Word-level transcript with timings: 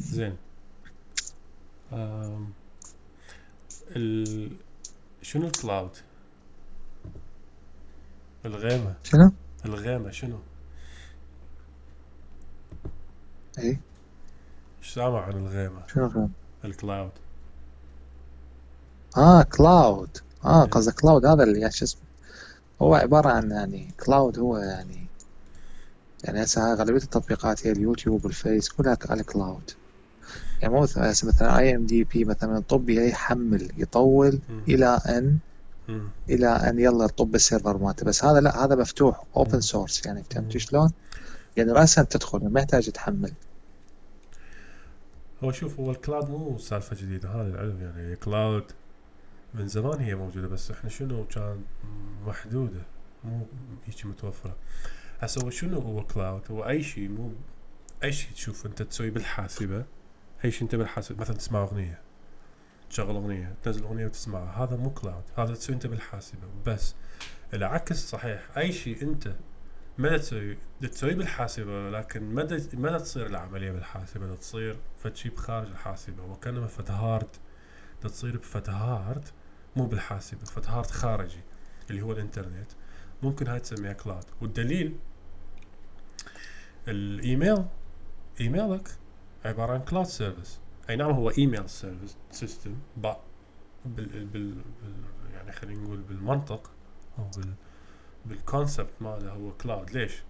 زين 0.00 0.36
آم، 1.92 2.52
ال... 3.96 4.50
شنو 5.22 5.46
ال 5.46 5.52
cloud؟ 5.52 5.90
الغيمة 8.44 8.94
شنو؟ 9.04 9.32
الغيمة 9.64 10.10
شنو؟ 10.10 10.38
اي 13.58 13.78
إيش 14.78 14.94
سامع 14.94 15.20
عن 15.24 15.32
الغيمة؟ 15.32 15.86
شنو 15.86 16.08
فهم؟ 16.10 16.30
ال 16.64 16.72
cloud 16.72 17.10
آه 19.16 19.42
cloud 19.42 20.18
آه 20.44 20.62
إيه. 20.64 20.68
قصدك 20.70 20.94
cloud 21.00 21.26
هذا 21.26 21.42
اللي 21.44 21.60
يعني 21.60 21.72
شو 21.72 21.84
اسمه 21.84 22.00
هو 22.82 22.94
عبارة 22.94 23.28
عن 23.28 23.50
يعني 23.50 23.90
cloud 24.06 24.38
هو 24.38 24.58
يعني 24.58 25.06
يعني 26.24 26.42
هسه 26.42 26.72
أغلبية 26.72 27.02
التطبيقات 27.02 27.66
هي 27.66 27.72
اليوتيوب 27.72 28.24
والفيس 28.24 28.68
كلها 28.68 28.98
على 29.10 29.22
cloud 29.22 29.70
يعني 30.62 30.74
مو 30.74 30.80
مثلا 30.80 31.58
IMDb 31.58 32.24
مثلا 32.24 32.60
طب 32.60 32.90
يحمل 32.90 33.68
يطول. 33.76 34.40
إلى 34.68 35.00
أن. 35.08 35.38
إلى 36.28 36.48
أن 36.48 36.78
يلا 36.78 37.06
طب 37.06 37.34
ال 37.34 37.40
server 37.40 37.78
مالته 37.78 38.06
بس 38.06 38.24
هذا 38.24 38.40
لا 38.40 38.64
هذا 38.64 38.74
مفتوح 38.74 39.24
open. 39.36 39.60
source 39.60 40.06
يعني 40.06 40.24
فهمت. 40.30 40.56
شلون؟ 40.56 40.92
يعني 41.56 41.72
راسا 41.72 42.02
تدخل 42.02 42.38
ما 42.38 42.60
يحتاج 42.60 42.90
تحمل 42.90 43.32
هو 45.44 45.52
شوف 45.52 45.80
هو 45.80 45.90
ال 45.90 45.97
cloud 45.97 46.30
مو 46.30 46.58
سالفة 46.58 46.96
جديدة 46.96 47.28
هذا 47.28 47.48
العلم 47.48 47.80
يعني 47.82 48.12
ال 48.12 48.21
cloud 48.21 48.64
من 49.54 49.68
زمان 49.68 50.00
هي 50.00 50.14
موجودة 50.14 50.48
بس 50.48 50.70
إحنا 50.70 50.90
شنو 50.90 51.24
كان 51.24 51.60
محدودة 52.26 52.82
مو 53.24 53.46
هيك 53.86 54.06
متوفرة 54.06 54.56
هسه 55.20 55.42
هو 55.42 55.50
شنو 55.50 55.80
هو 55.80 56.02
cloud 56.06 56.42
هو 56.50 56.68
أي 56.68 56.82
شيء 56.82 57.08
مو 57.08 57.30
أي 58.04 58.12
شيء 58.12 58.32
تشوف 58.32 58.66
أنت 58.66 58.82
تسوي 58.82 59.10
بالحاسبة 59.10 59.84
اي 60.44 60.50
شيء 60.50 60.62
انت 60.62 60.74
بالحاسبة 60.74 61.20
مثلا 61.20 61.36
تسمع 61.36 61.62
أغنية 61.62 62.00
تشغل 62.90 63.16
أغنية 63.16 63.54
تنزل 63.62 63.82
أغنية 63.82 64.06
وتسمعها 64.06 64.64
هذا 64.64 64.76
مو 64.76 64.90
cloud 64.90 65.24
هذا 65.38 65.54
تسوي 65.54 65.74
أنت 65.74 65.86
بالحاسبة 65.86 66.48
بس 66.66 66.94
العكس 67.54 68.08
صحيح 68.08 68.58
أي 68.58 68.72
شيء 68.72 69.02
أنت 69.02 69.32
ما 69.98 70.16
تسوي 70.16 70.58
تسوي 70.80 71.14
بالحاسبة 71.14 71.90
لكن 71.90 72.34
ما 72.34 72.60
ما 72.72 72.98
تصير 72.98 73.26
العملية 73.26 73.72
بالحاسبة 73.72 74.26
دا 74.26 74.34
تصير 74.34 74.76
فد 74.98 75.16
شيء 75.16 75.32
بخارج 75.32 75.68
الحاسبة 75.68 76.24
وكانما 76.24 76.66
فد 76.66 76.90
هارد 76.90 77.36
تصير 78.02 78.36
بفد 78.36 78.70
هارد 78.70 79.24
مو 79.76 79.86
بالحاسبة 79.86 80.44
فد 80.44 80.66
هارد 80.66 80.90
خارجي 80.90 81.40
اللي 81.90 82.02
هو 82.02 82.12
الإنترنت 82.12 82.70
ممكن 83.22 83.46
هاي 83.46 83.60
تسميها 83.60 83.92
cloud 83.92 84.24
والدليل 84.40 84.96
الإيميل 86.88 87.64
إيميلك 88.40 88.88
عبارة 89.46 89.72
عن 89.72 89.84
cloud 89.84 90.06
service 90.06 90.60
أي 90.90 90.96
نعم 90.96 91.10
هو 91.10 91.30
email 91.30 91.68
service 91.68 92.16
system 92.30 92.76
بال, 92.96 93.16
بال, 93.84 94.26
بال, 94.26 94.62
يعني 95.34 95.52
خلينا 95.52 95.82
نقول 95.82 96.00
بالمنطق 96.00 96.70
أو 97.18 97.24
بال 97.36 97.54
بال 98.26 98.40
concept 98.40 98.90
ماله 99.00 99.30
هو 99.32 99.52
cloud 99.52 99.90
ليش؟ 99.90 100.22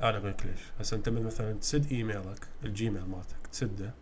أنا 0.00 0.18
أقول 0.18 0.30
لك 0.30 0.46
ليش. 0.46 0.60
هسه 0.80 0.96
أنت 0.96 1.08
من 1.08 1.22
مثلا 1.22 1.52
تسد 1.52 1.92
ايميلك 1.92 2.48
ال 2.64 2.71
Gmail 2.71 3.04
مالتك 3.04 3.46
تسده 3.52 3.94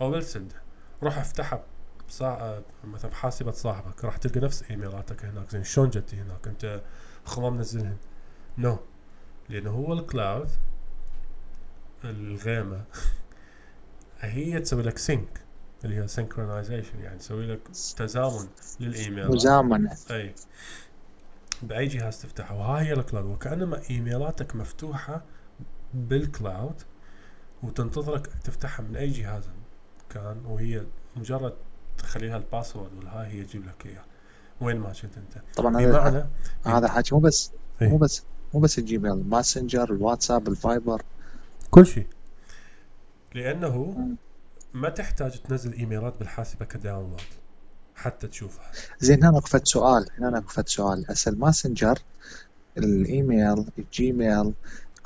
أو 0.00 0.14
لا 0.14 0.20
تسده. 0.20 0.62
روح 1.02 1.18
افتحها 1.18 1.64
بصا... 2.08 2.62
مثلا 2.84 3.10
بحاسبة 3.10 3.50
صاحبك 3.50 4.04
راح 4.04 4.16
تلقى 4.16 4.40
نفس 4.40 4.70
ايميلاتك 4.70 5.24
هناك. 5.24 5.50
زين 5.50 5.64
شلون 5.64 5.90
جت 5.90 6.14
هناك؟ 6.14 6.48
أنت 6.48 6.82
خو 7.24 7.40
ما 7.40 7.50
منزلهن. 7.50 7.96
no 8.58 8.76
no. 8.76 8.78
لأنه 9.48 9.70
هو 9.70 9.92
ال 9.92 10.02
cloud 10.02 10.50
الغيمة. 12.04 12.84
هي 14.24 14.60
تسوي 14.60 14.82
لك 14.82 14.98
sync 14.98 15.40
اللي 15.84 15.96
هي 15.96 16.08
synchronization 16.08 17.00
يعني 17.00 17.18
تسوي 17.18 17.46
لك 17.46 17.60
تزامن 17.96 18.48
للايميل 18.80 19.28
مزامنة 19.28 19.96
أي. 20.10 20.34
بأي 21.62 21.86
جهاز 21.86 22.22
تفتحه. 22.22 22.54
وها 22.54 22.82
هي 22.82 22.92
ال 22.92 22.98
cloud 22.98 23.26
وكأنما 23.26 23.80
إيميلاتك 23.90 24.56
مفتوحة 24.56 25.22
بال 25.94 26.19
cloud 26.19 26.82
وتنتظرك 27.62 28.26
تفتحها 28.26 28.82
من 28.82 28.96
أي 28.96 29.10
جهاز 29.10 29.44
كان 30.10 30.36
وهي 30.46 30.82
مجرد 31.16 31.54
تخليها 31.98 32.36
ال 32.36 32.42
password 32.42 32.94
والهاي 32.96 33.26
هي 33.26 33.44
تجيب 33.44 33.66
لك 33.66 33.86
اياه 33.86 34.04
وين 34.60 34.76
ما 34.76 34.92
كنت 34.92 35.16
أنت. 35.16 35.44
طبعا 35.56 35.80
هذا 35.80 35.98
بمعنى 36.64 36.78
هذا 36.78 36.88
حكي 36.88 37.14
مو 37.14 37.20
بس 37.20 37.52
إيه. 37.82 37.88
مو 37.88 37.96
بس 37.96 38.22
مو 38.54 38.60
بس 38.60 38.78
الجيميل 38.78 39.12
الماسنجر 39.12 39.92
الواتساب 39.92 40.48
الفايبر. 40.48 41.02
كل 41.70 41.86
شيء. 41.86 42.06
لأنه 43.34 43.96
ما 44.74 44.88
تحتاج 44.88 45.42
تنزل 45.42 45.72
إيميلات 45.72 46.14
بالحاسبة 46.18 46.64
ك 46.64 46.70
download 46.70 47.20
حتى 47.94 48.26
تشوفها. 48.26 48.70
زين 49.00 49.24
هنا 49.24 49.36
وقفت 49.36 49.66
سؤال 49.66 50.06
هنا 50.18 50.38
وقفت 50.38 50.68
سؤال. 50.68 51.04
هسه 51.08 51.30
ال 51.30 51.37
Messenger 51.37 51.98
الإيميل 52.78 53.64
ال 53.78 53.90
Gmail 53.90 54.52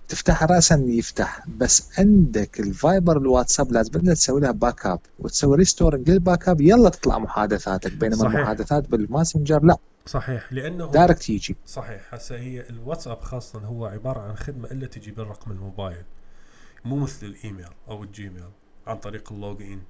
تفتح 0.09 0.45
راسا 0.45 0.85
يفتح 0.89 1.49
بس 1.49 1.99
عندك 1.99 2.61
ال 2.61 2.70
Viber 2.70 3.19
ال 3.19 3.25
WhatsApp 3.25 3.73
لازم 3.73 3.91
تسوي 3.91 4.41
لها 4.41 4.51
backup 4.51 5.01
وتسوي 5.19 5.57
restoring 5.57 6.11
لل 6.11 6.49
backup 6.49 6.61
يلا 6.61 6.89
تطلع 6.89 7.19
محادثاتك. 7.19 7.93
بينما 7.93 8.17
صحيح. 8.17 8.35
المحادثات 8.35 8.89
بال 8.89 9.03
Messenger 9.03 9.65
لا. 9.65 9.77
صحيح 10.07 10.53
لأنه 10.53 10.91
direct 10.91 11.29
يجي. 11.29 11.57
صحيح. 11.67 12.15
هسه 12.15 12.37
هي 12.37 12.69
الواتساب 12.71 13.21
خاصة 13.21 13.59
هو 13.59 13.87
عبارة 13.87 14.21
عن 14.21 14.37
خدمة 14.37 14.71
إلا 14.71 14.87
تجي 14.87 15.11
بالرقم 15.11 15.51
الموبايل. 15.51 16.03
مو 16.85 16.97
مثل 16.97 17.27
الإيميل 17.27 17.69
أو 17.89 18.03
ال 18.03 18.10
Gmail. 18.10 18.51
عن 18.87 18.97
طريق 18.99 19.33
ال 19.33 19.40
log 19.40 19.63
in 19.63 19.83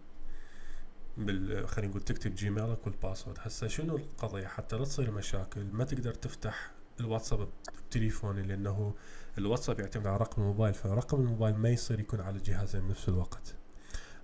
بال 1.16 1.68
خلينا 1.68 1.90
نقول 1.90 2.02
تكتب 2.02 2.34
Gmail 2.34 2.78
ك 2.78 2.86
وال 2.86 2.97
password 2.97 3.38
هسه 3.40 3.66
شنو 3.66 3.96
القضية؟ 3.96 4.46
حتى 4.46 4.76
لا 4.76 4.84
تصير 4.84 5.10
مشاكل 5.10 5.64
ما 5.72 5.84
تقدر 5.84 6.14
تفتح 6.14 6.70
الواتساب 7.00 7.48
بتليفوني 7.88 8.42
لأنه 8.42 8.94
الواتساب 9.38 9.80
يعتمد 9.80 10.06
على 10.06 10.16
رقم 10.16 10.42
الموبايل 10.42 10.74
فرقم 10.74 11.20
الموبايل 11.20 11.54
ما 11.54 11.68
يصير 11.68 12.00
يكون 12.00 12.20
على 12.20 12.36
الجهازين 12.36 12.80
بنفس 12.80 13.08
الوقت. 13.08 13.54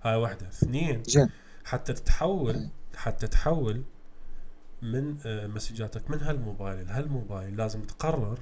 هاي 0.03 0.15
واحدة. 0.15 0.47
اثنين 0.47 1.03
حتى 1.65 1.93
تتحول 1.93 2.69
حتى 2.95 3.27
تحول 3.27 3.83
من 4.81 5.17
آه، 5.25 5.47
مسجاتك 5.47 6.11
من 6.11 6.19
هالموبايل 6.21 6.85
لهالموبايل 6.87 7.57
لازم 7.57 7.81
تقرر 7.81 8.39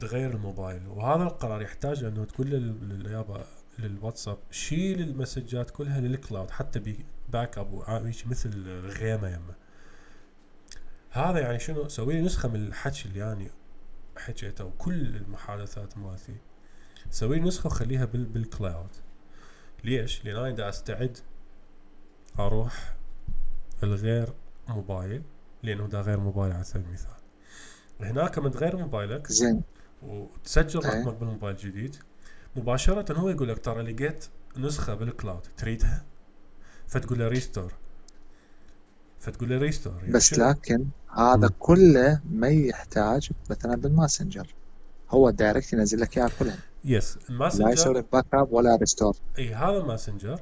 تغير 0.00 0.30
الموبايل. 0.30 0.86
وهذا 0.88 1.22
القرار 1.22 1.62
يحتاج 1.62 2.04
انه 2.04 2.24
تقول 2.24 2.46
لل- 2.46 2.88
لليابا 2.88 3.46
للواتساب 3.78 4.38
شيل 4.50 5.00
المسجات 5.00 5.70
كلها 5.70 6.00
لل 6.00 6.14
cloud 6.14 6.50
حتى 6.50 6.96
backup 7.32 7.72
وهيك 7.72 8.26
مثل 8.26 8.68
غيمة 8.68 9.28
يمه 9.28 9.54
هذا 11.10 11.38
يعني 11.40 11.58
شنو؟ 11.58 11.88
سوي 11.88 12.14
لي 12.14 12.20
نسخة 12.20 12.48
من 12.48 12.66
الحكي 12.66 13.08
اللي 13.08 13.18
يعني 13.18 13.50
حكيته 14.16 14.64
وكل 14.64 15.16
المحادثات 15.16 15.98
مالتي. 15.98 16.36
سوي 17.10 17.38
لي 17.38 17.42
نسخة 17.46 17.66
وخليها 17.66 18.04
بال 18.04 18.24
بال 18.24 18.43
cloud 18.43 18.90
ليش؟ 19.84 20.24
لأن 20.24 20.36
أنا 20.36 20.50
دا 20.50 20.68
أستعد 20.68 21.18
أروح 22.38 22.94
الغير 23.82 24.28
موبايل 24.68 25.22
لأنه 25.62 25.86
ده 25.86 26.00
غير 26.00 26.20
موبايل 26.20 26.52
على 26.52 26.64
سبيل 26.64 26.86
المثال. 26.86 27.10
هناك 28.00 28.38
من 28.38 28.50
تغير 28.50 28.76
موبايلك 28.76 29.26
زين. 29.32 29.62
وتسجل. 30.02 30.80
رقمك 30.84 31.14
بالموبايل 31.14 31.56
الجديد. 31.56 31.96
مباشرة 32.56 33.12
هو 33.18 33.28
يقول 33.28 33.48
لك 33.48 33.58
ترى 33.58 33.82
لقيت 33.92 34.24
نسخة 34.56 34.94
بال 34.94 35.09
cloud 35.09 35.46
تريدها؟ 35.56 36.04
فتقول 36.86 37.18
له 37.18 37.28
restore 37.28 37.72
فتقول 39.20 39.48
له 39.48 39.58
restore 39.58 39.94
يعني 40.00 40.12
بس؟ 40.12 40.38
لكن 40.38 40.86
هذا. 41.16 41.50
كله 41.58 42.20
ما 42.30 42.48
يحتاج 42.48 43.30
مثلا 43.50 43.76
بال 43.76 43.89
Messenger. 43.89 44.54
هو 45.10 45.30
direct 45.30 45.72
ينزل 45.72 46.00
لك 46.00 46.18
إياه 46.18 46.30
كله. 46.38 46.54
yes 46.84 47.16
لا 47.16 47.22
يسوي 47.22 47.30
ال 47.30 47.36
Messenger 47.36 47.92
لك 47.92 48.06
backup 48.12 48.52
ولا 48.52 48.76
restore 48.76 49.16
إي 49.38 49.54
هذا 49.54 49.82
Messenger 49.82 50.40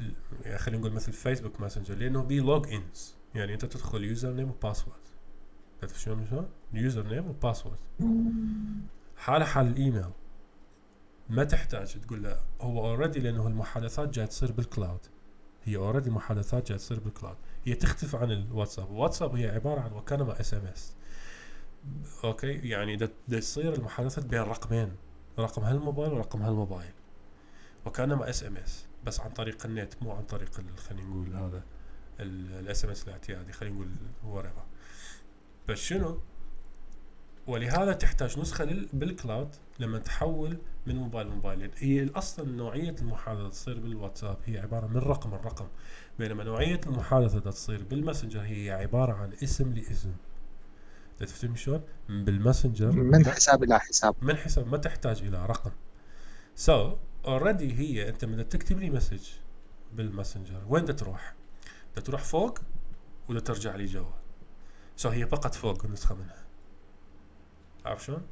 ال- 0.00 0.14
يعني 0.44 0.58
خلينا 0.58 0.80
نقول 0.80 0.92
مثل 0.92 1.12
Facebook 1.12 1.60
Messenger 1.60 1.94
لأنه 1.94 2.22
بي 2.22 2.40
log 2.40 2.68
ins 2.68 3.14
يعني 3.34 3.54
أنت 3.54 3.64
تدخل 3.64 4.04
username 4.04 4.32
و 4.32 4.50
password 4.50 4.96
تعرف 5.80 6.00
شلون 6.00 6.26
شلون؟ 6.26 6.48
username 6.72 7.06
و 7.06 7.30
password 7.30 7.78
حالة 9.16 9.44
حال 9.44 9.66
الإيميل. 9.66 10.10
ما 11.28 11.44
تحتاج 11.44 12.00
تقول 12.00 12.22
له 12.22 12.40
هو 12.60 12.86
already 12.86 13.20
لأنه 13.20 13.46
المحادثات 13.46 14.08
جاية 14.08 14.26
تصير 14.26 14.52
بال 14.52 14.66
cloud 14.66 15.00
هي 15.64 15.76
already 15.76 16.08
المحادثات 16.08 16.68
جاية 16.68 16.78
تصير 16.78 17.00
بال 17.00 17.10
cloud 17.10 17.36
هي 17.64 17.74
تختلف 17.74 18.16
عن 18.16 18.32
ال 18.32 18.38
WhatsApp. 18.38 18.90
ال 18.90 18.95
WhatsApp 18.95 19.36
هي 19.36 19.50
عبارة 19.50 19.80
عن 19.80 19.92
وكانما 19.92 20.40
SMS 20.40 20.94
okay؟ 22.24 22.52
يعني 22.52 22.96
دا 22.96 23.08
دا 23.28 23.40
تصير 23.40 23.74
المحادثات 23.74 24.26
بين 24.26 24.40
رقمين. 24.40 24.96
رقم 25.38 25.62
هالموبايل 25.62 26.12
ورقم 26.12 26.42
هالموبايل. 26.42 26.92
وكانما 27.86 28.30
SMS 28.30 28.86
بس 29.04 29.20
عن 29.20 29.30
طريق 29.30 29.66
النت 29.66 30.02
مو 30.02 30.12
عن 30.12 30.22
طريق 30.22 30.54
خلينا 30.54 31.04
نقول 31.04 31.34
هذا 31.34 31.62
ال 32.20 32.84
SMS 32.84 33.04
الاعتيادي 33.04 33.52
خلينا 33.52 33.74
نقول 33.74 33.88
ورقه 34.24 34.64
بس 35.68 35.78
شنو؟ 35.78 36.20
ولهذا 37.46 37.92
تحتاج 37.92 38.38
نسخة 38.38 38.64
لل- 38.64 38.88
بال 38.92 39.08
cloud 39.08 39.48
لما 39.78 39.98
تحول 39.98 40.58
من 40.86 40.96
موبايل 40.96 41.26
لموبايل. 41.26 41.60
يعني 41.60 41.72
هي 41.78 42.10
أصلا 42.14 42.50
نوعية 42.50 42.94
المحادثة 43.00 43.48
تصير 43.48 43.78
بالواتساب. 43.80 44.36
هي 44.46 44.58
عبارة 44.58 44.86
من 44.86 44.96
رقم 44.96 45.34
الرقم. 45.34 45.66
بينما 46.18 46.44
نوعية 46.44 46.80
المحادثة 46.86 47.38
اللي 47.38 47.52
تصير 47.52 47.82
بال 47.82 47.93
Messenger 47.93 48.40
هي 48.40 48.70
عبارة 48.70 49.12
عن 49.12 49.32
اسم 49.42 49.72
لاسم. 49.72 50.12
تفهم 51.18 51.56
شلون؟ 51.56 51.80
بال 52.08 52.23
Messenger 52.23 52.92
من 52.92 53.26
حساب 53.26 53.62
إلى 53.62 53.80
حساب. 53.80 54.14
من 54.22 54.36
حساب 54.36 54.68
ما 54.68 54.76
تحتاج 54.76 55.22
إلى 55.22 55.46
رقم. 55.46 55.70
so 56.56 56.90
so, 56.90 56.96
already 57.26 57.72
هي 57.78 58.08
أنت 58.08 58.24
من 58.24 58.48
تكتب 58.48 58.78
لي 58.78 58.90
message 58.90 59.28
بال 59.92 60.05
Messenger 60.05 60.62
وين 60.68 60.96
تروح؟ 60.96 61.34
تروح 62.04 62.22
فوق 62.22 62.58
ولا 63.28 63.40
ترجع 63.40 63.76
لي 63.76 63.84
جوا؟ 63.84 64.23
so 64.96 65.08
هي 65.08 65.26
فقط 65.26 65.54
فوق 65.54 65.86
نسخة 65.86 66.14
منها. 66.14 66.44
عارف 67.84 68.04
شلون؟ 68.04 68.22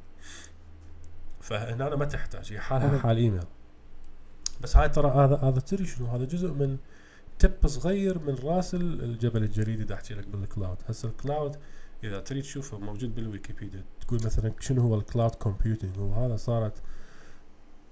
فهنا 1.41 1.87
أنا 1.87 1.95
ما 1.95 2.05
تحتاج 2.05 2.53
هي 2.53 2.59
حالها. 2.59 2.97
حال 2.99 3.17
إيميل. 3.17 3.43
بس 4.61 4.77
هاي 4.77 4.89
ترى 4.89 5.07
هذا 5.11 5.35
هذا 5.35 5.59
تدري 5.59 5.85
شنو؟ 5.85 6.07
هذا 6.07 6.25
جزء 6.25 6.51
من 6.51 6.77
tip 7.39 7.67
صغير 7.67 8.19
من 8.19 8.35
راس 8.35 8.75
ال- 8.75 9.03
الجبل 9.03 9.43
الجليدي 9.43 9.83
اللي 9.83 9.93
أحكي 9.93 10.13
لك 10.13 10.27
بال 10.27 10.41
cloud 10.41 10.77
هسه 10.89 11.09
ال 11.09 11.17
cloud 11.17 11.55
إذا 12.03 12.19
تريد 12.19 12.43
تشوفه 12.43 12.79
موجود 12.79 13.15
بالويكيبيديا. 13.15 13.83
تقول 14.01 14.19
مثلا 14.25 14.53
شنو 14.59 14.81
هو 14.81 14.95
ال 14.95 15.02
cloud 15.02 15.35
computing 15.35 15.97
وهذا 15.99 16.35
صارت 16.35 16.81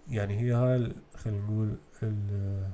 يعني 0.08 0.40
هي 0.40 0.52
هاي 0.52 0.94
خلينا 1.18 1.42
نقول 1.42 1.76
ال- 2.04 2.72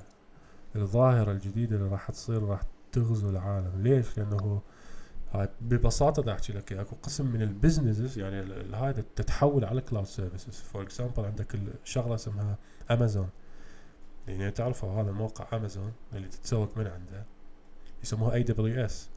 الظاهرة 0.75 1.31
الجديدة 1.31 1.75
اللي 1.75 1.89
راح 1.89 2.11
تصير 2.11 2.43
راح 2.43 2.61
تغزو 2.91 3.29
العالم. 3.29 3.81
ليش؟ 3.83 4.17
لأنه 4.17 4.61
هاي 5.33 5.49
ببساطة 5.61 6.23
دا 6.23 6.33
أحكي 6.33 6.53
لك 6.53 6.73
أكو 6.73 6.95
قسم 7.03 7.25
من 7.25 7.41
ال 7.41 7.48
businesses 7.48 8.19
يعني 8.19 8.53
هاي 8.73 8.93
تتحول 8.93 9.65
على 9.65 9.81
cloud 9.81 10.05
services 10.05 10.55
for 10.59 10.81
example 10.81 11.25
عندك 11.25 11.55
الشغلة 11.55 12.15
اسمها 12.15 12.57
امازون 12.91 13.29
يعني 14.27 14.51
تعرفوا 14.51 15.01
هذا 15.01 15.11
موقع 15.11 15.57
امازون 15.57 15.93
اللي 16.13 16.27
تتسوق 16.27 16.77
من 16.77 16.87
عنده؟ 16.87 17.25
يسموه 18.03 18.33
AWS 18.33 19.09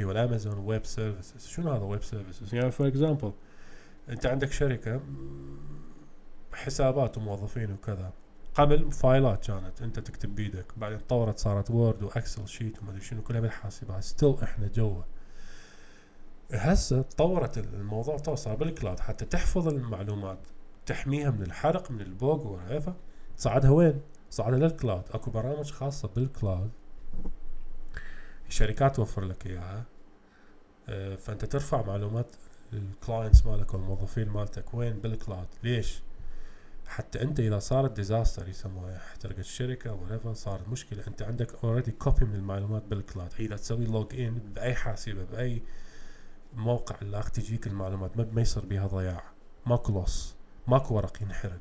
هو 0.00 0.10
ال 0.10 0.17
Amazon 0.17 0.58
Web 0.58 0.86
Services 0.86 1.46
شنو 1.46 1.72
هذا 1.72 1.84
web 1.84 2.02
services 2.02 2.54
يعني 2.54 2.70
for 2.70 2.88
example 2.88 3.32
أنت 4.08 4.26
عندك 4.26 4.52
شركة 4.52 5.00
حسابات 6.52 7.18
وموظفين 7.18 7.72
وكذا. 7.72 8.12
قبل 8.54 8.92
files 8.92 9.46
كانت. 9.46 9.82
أنت 9.82 9.98
تكتب 9.98 10.34
بيدك. 10.34 10.66
بعدين 10.76 10.98
تطورت 10.98 11.38
صارت 11.38 11.70
Word 11.70 12.02
و 12.02 12.10
Excel 12.10 12.48
sheet 12.48 12.82
وما 12.82 12.90
أدري 12.90 13.00
شنو 13.00 13.22
كلها 13.22 13.40
بالحاسبات. 13.40 14.02
still 14.02 14.36
إحنا 14.42 14.66
جوا. 14.66 15.02
هسه 16.52 17.02
تطورت 17.02 17.58
الموضوع 17.58 18.18
تو 18.18 18.34
صار 18.34 18.54
بال 18.54 18.65
cloud. 18.65 19.00
حتى 19.00 19.24
تحفظ 19.24 19.68
المعلومات 19.68 20.38
تحميها 20.86 21.30
من 21.30 21.42
الحرق 21.42 21.90
من 21.90 22.00
البوج 22.00 22.46
وهيفا. 22.46 22.94
صعدها 23.36 23.70
وين؟ 23.70 24.00
صعدها 24.30 24.58
لل 24.58 24.69
cloud. 24.69 25.04
اكو 25.10 25.30
برامج 25.30 25.70
خاصة 25.70 26.08
بال 26.08 26.24
cloud. 26.24 26.70
الشركات 28.48 28.96
توفر 28.96 29.24
لك 29.24 29.46
إياها. 29.46 29.84
آه، 30.88 31.16
فأنت 31.16 31.44
ترفع 31.44 31.82
معلومات 31.82 32.26
ال 32.72 32.81
clients 32.81 33.46
مالك 33.46 33.74
والموظفين 33.74 34.28
مالتك 34.28 34.74
وين؟ 34.74 34.92
بال 34.92 35.06
cloud. 35.06 35.48
ليش؟ 35.62 36.02
حتى 36.86 37.22
أنت 37.22 37.40
إذا 37.40 37.58
صارت 37.58 37.92
disaster 37.92 38.48
يسموها 38.48 38.96
احترقت 38.96 39.38
الشركة 39.38 39.94
whatever 39.94 40.34
صارت 40.34 40.68
مشكلة 40.68 41.06
أنت 41.08 41.22
عندك 41.22 41.64
already 41.64 41.90
copy 41.90 42.24
من 42.24 42.34
المعلومات 42.34 42.82
بال 42.82 42.94
cloud. 42.94 43.30
إذا 43.40 43.56
تسوي 43.56 43.84
log 43.84 44.20
in 44.20 44.38
بأي 44.54 44.74
حاسبة 44.74 45.24
بأي 45.24 45.62
موقع 46.54 46.96
اللي 47.02 47.22
تجيك 47.22 47.66
المعلومات 47.66 48.34
ما 48.34 48.42
يصير 48.42 48.64
بيها 48.64 48.86
ضياع. 48.86 49.22
ماكو 49.66 49.92
loss. 49.92 50.34
ماكو 50.66 50.94
ورق 50.94 51.22
ينحرق. 51.22 51.60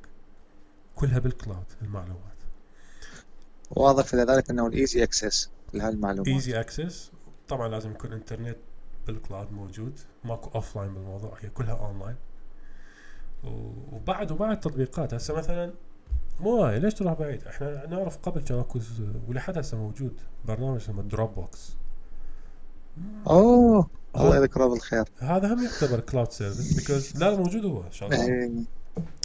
كلها 0.95 1.19
بال 1.19 1.32
cloud 1.32 1.65
المعلومات. 1.81 2.39
واضف 3.71 4.13
إلى 4.13 4.23
ذلك 4.23 4.49
إنه 4.49 4.67
ال 4.67 4.74
easy 4.74 5.03
access 5.03 5.49
لهالمعلومات. 5.73 6.27
easy 6.27 6.59
access 6.59 7.11
طبعا 7.47 7.67
لازم 7.67 7.91
يكون 7.91 8.13
إنترنت 8.13 8.57
بال 9.07 9.20
cloud 9.20 9.51
موجود. 9.51 9.99
ماكو 10.23 10.49
offline 10.55 10.93
بالموضوع 10.93 11.37
هي 11.39 11.49
كلها 11.49 11.73
اون 11.73 11.99
لاين 11.99 12.15
وبعد 13.91 14.31
وبعد 14.31 14.59
تطبيقات. 14.59 15.13
هسه 15.13 15.33
مثلا 15.33 15.73
مو 16.39 16.63
هاي 16.63 16.79
ليش 16.79 16.93
تروح 16.93 17.13
بعيد؟ 17.13 17.47
إحنا 17.47 17.87
نعرف 17.87 18.17
قبل 18.17 18.41
كان 18.41 18.59
اكو 18.59 18.79
ولحد 19.27 19.57
هسه 19.57 19.77
موجود 19.77 20.21
برنامج 20.45 20.75
اسمه 20.75 21.03
Dropbox 21.03 21.73
أوه. 23.27 23.98
الله 24.15 24.29
هذا- 24.29 24.37
يذكره 24.37 24.65
بالخير. 24.65 25.03
هذا 25.19 25.53
هم 25.53 25.63
يعتبر 25.63 25.99
cloud 25.99 26.31
service 26.31 26.73
because 26.79 27.17
لا 27.17 27.35
موجود 27.37 27.65
هو 27.65 27.83
شغال 27.91 28.13
إيه، 28.13 28.51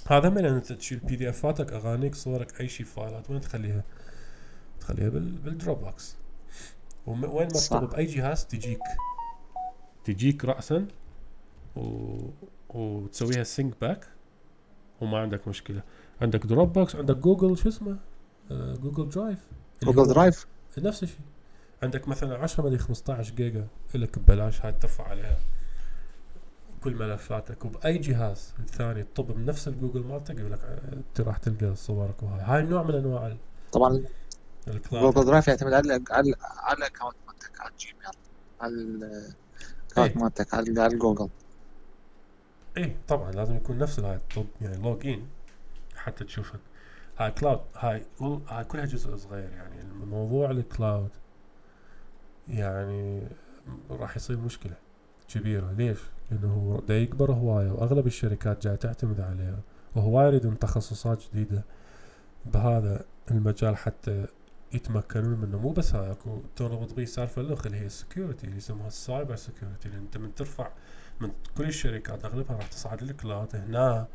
هذا 0.07 0.29
من 0.29 0.45
أنت 0.45 0.73
تشيل 0.73 0.99
PDF 0.99 1.29
اتك 1.29 1.73
أغانيك 1.73 2.15
صورك 2.15 2.61
أي 2.61 2.69
شيء 2.69 2.87
files 2.87 3.31
وين 3.31 3.41
تخليها؟ 3.41 3.83
تخليها 4.81 5.09
بال 5.09 5.33
بال 5.33 5.81
Dropbox 5.81 6.15
وين 7.07 7.21
ما. 7.31 7.47
تطلب 7.49 7.91
بأي 7.91 8.05
جهاز 8.07 8.45
تجيك. 8.47 8.79
تجيك 10.05 10.45
راسا 10.45 10.87
و... 11.77 12.17
وتسويها 12.69 13.43
sync 13.45 13.75
back 13.81 14.09
وما 15.01 15.19
عندك 15.19 15.49
مشكلة. 15.49 15.83
عندك 16.23 16.47
Dropbox 16.47 16.97
عندك 16.97 17.17
جوجل 17.17 17.59
شو 17.59 17.69
اسمه؟ 17.69 17.97
Google 18.51 19.09
Drive 19.09 19.39
Google 19.83 20.07
Drive 20.09 20.47
نفس 20.79 21.03
الشيء. 21.03 21.19
عندك 21.83 22.09
مثلا 22.09 22.39
10 22.39 22.65
مدري 22.65 22.79
15 22.79 23.35
جيجا 23.35 23.67
لك 23.95 24.19
ببلاش 24.19 24.61
هاي 24.63 24.73
ترفع 24.73 25.09
عليها 25.09 25.39
كل 26.85 26.95
ملفاتك. 26.95 27.65
وبأي 27.65 27.99
جهاز 27.99 28.55
ثاني 28.67 29.03
تطب 29.03 29.37
من 29.37 29.47
نفس 29.47 29.69
الجوجل 29.69 30.05
مالتك 30.05 30.39
يقول 30.39 30.53
لك 30.53 30.61
أنت 30.93 31.21
راح 31.21 31.37
تلقى 31.37 31.77
صورك. 31.77 32.23
وهاي 32.23 32.41
هاي 32.43 32.63
نوع 32.63 32.83
من 32.83 32.95
أنواع 32.95 33.37
طبعا 33.73 34.05
Google 34.93 35.25
Drive 35.25 35.49
يعتمد 35.49 35.73
على 35.73 35.93
على 36.11 36.35
على 36.41 36.79
ال 36.79 36.83
account 36.83 37.17
مالتك 37.27 37.61
على 37.61 37.71
ال 37.71 37.77
Gmail 37.77 38.07
على 38.61 38.73
ال 38.75 38.82
account 38.82 39.37
إيه. 39.99 40.23
مالتك 40.23 40.55
على 40.55 40.81
على 40.81 40.95
الجوجل 40.95 41.29
إيه 42.77 42.97
طبعا 43.09 43.33
لازم 43.33 43.57
يكون 43.57 43.79
نفس 43.79 44.01
هاي 44.01 44.17
الطب 44.17 44.47
يعني 44.61 44.77
log 44.77 45.07
in 45.07 45.27
حتى 45.97 46.25
تشوفك. 46.25 46.61
هاي 47.19 47.31
cloud 47.31 47.61
هاي 47.75 48.07
هاي 48.49 48.65
كلها 48.65 48.85
جزء 48.85 49.17
صغير 49.17 49.51
يعني 49.51 49.81
الموضوع 49.81 50.51
ال 50.51 50.59
cloud. 50.59 51.11
يعني 52.49 53.23
راح 53.91 54.17
يصير 54.17 54.37
مشكلة 54.37 54.75
كبيرة 55.29 55.73
ليش؟ 55.73 55.99
لأنه 56.31 56.55
هو 56.55 56.81
دا 56.81 56.99
يكبر 56.99 57.33
هواية 57.33 57.71
وأغلب 57.71 58.07
الشركات 58.07 58.63
جاي 58.63 58.77
تعتمد 58.77 59.21
عليه 59.21 59.59
وهواية 59.95 60.27
يريدون 60.27 60.59
تخصصات 60.59 61.23
جديدة 61.33 61.65
بهذا 62.47 63.05
المجال 63.31 63.77
حتى 63.77 64.27
يتمكنون 64.73 65.39
منه 65.39 65.59
مو 65.59 65.73
بس 65.73 65.95
هاي 65.95 66.11
أكو 66.11 66.39
تربط 66.57 66.95
بيه 66.95 67.05
سالفة 67.05 67.43
الأخرى 67.43 67.67
اللي 67.67 67.81
هي 67.81 67.87
ال 67.87 67.93
security 67.93 68.47
اللي 68.47 68.57
يسموها 68.57 68.89
ال 68.89 68.97
cyber 68.97 69.37
security 69.37 69.89
لأن 69.89 69.99
أنت 69.99 70.17
من 70.17 70.35
ترفع 70.35 70.71
من 71.21 71.31
كل 71.57 71.65
الشركات 71.65 72.25
أغلبها 72.25 72.57
راح 72.57 72.67
تصعد 72.67 73.03
لل 73.03 73.18
cloud 73.18 73.57
هنا 73.57 74.07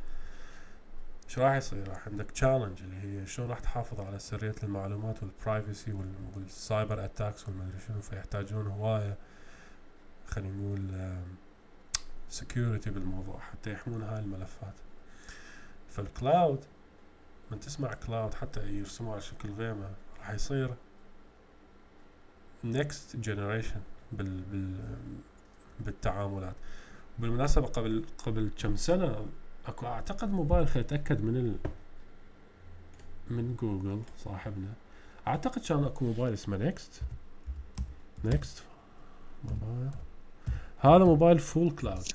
شو 1.29 1.41
راح 1.41 1.55
يصير؟ 1.55 1.87
راح 1.87 2.07
عندك 2.07 2.31
challenge 2.31 2.81
اللي 2.81 3.21
هي 3.21 3.25
شلون 3.25 3.49
راح 3.49 3.59
تحافظ 3.59 4.01
على 4.01 4.19
سرية 4.19 4.55
المعلومات 4.63 5.23
وال 5.23 5.39
privacy 5.39 5.93
وال 6.35 6.55
cyber 6.55 7.05
attacks 7.05 7.47
والمدري 7.47 7.79
شنو 7.87 8.01
فيحتاجون 8.01 8.67
هواية 8.67 9.17
خلينا 10.27 10.55
نقول 10.55 11.15
security 12.29 12.89
بالموضوع 12.89 13.39
حتى 13.39 13.71
يحمون 13.71 14.03
هاي 14.03 14.19
الملفات 14.19 14.73
فال 15.89 16.11
cloud 16.11 16.65
من 17.51 17.59
تسمع 17.59 17.93
cloud 17.93 18.33
حتى 18.33 18.69
يرسموه 18.69 19.11
على 19.11 19.21
شكل 19.21 19.49
غيمة 19.51 19.89
راح 20.19 20.29
يصير 20.31 20.73
generation 23.23 23.79
بال 24.11 24.41
بال 24.41 24.77
بالتعاملات 25.79 26.55
بالمناسبة 27.19 27.65
قبل 27.65 28.05
قبل 28.25 28.51
كم 28.57 28.75
سنة 28.75 29.25
اكو 29.69 29.87
أعتقد 29.87 30.31
موبايل 30.31 30.67
خليني 30.67 30.87
اتاكد 30.87 31.21
من 31.21 31.37
ال 31.37 31.57
من 33.29 33.55
جوجل 33.55 34.01
صاحبنا. 34.17 34.73
أعتقد 35.27 35.61
كان 35.61 35.83
أكو 35.83 36.05
موبايل 36.05 36.33
اسمه 36.33 36.57
Nextbit. 36.57 37.01
Nextbit 38.25 38.63
موبايل. 39.43 39.91
هذا 40.79 41.03
موبايل 41.05 41.39
full 41.39 41.71
cloud. 41.71 42.07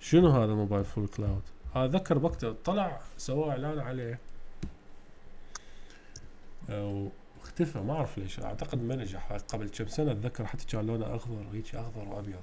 شنو 0.00 0.28
هذا 0.30 0.54
موبايل 0.54 0.84
full 0.84 1.08
cloud؟ 1.08 1.42
اتذكر 1.74 2.18
وقتها 2.24 2.54
طلع 2.64 3.00
سووا 3.16 3.50
إعلان 3.50 3.78
عليه. 3.78 4.18
آه، 6.70 7.08
واختفى 7.38 7.78
ما 7.78 7.92
أعرف 7.92 8.18
ليش. 8.18 8.40
أعتقد 8.40 8.82
ما 8.82 8.96
نجح. 8.96 9.32
قبل 9.32 9.68
كم 9.68 9.86
سنة 9.86 10.12
أتذكر 10.12 10.46
حتى 10.46 10.66
كان 10.66 10.86
لونه 10.86 11.16
أخضر 11.16 11.46
وهيك 11.48 11.74
أخضر 11.74 12.08
وأبيض. 12.08 12.42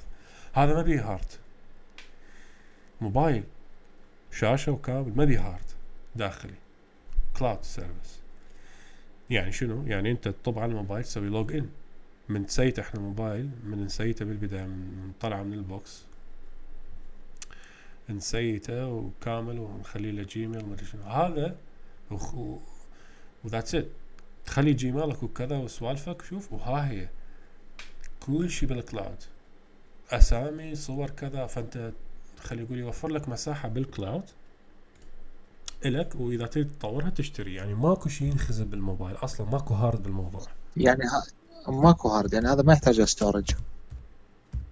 هذا 0.54 0.74
ما 0.74 0.82
بيه 0.82 1.14
hard. 1.14 1.40
موبايل 3.02 3.44
شاشة 4.32 4.72
وكابل 4.72 5.12
ما 5.16 5.26
بيه 5.26 5.40
hard 5.40 5.76
داخلي. 6.16 6.54
كلاود 7.38 7.64
سيرفيس 7.64 8.20
يعني 9.30 9.52
شنو؟ 9.52 9.88
يعني 9.88 10.12
أنت 10.12 10.28
تطب 10.28 10.60
على 10.60 10.72
الموبايل 10.72 11.04
تسوي 11.04 11.30
لوج 11.30 11.56
ان 11.56 11.70
من 12.30 12.46
تسيت 12.46 12.80
إحنا 12.80 13.00
الموبايل 13.00 13.50
من 13.64 13.86
نسيته 13.86 14.26
بالبداية 14.26 14.66
من 14.66 14.78
من 14.78 15.12
طلع 15.22 15.44
من 15.44 15.54
البوكس. 15.54 16.06
نسيته 18.10 18.88
وكامل 18.88 19.60
ونخليه 19.60 20.12
له 20.12 20.24
جيميل 20.24 20.66
ما 20.66 20.74
أدري 20.74 20.86
شنو. 20.86 21.04
هذا 21.04 21.56
وذاتس 23.44 23.76
ات 23.76 23.88
تخلي 24.46 24.74
جيميلك 24.74 25.24
وكذا 25.24 25.58
وسوالفك 25.58 26.22
شوف 26.22 26.54
وها 26.54 26.90
هي. 26.92 27.10
كل 28.20 28.50
شيء 28.50 28.70
بالكلاود 28.70 29.24
أسامي 30.12 30.76
صور 30.76 31.10
كذا 31.10 31.48
فأنت 31.48 31.92
خلي 32.46 32.62
يقول 32.62 32.78
يوفر 32.78 33.08
لك 33.08 33.30
مساحة 33.30 33.70
بال 33.70 33.85
cloud 33.85 34.24
إلك 35.86 36.16
وإذا 36.16 36.46
تريد 36.46 36.72
تطورها 36.80 37.10
تشتري. 37.10 37.56
يعني 37.56 37.74
ماكو 37.74 38.10
شيء 38.10 38.28
ينخزن 38.28 38.66
بالموبايل 38.66 39.16
أصلا 39.16 39.50
ماكو 39.50 39.74
hard 39.74 40.04
بالموضوع. 40.04 40.42
يعني 40.78 41.04
ها... 41.04 41.24
ماكو 41.72 42.10
hard 42.10 42.34
يعني 42.34 42.48
هذا 42.48 42.62
ما 42.62 42.74
يحتاج 42.74 43.02
storage 43.02 43.52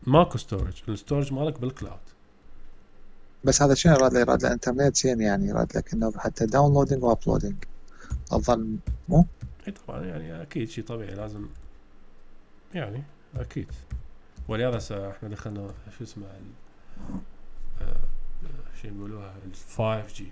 ماكو 0.07 0.37
storage 0.37 0.73
ال 0.89 0.95
storage 0.95 1.33
مالك 1.33 1.59
بال 1.59 1.71
cloud 1.71 1.99
بس 3.43 3.61
هذا 3.61 3.73
شنو 3.73 3.93
يراد 3.93 4.13
له 4.13 4.19
يراد 4.19 4.43
له 4.43 4.53
انترنت 4.53 4.95
زين 4.95 5.21
يعني 5.21 5.47
يراد 5.47 5.77
لك 5.77 5.93
إنه 5.93 6.13
حتى 6.17 6.45
downloading 6.45 7.03
و 7.03 7.09
uploading 7.09 7.55
الظن 8.33 8.77
مو؟ 9.09 9.25
إي 9.67 9.71
طبعا 9.71 10.05
يعني 10.05 10.41
أكيد 10.41 10.69
شيء 10.69 10.83
طبيعي 10.83 11.15
لازم 11.15 11.47
يعني 12.73 13.03
أكيد. 13.35 13.67
ولهذا 14.47 15.09
إحنا 15.09 15.29
دخلنا 15.29 15.67
شو 15.97 16.03
اسمه 16.03 16.25
شو 18.81 18.87
يقولوها 18.87 19.33
ال 19.45 19.55
5 19.55 20.07
G 20.07 20.31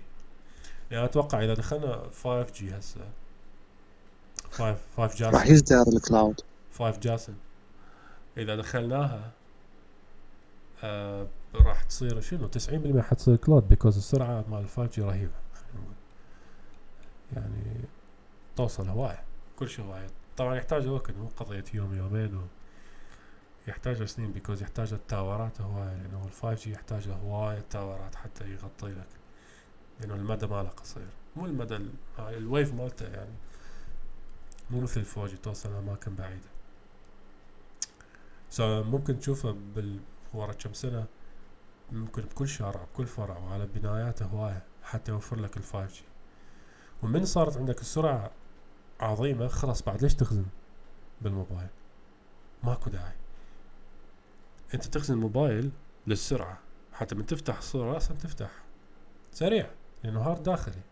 يعني 0.90 1.04
أتوقع 1.04 1.44
إذا 1.44 1.54
دخلنا 1.54 2.02
5 2.22 2.42
G 2.42 2.78
هسه 2.78 3.00
5 4.50 4.76
5 4.96 5.18
G 5.18 5.23
اسن 5.23 5.34
راح 5.36 5.46
يزدهر 5.46 5.88
ال 5.88 5.97
cloud 5.97 6.40
5 6.78 7.00
G 7.00 7.11
اسن 7.11 7.34
إذا 8.36 8.56
دخلناها 8.56 9.30
آه 10.84 11.26
راح 11.54 11.82
تصير 11.82 12.20
شنو؟ 12.20 12.48
90% 12.48 13.00
حتصير 13.00 13.36
cloud 13.36 13.68
because 13.68 13.96
السرعة 13.96 14.44
مال 14.50 14.68
5 14.68 14.86
G 14.86 15.02
رهيبة. 15.02 15.32
يعني 17.32 17.84
توصل 18.56 18.88
هواية 18.88 19.22
كل 19.58 19.68
شيء 19.68 19.84
هواية. 19.84 20.06
طبعا 20.36 20.56
يحتاج 20.56 20.86
وقت 20.86 21.10
مو 21.10 21.28
قضية 21.36 21.64
يوم 21.74 21.94
يومين 21.94 22.36
و 22.36 22.40
يحتاج 23.68 24.04
سنين 24.04 24.32
because 24.32 24.62
يحتاج 24.62 24.92
ال 24.92 25.02
tower 25.02 25.50
ات 25.50 25.60
هواية 25.60 25.94
لأنه 25.94 26.24
ال 26.24 26.32
5 26.32 26.54
G 26.54 26.72
يحتاج 26.72 27.08
هواية 27.08 27.60
tower 27.70 28.07
ات 28.07 28.14
حتى 28.14 28.52
يغطي 28.52 28.92
لك. 28.92 29.08
لأنه 30.00 30.14
المدى 30.14 30.46
ماله 30.46 30.68
قصير. 30.68 31.08
مو 31.36 31.46
المدى 31.46 31.78
ال 32.18 32.29
wave 32.29 32.74
مالته 32.74 33.06
يعني 33.06 33.34
مو 34.70 34.80
مثل 34.80 35.00
ال 35.00 35.12
4G 35.12 35.36
توصل 35.36 35.72
أماكن 35.72 36.14
بعيدة. 36.14 36.48
so 38.50 38.82
ممكن 38.82 39.18
تشوفه 39.18 39.56
بال 39.74 40.00
ورا 40.34 40.52
كم 40.52 40.72
سنة 40.72 41.06
ممكن 41.92 42.22
بكل 42.22 42.48
شارع 42.48 42.84
بكل 42.84 43.06
فرع 43.06 43.38
وعلى 43.38 43.66
بناياته 43.66 44.26
هواية 44.26 44.62
حتى 44.82 45.12
يوفر 45.12 45.40
لك 45.40 45.56
ال 45.56 45.62
5 45.62 45.86
G 45.86 46.04
ومن 47.02 47.24
صارت 47.24 47.56
عندك 47.56 47.80
السرعة 47.80 48.30
عظيمة 49.00 49.48
خلاص 49.48 49.82
بعد 49.82 50.02
ليش 50.02 50.14
تخزن 50.14 50.46
بالموبايل؟ 51.20 51.68
ماكو 52.62 52.90
داعي. 52.90 53.21
انت 54.74 54.84
تخزن 54.84 55.14
الموبايل 55.14 55.70
للسرعة. 56.06 56.58
حتى 56.92 57.14
من 57.14 57.26
تفتح 57.26 57.58
الصورة 57.58 57.92
راسا 57.92 58.14
تفتح. 58.14 58.50
سريع 59.32 59.70
لأنه 60.04 60.20
هارد 60.20 60.42
داخلي. 60.42 60.82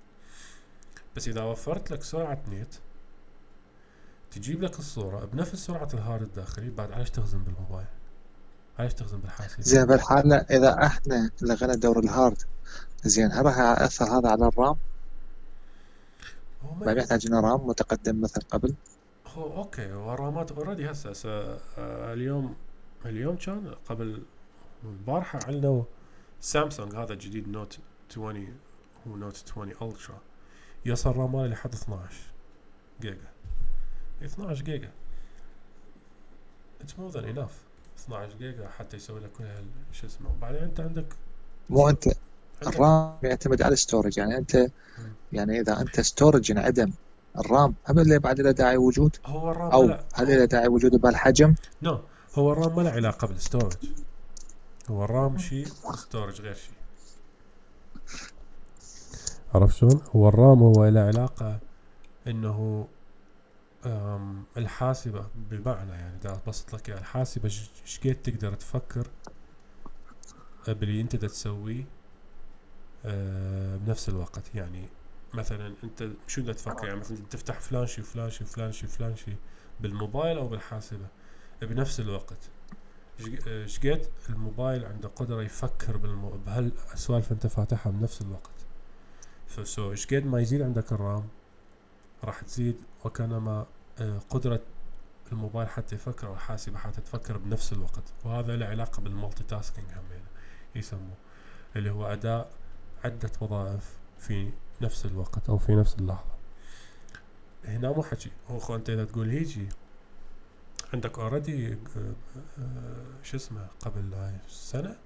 بس 1.16 1.28
إذا 1.28 1.42
وفرت 1.42 1.90
لك 1.90 2.02
سرعة 2.02 2.42
نت 2.52 2.74
تجيب 4.30 4.62
لك 4.62 4.78
الصورة 4.78 5.24
بنفس 5.24 5.54
سرعة 5.54 5.88
الهارد 5.94 6.22
الداخلي 6.22 6.70
بعد 6.70 6.92
علاش 6.92 7.10
تخزن 7.10 7.38
بالموبايل؟ 7.38 7.86
علاش 8.78 8.94
تخزن 8.94 9.18
بالحاسوب؟ 9.18 9.60
زين 9.60 9.84
بالحالة 9.84 10.36
إذا 10.36 10.86
إحنا 10.86 11.30
لغينا 11.42 11.74
دور 11.74 11.98
الهارد 11.98 12.42
زين 13.04 13.32
هل 13.32 13.46
راح 13.46 13.58
يأثر 13.58 14.04
هذا 14.04 14.28
على 14.28 14.48
الرام؟ 14.48 14.76
ما 16.80 16.92
يحتاج 16.92 17.26
لنا 17.26 17.40
رام 17.40 17.66
متقدم 17.66 18.20
مثل 18.20 18.40
قبل؟ 18.40 18.74
هو 19.26 19.56
أوكي 19.56 19.92
هو 19.92 20.14
الرامات 20.14 20.52
already 20.52 20.90
هسه 20.90 21.10
هسه 21.10 21.58
آه، 21.78 22.12
اليوم 22.12 22.54
اليوم 23.06 23.36
كان 23.36 23.74
قبل 23.88 24.22
البارحة 24.84 25.38
عندنا 25.46 25.84
سامسونج 26.40 26.94
هذا 26.94 27.12
الجديد 27.12 27.48
نوت 27.48 27.78
20 28.10 28.54
هو 29.08 29.16
نوت 29.16 29.42
20 29.52 29.70
Ultra 29.70 30.18
يوصل 30.84 31.16
رام 31.16 31.32
ماله 31.32 31.46
لحد 31.46 31.74
12 31.74 32.14
جيجا. 33.00 33.28
12 34.24 34.64
جيجا. 34.64 34.90
it's 36.80 36.98
more 36.98 37.10
than 37.10 37.24
enough 37.24 37.52
12 37.98 38.36
جيجا 38.38 38.68
حتى 38.68 38.96
يسوي 38.96 39.20
لك 39.20 39.32
كل 39.32 39.44
هال- 39.44 39.64
شو 39.92 40.06
اسمه. 40.06 40.30
وبعدين 40.30 40.62
أنت 40.62 40.80
عندك 40.80 41.06
مو 41.70 41.86
عندك 41.86 42.16
الرام 42.66 43.14
يعتمد 43.22 43.62
على 43.62 43.72
ال 43.72 43.78
storage 43.78 44.18
يعني 44.18 44.36
أنت 44.36 44.66
يعني 45.32 45.60
إذا 45.60 45.80
أنت 45.80 46.00
storage 46.00 46.50
انعدم 46.50 46.92
الرام 47.38 47.74
اللي 47.90 48.18
بعد 48.18 48.40
له 48.40 48.50
داعي 48.50 48.76
وجود؟ 48.76 49.16
هو 49.26 49.50
الرام 49.50 49.88
ما 49.88 50.04
هل 50.14 50.38
له 50.38 50.44
داعي 50.44 50.68
وجوده 50.68 50.98
بهالحجم؟ 50.98 51.54
no 51.82 52.00
هو 52.38 52.52
الرام 52.52 52.76
ما 52.76 52.82
له 52.82 52.90
علاقة 52.90 53.26
بال 53.26 53.35
storage. 53.35 53.72
هو 54.90 55.04
الرام 55.04 55.38
شيء 55.38 55.68
وال 55.84 55.97
storage 55.97 56.40
غير 56.40 56.54
شيء 56.54 56.74
عرفت 59.54 59.76
شلون؟ 59.76 60.00
هو 60.16 60.28
الرام 60.28 60.62
هو 60.62 60.88
له 60.88 61.00
علاقة 61.00 61.58
إنه 62.26 62.88
الحاسبة 64.56 65.26
بمعنى 65.34 65.90
يعني 65.90 66.18
دا 66.18 66.32
ابسط 66.46 66.74
لك 66.74 66.90
الحاسبة 66.90 67.48
ش- 67.48 67.70
إيش 67.82 68.00
قد 68.00 68.14
تقدر 68.22 68.54
تفكر 68.54 69.06
باللي 70.68 71.00
أنت 71.00 71.16
دا 71.16 71.28
تسويه 71.28 71.84
أه، 73.04 73.76
بنفس 73.76 74.08
الوقت. 74.08 74.54
يعني 74.54 74.88
مثلا 75.34 75.74
أنت 75.84 76.08
شو 76.26 76.42
بدك 76.42 76.54
تفكر؟ 76.54 76.86
يعني 76.86 77.00
مثلا 77.00 77.18
تفتح 77.30 77.60
فلان 77.60 77.86
شي 77.86 78.00
وفلان 78.00 78.30
شي 78.30 78.44
وفلان 78.44 78.72
شي 78.72 78.86
وفلان 78.86 79.16
شي 79.16 79.36
بالموبايل 79.80 80.38
أو 80.38 80.48
بالحاسبة. 80.48 81.06
بنفس 81.62 82.00
الوقت. 82.00 82.38
إيش- 83.20 83.46
إيش 83.48 83.78
قد 83.80 84.06
الموبايل 84.28 84.84
عنده 84.84 85.08
قدرة 85.08 85.42
يفكر 85.42 85.96
بالمو... 85.96 86.30
بهالسوالف 86.30 87.32
انت 87.32 87.46
فاتحها 87.46 87.92
بنفس 87.92 88.22
الوقت. 88.22 88.50
ف 89.46 89.61
so 89.61 89.90
إيش 89.90 90.06
قد 90.06 90.24
ما 90.26 90.40
يزيد 90.40 90.62
عندك 90.62 90.92
الرام 90.92 91.28
راح 92.24 92.40
تزيد 92.40 92.76
وكانما 93.04 93.66
آه، 93.98 94.18
قدرة 94.30 94.60
الموبايل 95.32 95.68
حتى 95.68 95.94
يفكر 95.94 96.26
أو 96.26 96.34
الحاسبة 96.34 96.78
حتى 96.78 97.00
تفكر 97.00 97.38
بنفس 97.38 97.72
الوقت. 97.72 98.02
وهذا 98.24 98.56
له 98.56 98.66
علاقة 98.66 99.00
بال 99.02 99.44
multitasking 99.44 99.86
همين 99.92 100.24
يسموه 100.74 101.16
اللي 101.76 101.90
هو 101.90 102.06
أداء 102.06 102.50
عدة 103.04 103.30
وظائف 103.40 103.98
في 104.18 104.50
نفس 104.80 105.06
الوقت 105.06 105.48
أو 105.48 105.58
في 105.58 105.74
نفس 105.74 105.94
اللحظة. 105.98 106.30
هنا 107.64 107.92
مو 107.92 108.02
حكي. 108.02 108.30
هو 108.48 108.76
أنت 108.76 108.90
إذا 108.90 109.04
تقول 109.04 109.30
هيجي 109.30 109.68
عندك 110.94 111.18
already 111.18 111.78
شو 113.22 113.36
اسمه 113.36 113.66
قبل 113.80 114.32
سنة 114.48 114.96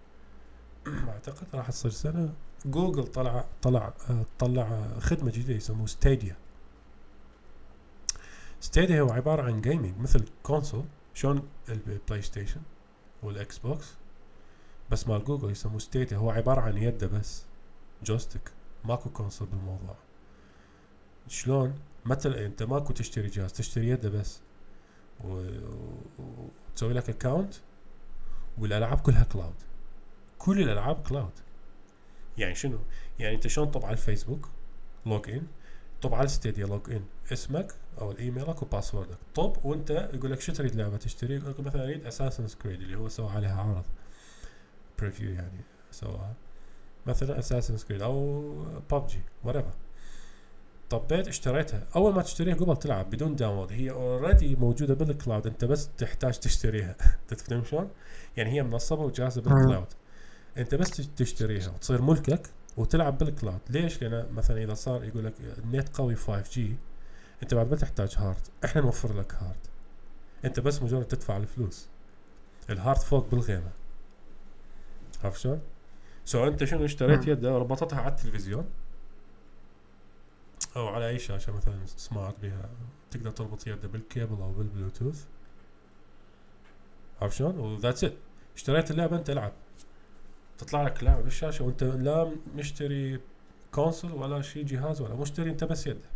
أعتقد 0.86 1.46
راح 1.54 1.70
تصير 1.70 1.90
سنة. 1.90 2.34
جوجل 2.66 3.06
طلع 3.06 3.44
طلع 3.62 3.92
آه، 4.10 4.24
طلع 4.38 4.98
خدمة 4.98 5.30
جديدة 5.30 5.54
يسموه 5.54 5.86
Stadia 5.86 6.36
Stadia 8.60 9.00
هو 9.00 9.10
عبارة 9.10 9.42
عن 9.42 9.60
gaming 9.60 9.98
مثل 9.98 10.24
console 10.42 10.84
شلون 11.14 11.48
البلاي 11.68 12.22
ستيشن 12.22 12.60
والاكس 13.22 13.58
بوكس 13.58 13.94
بس 14.90 15.08
مال 15.08 15.24
جوجل 15.24 15.50
يسموه 15.50 15.78
Stadia 15.78 16.16
هو 16.16 16.30
عبارة 16.30 16.60
عن 16.60 16.76
يده 16.76 17.06
بس 17.06 17.44
joystick 18.04 18.50
ماكو 18.84 19.10
console 19.10 19.48
بالموضوع. 19.48 19.96
شلون؟ 21.28 21.74
مثل 22.04 22.32
أنت 22.32 22.62
ماكو 22.62 22.92
تشتري 22.92 23.28
جهاز 23.28 23.52
تشتري 23.52 23.88
يده 23.88 24.08
بس. 24.08 24.40
وتسوي 25.20 26.92
لك 26.92 27.08
account 27.10 27.54
والألعاب 28.58 29.00
كلها 29.00 29.24
كلاود 29.24 29.54
كل 30.38 30.60
الألعاب 30.62 31.02
cloud 31.02 31.32
يعني 32.38 32.54
شنو؟ 32.54 32.78
يعني 33.18 33.34
أنت 33.34 33.46
شلون 33.46 33.70
طب 33.70 33.84
على 33.84 33.92
الفيسبوك 33.92 34.48
log 35.06 35.30
in 35.30 35.46
طب 36.02 36.14
على 36.14 36.24
ال 36.24 36.30
Stadia 36.30 36.66
log 36.66 36.90
in 36.90 37.04
اسمك 37.32 37.74
أو 38.00 38.10
الايميلك 38.10 38.62
وباسوردك 38.62 39.18
طب 39.34 39.56
وأنت 39.64 39.90
يقول 40.14 40.32
لك 40.32 40.40
شو 40.40 40.52
تريد 40.52 40.74
لعبة 40.76 40.96
تشتري؟ 40.96 41.34
يقول 41.34 41.50
لك 41.50 41.60
مثلا 41.60 41.84
أريد 41.84 42.06
Assassin's 42.06 42.46
Creed 42.62 42.80
اللي 42.80 42.96
هو 42.96 43.08
سوى 43.08 43.30
عليها 43.30 43.62
عرض. 43.62 43.84
preview 44.98 45.30
يعني 45.30 45.60
سواها 45.90 46.34
مثلا 47.06 47.38
Assassin's 47.38 47.86
Creed 47.88 48.02
أو 48.02 48.52
ببجي 48.92 49.20
وريفر 49.44 49.74
طبيت 50.90 51.28
اشتريتها. 51.28 51.86
أول 51.96 52.14
ما 52.14 52.22
تشتريها 52.22 52.54
قبل 52.54 52.76
تلعب 52.76 53.10
بدون 53.10 53.36
download 53.36 53.72
هي 53.72 53.90
already 53.90 54.56
موجودة 54.56 54.94
بال 54.94 55.09
cloud 55.09 55.46
أنت 55.46 55.64
بس 55.64 55.88
تحتاج 55.98 56.38
تشتريها. 56.38 56.96
تفهم 57.28 57.64
شلون؟ 57.64 57.90
يعني 58.36 58.50
هي 58.50 58.62
منصبة 58.62 59.02
وجاهزة 59.02 59.42
بال 59.42 59.55
cloud 59.55 59.86
أنت 60.58 60.74
بس 60.74 60.90
تش- 60.90 61.06
تشتريها 61.06 61.68
وتصير 61.68 62.02
ملكك 62.02 62.50
وتلعب 62.76 63.18
بال 63.18 63.30
cloud 63.30 63.58
ليش؟ 63.70 64.02
لأن 64.02 64.26
مثلا 64.32 64.62
إذا 64.64 64.74
صار 64.74 65.04
يقول 65.04 65.24
لك 65.24 65.34
النت 65.64 65.96
قوي 65.96 66.14
5G 66.16 66.76
أنت 67.42 67.54
بعد 67.54 67.70
ما 67.70 67.76
تحتاج 67.76 68.14
هارد 68.18 68.36
إحنا 68.64 68.82
نوفر 68.82 69.18
لك 69.18 69.34
هارد 69.34 69.56
أنت 70.44 70.60
بس 70.60 70.82
مجرد 70.82 71.04
تدفع 71.04 71.36
الفلوس. 71.36 71.88
الهارد 72.70 72.98
فوق 72.98 73.30
بالغيمه 73.30 73.70
عرفت 75.24 75.40
شلون؟ 75.40 75.60
so 76.24 76.46
أنت 76.46 76.64
شنو 76.64 76.84
اشتريت 76.84 77.24
مم. 77.26 77.32
يده؟ 77.32 77.54
وربطتها 77.54 78.00
على 78.00 78.10
التلفزيون. 78.12 78.64
أو 80.76 80.88
على 80.88 81.08
أي 81.08 81.18
شاشة 81.18 81.52
مثلا 81.52 81.86
smart 81.86 82.34
بها 82.42 82.68
تقدر 83.10 83.30
تربط 83.30 83.66
يده 83.66 83.88
بالكيبل 83.88 84.42
أو 84.42 84.52
بالبلوتوث. 84.52 85.24
عرفت 87.22 87.36
شلون؟ 87.36 87.58
و 87.58 87.65
that's 87.65 88.04
it 88.04 88.12
اشتريت 88.56 88.90
اللعبة 88.90 89.16
أنت 89.16 89.30
العب. 89.30 89.52
تطلع 90.58 90.82
لك 90.82 91.04
لعبة 91.04 91.22
بالشاشة 91.22 91.64
وأنت 91.64 91.84
لا 91.84 92.32
مشتري 92.56 93.20
console 93.72 94.12
ولا 94.12 94.42
شيء 94.42 94.64
جهاز 94.64 95.00
ولا 95.00 95.14
مشتري 95.14 95.50
أنت 95.50 95.64
بس 95.64 95.86
يده. 95.86 96.08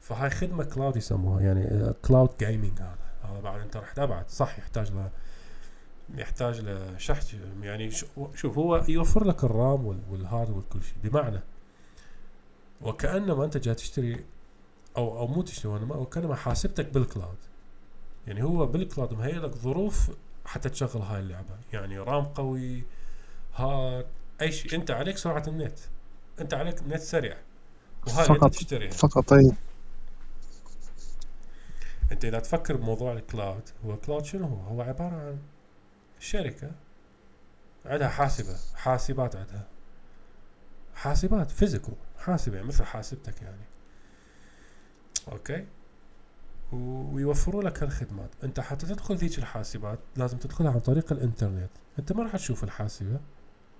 فهاي 0.00 0.30
خدمة 0.30 0.64
cloud 0.64 0.96
يسموها 0.96 1.40
يعني 1.40 1.92
cloud 2.04 2.30
gaming 2.38 2.80
هذا. 2.80 2.96
هذا 3.22 3.40
بعد 3.40 3.60
أنت 3.60 3.76
رحت 3.76 3.98
ابعد 3.98 4.28
صح 4.30 4.58
يحتاج 4.58 4.92
له 4.92 5.10
يحتاج 6.14 6.60
له 6.60 6.98
شحن 6.98 7.62
يعني 7.62 7.90
شو- 7.90 8.34
شوف 8.34 8.58
هو 8.58 8.84
يوفر 8.88 9.24
لك 9.24 9.44
الرام 9.44 9.84
وال- 9.86 10.02
والهارد 10.10 10.50
وكل 10.50 10.82
شيء 10.82 10.96
بمعنى 11.04 11.40
وكأنما 12.80 13.44
أنت 13.44 13.56
جاي 13.56 13.74
تشتري 13.74 14.24
أو 14.96 15.18
أو 15.18 15.26
مو 15.26 15.42
تشتري 15.42 15.72
وانما 15.72 15.94
وكأنما 15.96 16.34
حاسبتك 16.34 16.88
بال 16.88 17.00
cloud. 17.00 17.38
يعني 18.26 18.42
هو 18.42 18.66
بال 18.66 18.79
cloud 18.79 19.12
مهيئ 19.12 19.34
لك 19.34 19.54
ظروف 19.54 20.10
حتى 20.44 20.68
تشغل 20.68 21.02
هاي 21.02 21.20
اللعبة. 21.20 21.58
يعني 21.72 21.98
رام 21.98 22.24
قوي 22.24 22.84
هارد 23.54 24.06
أي 24.40 24.52
شيء. 24.52 24.74
أنت 24.74 24.90
عليك 24.90 25.16
سرعة 25.16 25.44
النت. 25.48 25.78
أنت 26.40 26.54
عليك 26.54 26.82
نت 26.82 27.00
سريع. 27.00 27.36
وهاي 28.06 28.26
اللي 28.26 28.34
أنت 28.34 28.42
فقط 28.44 28.50
تشتريها. 28.50 28.90
فقط 28.90 29.32
أي. 29.32 29.52
أنت 32.12 32.24
إذا 32.24 32.38
تفكر 32.38 32.76
بموضوع 32.76 33.12
ال 33.12 33.21
cloud 33.21 33.68
هو 33.84 33.96
cloud 33.96 34.24
شنو 34.24 34.46
هو؟ 34.46 34.56
هو 34.56 34.82
عبارة 34.82 35.14
عن 35.14 35.38
شركة 36.18 36.70
عندها 37.86 38.08
حاسبة 38.08 38.56
حاسبات 38.74 39.36
عندها. 39.36 39.68
حاسبات 41.00 41.50
physical 41.50 41.94
حاسبه 42.18 42.56
يعني 42.56 42.68
مثل 42.68 42.84
حاسبتك 42.84 43.42
يعني. 43.42 43.64
okay. 45.32 45.66
ويوفروا 46.72 47.62
لك 47.62 47.82
هالخدمات. 47.82 48.30
أنت 48.44 48.60
حتى 48.60 48.86
تدخل 48.86 49.16
ذيك 49.16 49.38
الحاسبات 49.38 49.98
لازم 50.16 50.38
تدخلها 50.38 50.72
عن 50.72 50.80
طريق 50.80 51.12
الإنترنت. 51.12 51.70
أنت 51.98 52.12
ما 52.12 52.22
راح 52.22 52.36
تشوف 52.36 52.64
الحاسبة 52.64 53.20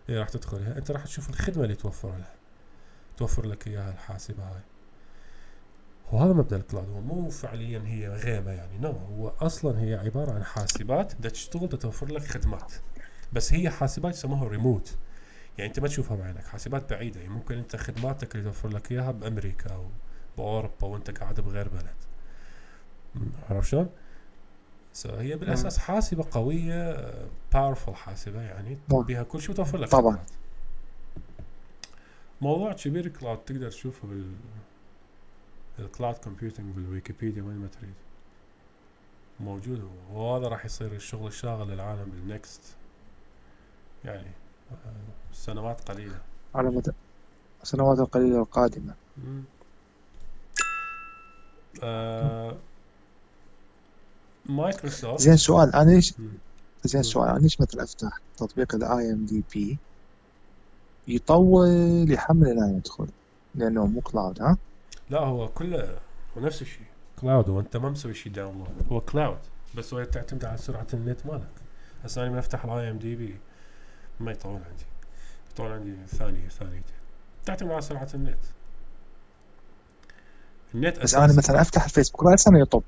اللي 0.08 0.20
راح 0.20 0.28
تدخلها 0.28 0.78
أنت 0.78 0.90
راح 0.90 1.04
تشوف 1.04 1.30
الخدمة 1.30 1.64
اللي 1.64 1.74
توفر 1.74 2.08
لها. 2.08 2.34
توفر 3.16 3.46
لك 3.46 3.66
إياها 3.66 3.92
الحاسبة 3.92 4.44
هاي. 4.44 4.62
وهذا 6.12 6.32
مبدأ 6.32 6.56
ال 6.56 6.61
cloud. 6.61 6.88
هو 6.88 7.00
مو 7.00 7.30
فعليا 7.30 7.82
هي 7.86 8.08
غيمة 8.08 8.50
يعني. 8.50 8.78
no 8.78 8.90
هو 8.90 9.28
أصلا 9.28 9.80
هي 9.80 9.94
عبارة 9.94 10.32
عن 10.32 10.44
حاسبات 10.44 11.14
بدها 11.14 11.30
تشتغل 11.30 11.66
بدها 11.66 11.78
توفر 11.78 12.06
لك 12.06 12.22
خدمات. 12.22 12.72
بس 13.32 13.52
هي 13.52 13.70
حاسبات 13.70 14.14
يسموها 14.14 14.48
ريموت 14.48 14.96
يعني 15.58 15.68
أنت 15.70 15.80
ما 15.80 15.88
تشوفها 15.88 16.16
بعينك 16.16 16.44
حاسبات 16.44 16.90
بعيدة 16.92 17.20
يعني 17.20 17.32
ممكن 17.32 17.58
أنت 17.58 17.76
خدماتك 17.76 18.34
اللي 18.34 18.44
توفر 18.46 18.68
لك 18.68 18.92
إياها 18.92 19.10
بأمريكا 19.10 19.74
أو 19.74 19.86
بأوروبا 20.36 20.86
وأنت 20.86 21.10
قاعد 21.10 21.40
بغير 21.40 21.68
بلد 21.68 21.94
عرفت 23.50 23.68
شلون؟ 23.68 23.90
so 25.02 25.06
هي 25.10 25.36
بالأساس 25.36 25.78
حاسبة 25.78 26.24
قوية 26.30 27.10
powerful 27.54 27.90
حاسبة 27.90 28.42
يعني. 28.42 28.78
بها 28.88 29.22
كل 29.22 29.40
شيء 29.40 29.50
وتوفر 29.50 29.78
لك 29.78 29.88
طبعاً. 29.88 30.12
خدمات. 30.12 30.30
موضوع 32.40 32.72
كبير 32.72 33.08
cloud 33.08 33.38
تقدر 33.38 33.68
تشوفه 33.70 34.08
بال 34.08 34.32
ال 35.78 35.84
cloud 35.84 36.14
computing 36.14 36.74
بالويكيبيديا 36.74 37.42
وين 37.42 37.56
ما 37.56 37.66
تريد 37.68 37.94
موجود 39.40 39.90
وهذا 40.12 40.48
راح 40.48 40.64
يصير 40.64 40.92
الشغل 40.92 41.26
الشاغل 41.26 41.68
للعالم 41.68 42.10
بال 42.10 42.32
next 42.32 42.76
يعني 44.04 44.30
سنوات 45.32 45.90
قليلة. 45.90 46.18
على 46.54 46.70
مدى 46.70 46.92
السنوات 47.62 47.98
القليلة 47.98 48.38
القادمة. 48.38 48.94
آه 51.82 52.56
مايكروسوفت. 54.46 55.20
زين 55.20 55.36
سؤال 55.36 55.74
أنا 55.74 55.90
ليش. 55.90 56.14
زين. 56.84 57.02
سؤال 57.02 57.28
أنا 57.28 57.38
ليش 57.38 57.60
مثل 57.60 57.80
أفتح 57.80 58.18
تطبيق 58.36 58.74
ال 58.74 59.12
IMDb 59.12 59.78
يطول 61.08 62.06
يحمل 62.12 62.56
لا 62.56 62.76
يدخل؟ 62.76 63.08
لأنه 63.54 63.86
مو 63.86 64.00
cloud 64.00 64.42
ها؟ 64.42 64.56
لا 65.10 65.20
هو 65.20 65.48
كله 65.48 65.98
هو 66.36 66.40
نفس 66.40 66.62
الشيء. 66.62 66.86
cloud 67.20 67.48
وانت 67.48 67.76
ما 67.76 67.90
مسوي 67.90 68.14
شيء 68.14 68.32
download 68.32 68.68
هو 68.92 69.00
cloud 69.00 69.38
بس 69.74 69.94
هو 69.94 70.04
تعتمد 70.04 70.44
على 70.44 70.58
سرعة 70.58 70.86
النت 70.94 71.26
مالك. 71.26 71.50
هسه 72.04 72.26
أنا 72.26 72.38
افتح 72.38 72.64
ال 72.64 72.90
IMDb 72.90 73.36
ما 74.20 74.32
يطول 74.32 74.60
عندي. 74.70 74.84
يطول 75.50 75.72
عندي 75.72 76.06
ثانية 76.06 76.48
ثانيتين 76.48 76.82
تعتمد 77.44 77.70
على 77.70 77.82
سرعة 77.82 78.08
النت 78.14 78.38
النت 80.74 80.98
بس 80.98 81.14
أنا 81.14 81.36
مثلا 81.36 81.60
أفتح 81.60 81.84
الفيسبوك 81.84 82.22
رأسا 82.24 82.50
يطب 82.54 82.82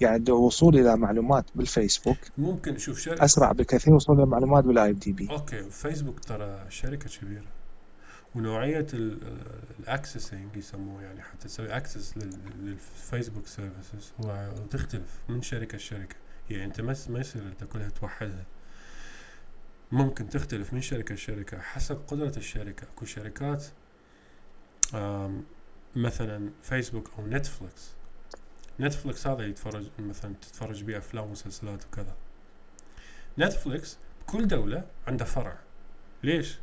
يعني 0.00 0.18
دا 0.18 0.34
وصولي 0.34 0.80
إلى 0.80 0.96
معلومات 0.96 1.44
بالفيسبوك. 1.54 2.16
ممكن 2.38 2.78
شوف 2.78 2.98
شركة 2.98 3.24
أسرع 3.24 3.52
بكثير 3.52 3.94
وصول 3.94 4.16
إلى 4.16 4.26
معلومات 4.26 4.64
بالاي 4.64 4.90
ام 4.90 4.94
دي 4.94 5.12
بي 5.12 5.30
أوكي 5.30 5.70
فيسبوك 5.70 6.20
ترى 6.20 6.66
شركة 6.68 7.10
كبيرة. 7.20 7.46
ونوعية 8.34 8.86
ال 8.92 9.08
accessing 9.08 10.56
يسموه 10.56 11.02
يعني 11.02 11.22
حتى 11.22 11.48
تسوي 11.48 11.76
access 11.76 12.16
لل 12.16 12.42
Facebook 12.42 13.46
services 13.46 14.12
هو 14.20 14.54
تختلف 14.70 15.20
من 15.28 15.42
شركة 15.42 15.76
لشركة. 15.76 16.16
يعني 16.50 16.64
أنت 16.64 16.80
ما 16.80 17.20
يصير 17.20 17.42
أنت 17.42 17.64
كلها 17.64 17.88
توحدها. 17.88 18.44
ممكن 19.92 20.28
تختلف 20.28 20.72
من 20.72 20.80
شركة 20.80 21.14
لشركة 21.14 21.58
حسب 21.58 22.02
قدرة 22.06 22.32
الشركة. 22.36 22.84
اكو 22.84 23.04
شركات 23.04 23.64
مثلا 25.96 26.50
فيسبوك 26.62 27.10
أو 27.18 27.26
نتفلكس 27.26 27.90
نتفلكس 28.80 29.26
هذا 29.26 29.46
يتفرج 29.46 29.90
مثلا 29.98 30.34
تتفرج 30.34 30.82
بيه 30.82 30.98
أفلام 30.98 31.24
ومسلسلات 31.24 31.84
وكذا. 31.84 32.16
نتفلكس 33.38 33.98
كل 34.26 34.46
دولة 34.46 34.86
عندها 35.06 35.26
فرع. 35.26 35.58
ليش؟ 36.22 36.58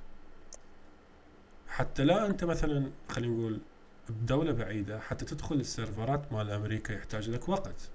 حتى 1.67 2.03
لا 2.03 2.27
أنت 2.27 2.43
مثلا 2.43 2.91
خلينا 3.09 3.33
نقول 3.33 3.61
بدولة 4.09 4.51
بعيدة 4.51 4.99
حتى 4.99 5.25
تدخل 5.25 5.55
السيرفرات 5.55 6.33
مال 6.33 6.51
أمريكا 6.51 6.93
يحتاج 6.93 7.29
لك 7.29 7.49
وقت. 7.49 7.89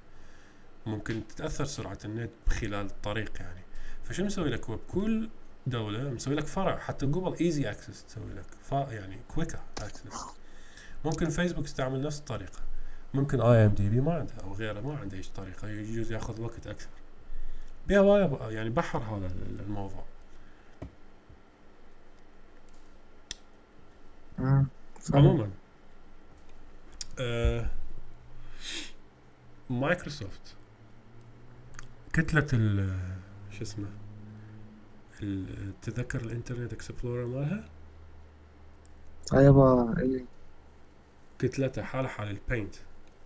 ممكن 0.87 1.29
تتأثر 1.29 1.65
سرعة 1.65 1.99
النت 2.05 2.31
خلال 2.49 2.87
الطريق 2.87 3.33
يعني. 3.41 3.66
فشو 4.09 4.25
مسوي 4.25 4.51
لك؟ 4.51 4.71
هو 4.71 4.77
بكل 4.77 5.29
دولة 5.67 6.11
مسوي 6.11 6.35
لك 6.35 6.47
فرع. 6.47 6.79
حتى 6.79 7.07
جوجل 7.07 7.37
easy 7.41 7.71
access 7.71 8.05
تسوي 8.05 8.33
لك. 8.33 8.47
فا 8.63 8.93
يعني 8.93 9.19
quicker 9.29 9.59
access 9.79 10.27
ممكن 11.05 11.29
فيسبوك 11.29 11.65
يستعمل 11.65 12.03
نفس 12.03 12.19
الطريقة. 12.19 12.61
ممكن 13.15 13.41
IMDb 13.41 14.01
ما 14.01 14.15
عنده 14.15 14.35
أو 14.45 14.55
غيره 14.55 14.81
ما 14.81 14.99
عنده 14.99 15.17
إيش 15.17 15.29
طريقة. 15.29 15.69
يجوز 15.69 16.13
ياخذ 16.13 16.41
وقت 16.41 16.67
أكثر. 16.67 16.89
بها 17.89 18.51
يعني 18.51 18.71
بحر 18.71 18.99
هذا 18.99 19.27
الموضوع. 19.61 20.05
عموما 25.15 25.51
آه 27.19 27.71
مايكروسوفت 29.71 30.55
قتلت 32.13 32.47
ال 32.53 32.99
شو 33.59 33.63
اسمه 33.63 33.89
ال- 35.23 35.81
تذكر 35.83 36.21
الإنترنت 36.21 36.73
Explorer 36.73 37.27
مالها؟ 37.27 37.69
أيوة 39.35 39.99
إيه. 39.99 40.25
قتلتها 41.39 41.85
حالة 41.85 42.09
حال 42.09 42.29
ال 42.31 42.38
Paint 42.38 42.75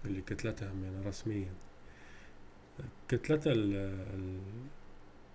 اللي 0.05 0.21
قتلتها 0.23 0.67
يعني 0.67 1.07
رسميا. 1.07 1.53
قتلتها 3.09 3.53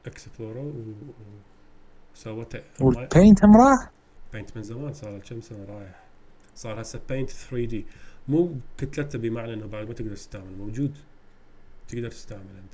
ال 0.05 0.13
Explorer 0.13 0.73
وسوتها 2.13 2.63
وال 2.81 2.99
Paint 2.99 3.45
هم 3.45 3.57
راح؟ 3.57 3.91
بينت 4.33 4.57
من 4.57 4.63
زمان 4.63 4.93
صار 4.93 5.11
له 5.11 5.19
كم 5.19 5.41
سنة 5.41 5.65
رايح. 5.65 6.03
صار 6.55 6.81
هسه 6.81 7.01
بينت 7.09 7.29
3 7.29 7.65
دي 7.65 7.85
مو 8.27 8.55
كتلته 8.77 9.19
بمعنى 9.19 9.53
إنه 9.53 9.67
بعد 9.67 9.87
ما 9.87 9.93
تقدر 9.93 10.15
تستعمل 10.15 10.57
موجود. 10.57 10.97
تقدر 11.87 12.09
تستعمل 12.11 12.55
أنت. 12.63 12.73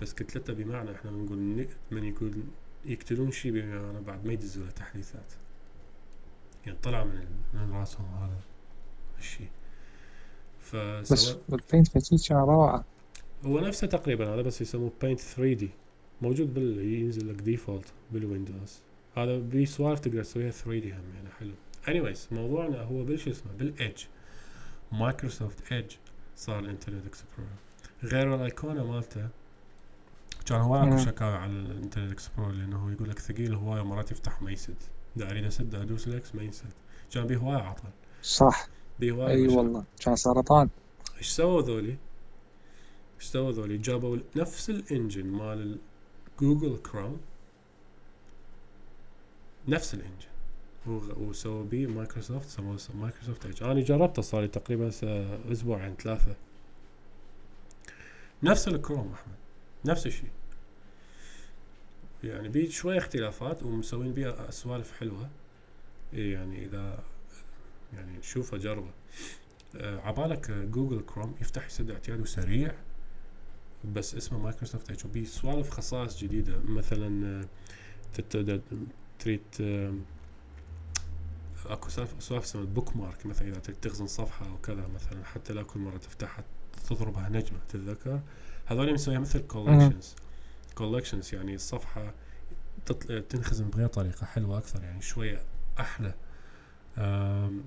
بس 0.00 0.14
كتلته 0.14 0.52
بمعنى 0.52 0.90
إحنا 0.94 1.10
بنقول 1.10 1.66
من 1.90 2.04
يقول 2.04 2.32
يقتلون 2.84 3.30
شيء 3.30 3.52
بمعنى 3.52 4.00
بعد 4.00 4.26
ما 4.26 4.32
يدزوا 4.32 4.64
له 4.64 4.70
تحديثات. 4.70 5.32
يعني 6.66 6.78
طلع 6.82 7.04
من 7.04 7.12
ال- 7.12 7.58
من 7.58 7.72
راسهم 7.72 8.06
هذا. 8.14 8.38
الشيء 9.18 9.48
بس 10.74 11.36
البينت 11.52 11.88
كان 12.28 12.38
روعة. 12.38 12.84
هو 13.44 13.58
نفسه 13.60 13.86
تقريبا 13.86 14.34
هذا 14.34 14.42
بس 14.42 14.60
يسموه 14.60 14.92
بينت 15.02 15.20
3 15.20 15.52
دي 15.54 15.70
موجود 16.22 16.54
بال 16.54 16.78
ينزل 16.78 17.28
لك 17.28 17.34
default 17.42 17.92
بالويندوز. 18.12 18.78
هذا 19.16 19.38
بسوالف 19.38 20.00
تقدر 20.00 20.22
تسويها 20.22 20.50
3D 20.50 20.92
هم 20.92 21.02
يعني 21.14 21.28
حلو. 21.38 21.52
Anyways 21.86 22.32
موضوعنا 22.32 22.82
هو 22.82 23.04
بالش 23.04 23.28
اسمه؟ 23.28 23.52
بال 23.52 23.69
Edge 23.69 24.02
مايكروسوفت 24.92 25.72
Edge 25.72 25.92
صار 26.36 26.58
ال 26.58 26.63
Internet 26.63 27.06
Explorer 27.06 27.50
غير 28.02 28.34
الأيقونة 28.34 28.84
مالته 28.92 29.28
كان 30.48 30.60
هواي 30.60 30.80
أكو 30.80 30.90
مم. 30.90 30.98
شكاوى 30.98 31.34
على 31.34 31.52
ال 31.52 31.59
Internet 31.59 32.12
Explorer 32.12 32.52
لأنه 32.52 32.92
يقول 32.92 33.10
لك 33.10 33.18
ثقيل 33.18 33.54
هواي 33.54 33.80
ومرات 33.80 34.10
يفتح 34.10 34.42
ما 34.42 34.50
يسد 34.52 34.76
دا 35.16 35.30
أريد 35.30 35.44
أسد 35.44 35.74
أدوس 35.74 36.08
ال 36.08 36.21
X 36.21 36.34
ما 36.34 36.42
يسد 36.42 36.72
كان 37.12 37.26
بيه 37.26 37.36
هواي 37.36 37.56
عطل. 37.56 37.88
صح. 38.22 38.68
بيه 39.00 39.12
هواي 39.12 39.32
أي. 39.32 39.48
والله 39.48 39.84
كان 40.00 40.16
سرطان 40.16 40.68
إيش 41.18 41.28
سووا 41.28 41.62
ذولي؟ 41.62 41.96
إيش 43.16 43.24
سووا 43.24 43.52
ذولي؟ 43.52 43.76
جابوا 43.76 44.18
نفس 44.36 44.70
ال 44.70 44.78
engine 44.78 45.26
مال 45.26 45.78
جوجل 46.40 46.76
كروم. 46.76 47.20
نفس 49.68 49.94
ال 49.94 49.98
engine. 49.98 50.28
وسووا 51.20 51.64
بيه 51.64 51.86
مايكروسوفت 51.86 52.48
سووا 52.48 52.76
مايكروسوفت 52.94 53.46
Edge 53.46 53.62
أنا 53.62 53.80
جربته 53.80 54.22
صار 54.22 54.40
لي 54.40 54.48
تقريبا 54.48 54.90
أسبوعين 55.52 55.94
ثلاثة. 55.94 56.36
نفس 58.42 58.68
الكروم 58.68 59.12
أحمد. 59.12 59.47
نفس 59.88 60.06
الشيء. 60.06 60.30
يعني 62.24 62.48
بيه 62.48 62.70
شوية 62.70 62.98
اختلافات 62.98 63.62
ومسوين 63.62 64.12
بيه 64.12 64.50
سوالف 64.50 64.92
حلوة. 65.00 65.28
إيه 66.12 66.32
يعني 66.34 66.64
إذا 66.64 67.04
يعني 67.92 68.22
شوفه 68.22 68.56
جربه 68.56 68.90
آه، 69.76 70.00
عبالك 70.00 70.50
جوجل 70.50 71.00
كروم 71.00 71.34
يفتح 71.40 71.66
يسد 71.66 71.90
اعتياد 71.90 72.20
وسريع 72.20 72.74
بس 73.94 74.14
اسمه 74.14 74.38
مايكروسوفت 74.38 74.90
Edge 74.90 75.06
بي 75.06 75.24
سوالف 75.24 75.70
خصائص 75.70 76.18
جديدة. 76.18 76.60
مثلا 76.64 77.42
آه، 78.34 78.60
تريد 79.18 79.40
آه، 79.60 79.94
أكو 81.66 81.88
سوالف 82.18 82.44
اسمها 82.44 82.64
bookmark 82.64 83.26
مثلا 83.26 83.48
إذا 83.48 83.60
تريد 83.60 83.76
تخزن 83.80 84.06
صفحة 84.06 84.46
أو 84.46 84.58
كذا 84.58 84.88
مثلا 84.94 85.24
حتى 85.24 85.52
لا 85.52 85.62
كل 85.62 85.80
مرة 85.80 85.96
تفتحها 85.96 86.44
تضربها 86.88 87.28
نجمة 87.28 87.58
تتذكر؟ 87.68 88.20
هذول 88.68 88.94
مسويها 88.94 89.18
مثل 89.18 89.40
collections 89.40 90.14
collections 90.74 91.34
يعني 91.34 91.54
الصفحة 91.54 92.14
تطل... 92.86 93.22
تنخزن 93.22 93.70
بغير 93.70 93.88
طريقة 93.88 94.26
حلوة 94.26 94.58
أكثر 94.58 94.82
يعني 94.82 95.02
شوية 95.02 95.42
أحلى. 95.80 96.14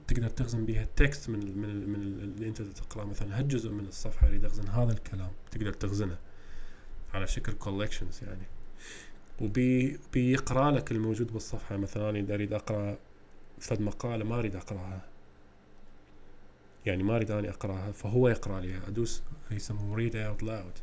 تقدر 0.08 0.30
تخزن 0.30 0.66
بيها 0.66 0.88
text 0.96 1.30
من 1.30 1.44
ال 1.44 1.58
من 1.58 1.66
ال 1.66 1.90
من 1.90 1.96
ال 1.96 2.24
اللي 2.24 2.48
أنت 2.48 2.62
تقرأه. 2.62 3.06
مثلا 3.06 3.40
هالجزء 3.40 3.72
من 3.72 3.86
الصفحة 3.86 4.28
اريد 4.28 4.46
اخزن 4.46 4.68
هذا 4.68 4.92
الكلام 4.92 5.32
تقدر 5.52 5.74
تخزنه 5.74 6.18
على 7.14 7.28
شكل 7.28 7.54
collections 7.54 8.24
يعني. 8.24 8.46
وبي 9.42 10.00
بيقرأ 10.14 10.72
لك 10.72 10.92
الموجود 10.92 11.34
بالصفحة. 11.34 11.78
مثلا 11.78 12.10
أنا 12.10 12.34
أريد 12.34 12.54
أقرأ 12.54 12.98
فد 13.60 13.82
مقالة 13.82 14.26
ما 14.26 14.40
أريد 14.40 14.56
أقرأها. 14.56 15.02
يعني 16.86 17.04
ما 17.04 17.16
أريد 17.16 17.32
أني 17.32 17.50
أقرأها 17.50 17.92
فهو 17.92 18.28
يقرأ 18.28 18.62
لي. 18.62 18.78
أدوس 18.88 19.24
يسموه 19.52 19.96
read 19.96 20.16
out 20.16 20.44
loud 20.44 20.74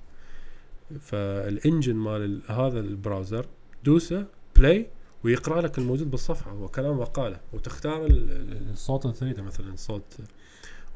فال 1.01 1.24
engine 1.24 1.95
مال 1.97 2.23
ال- 2.25 2.43
هذا 2.53 2.81
ال 2.81 2.89
browser 2.89 3.47
دوسه 3.85 4.27
play 4.57 4.87
ويقرأ 5.25 5.61
لك 5.61 5.79
الموجود 5.79 6.11
بالصفحة 6.11 6.51
هو 6.51 6.69
كلام 6.69 6.99
مقاله 6.99 7.41
وتختار 7.53 8.07
ال- 8.07 8.31
ال- 8.31 8.71
الصوت 8.71 9.05
اللي 9.05 9.17
تريده 9.17 9.43
مثلا 9.43 9.77
صوت 9.77 10.17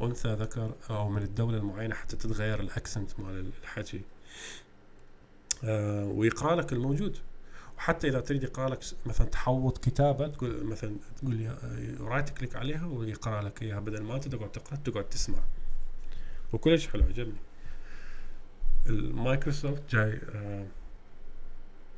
أنثى 0.00 0.34
ذكر 0.34 0.74
أو 0.90 1.08
من 1.08 1.22
الدولة 1.22 1.58
المعينة 1.58 1.94
حتى 1.94 2.16
تتغير 2.16 2.60
ال 2.60 2.69
accent 2.69 3.20
مال 3.20 3.46
الحكي. 3.62 4.00
آه 5.64 6.04
ويقرأ 6.04 6.56
لك 6.56 6.72
الموجود. 6.72 7.18
وحتى 7.78 8.08
إذا 8.08 8.20
تريد 8.20 8.42
يقرأ 8.42 8.68
لك 8.68 8.80
مثلا 9.06 9.26
تحوط 9.26 9.78
كتابة 9.78 10.28
تقول 10.28 10.64
مثلا 10.64 10.96
تقول 11.16 11.50
right 12.00 12.30
click 12.30 12.56
عليها 12.56 12.86
ويقرأ 12.86 13.42
لك 13.42 13.62
إياها 13.62 13.80
بدل 13.80 14.02
ما 14.02 14.18
تقعد 14.18 14.52
تقرأ 14.52 14.76
تقعد 14.76 15.04
تسمع. 15.04 15.38
وكلش 16.52 16.86
حلو 16.86 17.04
عجبني. 17.04 17.38
المايكروسوفت 18.86 19.82
جاي 19.90 20.20
آه 20.34 20.66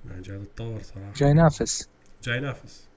يعني 0.08 0.22
جاي 0.22 0.38
تتطور 0.38 0.82
صراحة. 0.82 1.12
جاي 1.16 1.30
ينافس. 1.30 1.88
جاي 2.22 2.38
ينافس. 2.38 2.88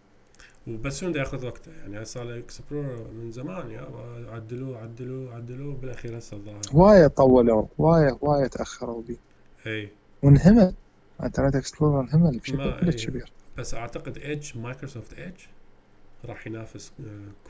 وبس 0.67 1.03
دا 1.03 1.19
ياخذ 1.19 1.45
وقته؟ 1.45 1.71
يعني 1.71 2.05
صار 2.05 2.23
له 2.23 2.37
Explorer 2.37 3.07
من 3.11 3.31
زمان 3.31 3.71
يا 3.71 3.87
عدلوه 4.29 4.77
عدلوه 4.77 5.35
عدلوه 5.35 5.75
بالاخير 5.75 6.17
هسه 6.17 6.37
الظاهر. 6.37 6.61
وايد 6.73 7.09
طولوا 7.09 7.65
وايد 7.77 8.17
وايد 8.21 8.49
تأخروا 8.49 9.01
بيه 9.01 9.17
إي. 9.67 9.89
وانهمل. 10.23 10.73
Internet 11.23 11.55
Explorer 11.55 12.01
انهمل 12.01 12.39
بشكل 12.39 12.79
كلش. 12.79 13.05
كبير. 13.05 13.31
بس 13.57 13.73
أعتقد 13.73 14.17
Edge 14.17 14.57
مايكروسوفت 14.57 15.13
Edge 15.13 15.39
راح 16.25 16.47
ينافس 16.47 16.91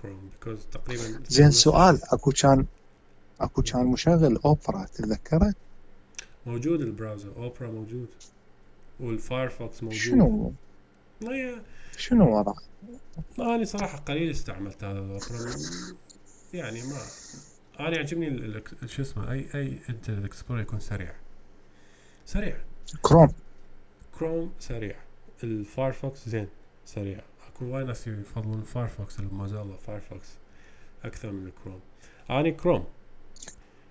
كروم 0.01 0.29
because 0.29 0.65
تقريبا 0.71 1.03
زين 1.27 1.51
سؤال. 1.51 1.99
أكو 2.13 2.31
كان 2.31 2.65
أكو 3.41 3.61
كان 3.61 3.85
مشغل 3.85 4.39
اوبرا 4.45 4.85
تتذكره؟ 4.85 5.53
موجود 6.47 6.81
ال 6.81 6.88
browser 6.88 7.35
أوبرا 7.35 7.67
موجود. 7.67 8.09
والفايرفوكس 8.99 9.83
موجود. 9.83 9.99
شنو؟ 9.99 10.53
هي 11.23 11.61
شنو 11.97 12.37
وضع؟ 12.37 12.53
أنا 13.39 13.65
صراحة 13.65 13.97
قليل 13.97 14.29
استعملت 14.29 14.83
هذا 14.83 14.99
الأوبرا. 14.99 15.55
يعني 16.53 16.81
ما 16.81 16.99
أنا 17.79 17.95
يعجبني 17.95 18.61
شو 18.85 19.01
اسمه 19.01 19.31
اي 19.31 19.47
أي 19.55 19.79
Internet 19.89 20.25
Explorer 20.25 20.59
يكون 20.61 20.79
سريع. 20.79 21.13
سريع. 22.25 22.57
كروم 23.01 23.33
كروم 24.19 24.53
سريع. 24.59 24.95
الفايرفوكس 25.43 26.29
زين 26.29 26.47
سريع. 26.85 27.19
أكو 27.47 27.65
وايد 27.65 27.87
ناس 27.87 28.07
يفضلون 28.07 28.59
ال 28.59 28.67
Firefox 28.67 29.19
ال 29.19 29.26
Mozilla 29.26 29.77
Firefox 29.87 30.27
أكثر 31.03 31.31
من 31.31 31.47
الكروم 31.47 31.79
اني 32.29 32.51
Chrome 32.51 32.85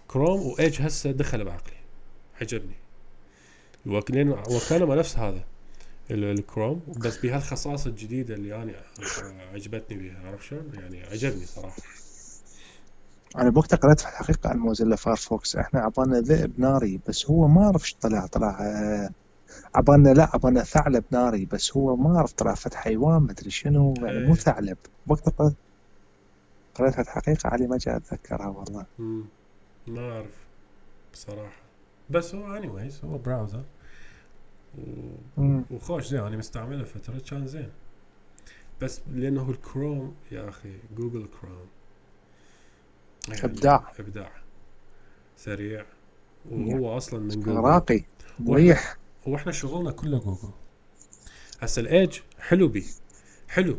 Chrome 0.09 0.41
و 0.47 0.54
Edge 0.54 0.83
هسه 0.83 1.11
دخل 1.11 1.45
بعقلي. 1.45 1.77
عجبني 2.41 2.75
و 3.87 3.94
clean 3.94 4.31
وكانوا 4.31 4.95
نفس 4.95 5.17
هذا 5.19 5.45
ال- 6.11 6.25
الكروم. 6.25 6.81
بس 6.97 7.17
بهالخصائص 7.19 7.87
الجديدة 7.87 8.35
اللي 8.35 8.63
أنا 8.63 8.73
عجبتني 9.53 9.99
بها 9.99 10.27
عرفت 10.29 10.43
شلون؟ 10.43 10.71
يعني 10.75 11.03
عجبني 11.03 11.47
صراحة. 11.47 11.77
أنا 13.37 13.51
بوقتها 13.51 13.77
قريت 13.77 14.01
في 14.01 14.07
الحقيقة 14.09 14.51
عن 14.51 14.59
Mozilla 14.59 14.97
Firefox. 14.97 15.57
إحنا 15.57 15.81
عبالنا 15.81 16.21
ذئب 16.21 16.61
ناري 16.61 17.01
بس 17.09 17.27
هو 17.31 17.49
ما 17.49 17.65
اعرف 17.65 17.83
إيش 17.83 17.95
طلع. 17.95 18.27
طلع 18.27 18.59
آه، 18.61 19.11
عبالنا 19.75 20.09
لا 20.15 20.31
عبالنا 20.35 20.63
ثعلب 20.65 21.05
ناري 21.11 21.45
بس 21.45 21.77
هو 21.77 21.97
ما 21.97 22.17
اعرف 22.17 22.33
طلع. 22.33 22.55
فد 22.55 22.75
حيوان 22.75 23.23
مدري 23.23 23.51
شنو 23.51 23.95
يعني 23.97 24.19
مو 24.27 24.35
إيه. 24.35 24.41
ثعلب. 24.41 24.77
وقتها 25.07 25.55
قريت 26.75 26.95
في 26.95 27.01
الحقيقة 27.01 27.49
علي 27.49 27.67
ما 27.67 27.79
جاء 27.79 27.97
أتذكرها 27.97 28.47
والله. 28.47 28.87
ما 29.87 30.13
أعرف 30.13 30.35
بصراحه 31.13 31.66
بس 32.11 32.35
هو 32.35 32.75
وايز 32.75 33.01
هو 33.05 33.19
browser 33.19 33.65
و... 35.39 35.61
وخوش 35.71 36.07
زين 36.07 36.21
أنا 36.21 36.37
مستعمله 36.37 36.85
فترة 36.85 37.19
كان 37.31 37.47
زين. 37.47 37.71
بس 38.81 39.01
لأنه 39.13 39.51
الكروم 39.51 40.15
يا 40.33 40.49
أخي 40.49 40.77
Google 40.97 41.29
Chrome. 41.41 41.67
يعني 43.29 43.45
إبداع. 43.45 43.93
إبداع. 43.99 44.33
سريع. 45.37 45.87
وهو 46.51 46.97
أصلا 46.97 47.21
من 47.21 47.29
جوجل. 47.29 47.57
راقي 47.57 48.05
مريح. 48.39 48.97
وإحنا 49.27 49.53
شغلنا 49.53 49.93
كله 49.93 50.19
جوجل. 50.19 50.51
هسه 51.61 51.81
ال 51.81 51.88
Edge 51.88 52.19
حلو 52.39 52.69
بيه 52.69 52.85
حلو. 53.49 53.79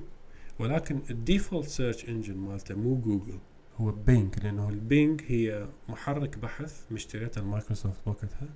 ولكن 0.60 1.02
ال 1.10 1.17
default 1.17 1.68
search 1.68 2.06
engine 2.06 2.38
مالته 2.38 2.76
مو 2.76 2.96
جوجل. 2.96 3.40
هو 3.78 3.92
Bing 3.92 4.40
لأنه 4.44 4.70
ال 4.70 4.80
Bing 4.80 5.22
هي 5.28 5.68
محرك 5.90 6.38
بحث 6.38 6.92
مشتريته 6.92 7.40
المايكروسوفت 7.40 8.00
وقتها. 8.06 8.50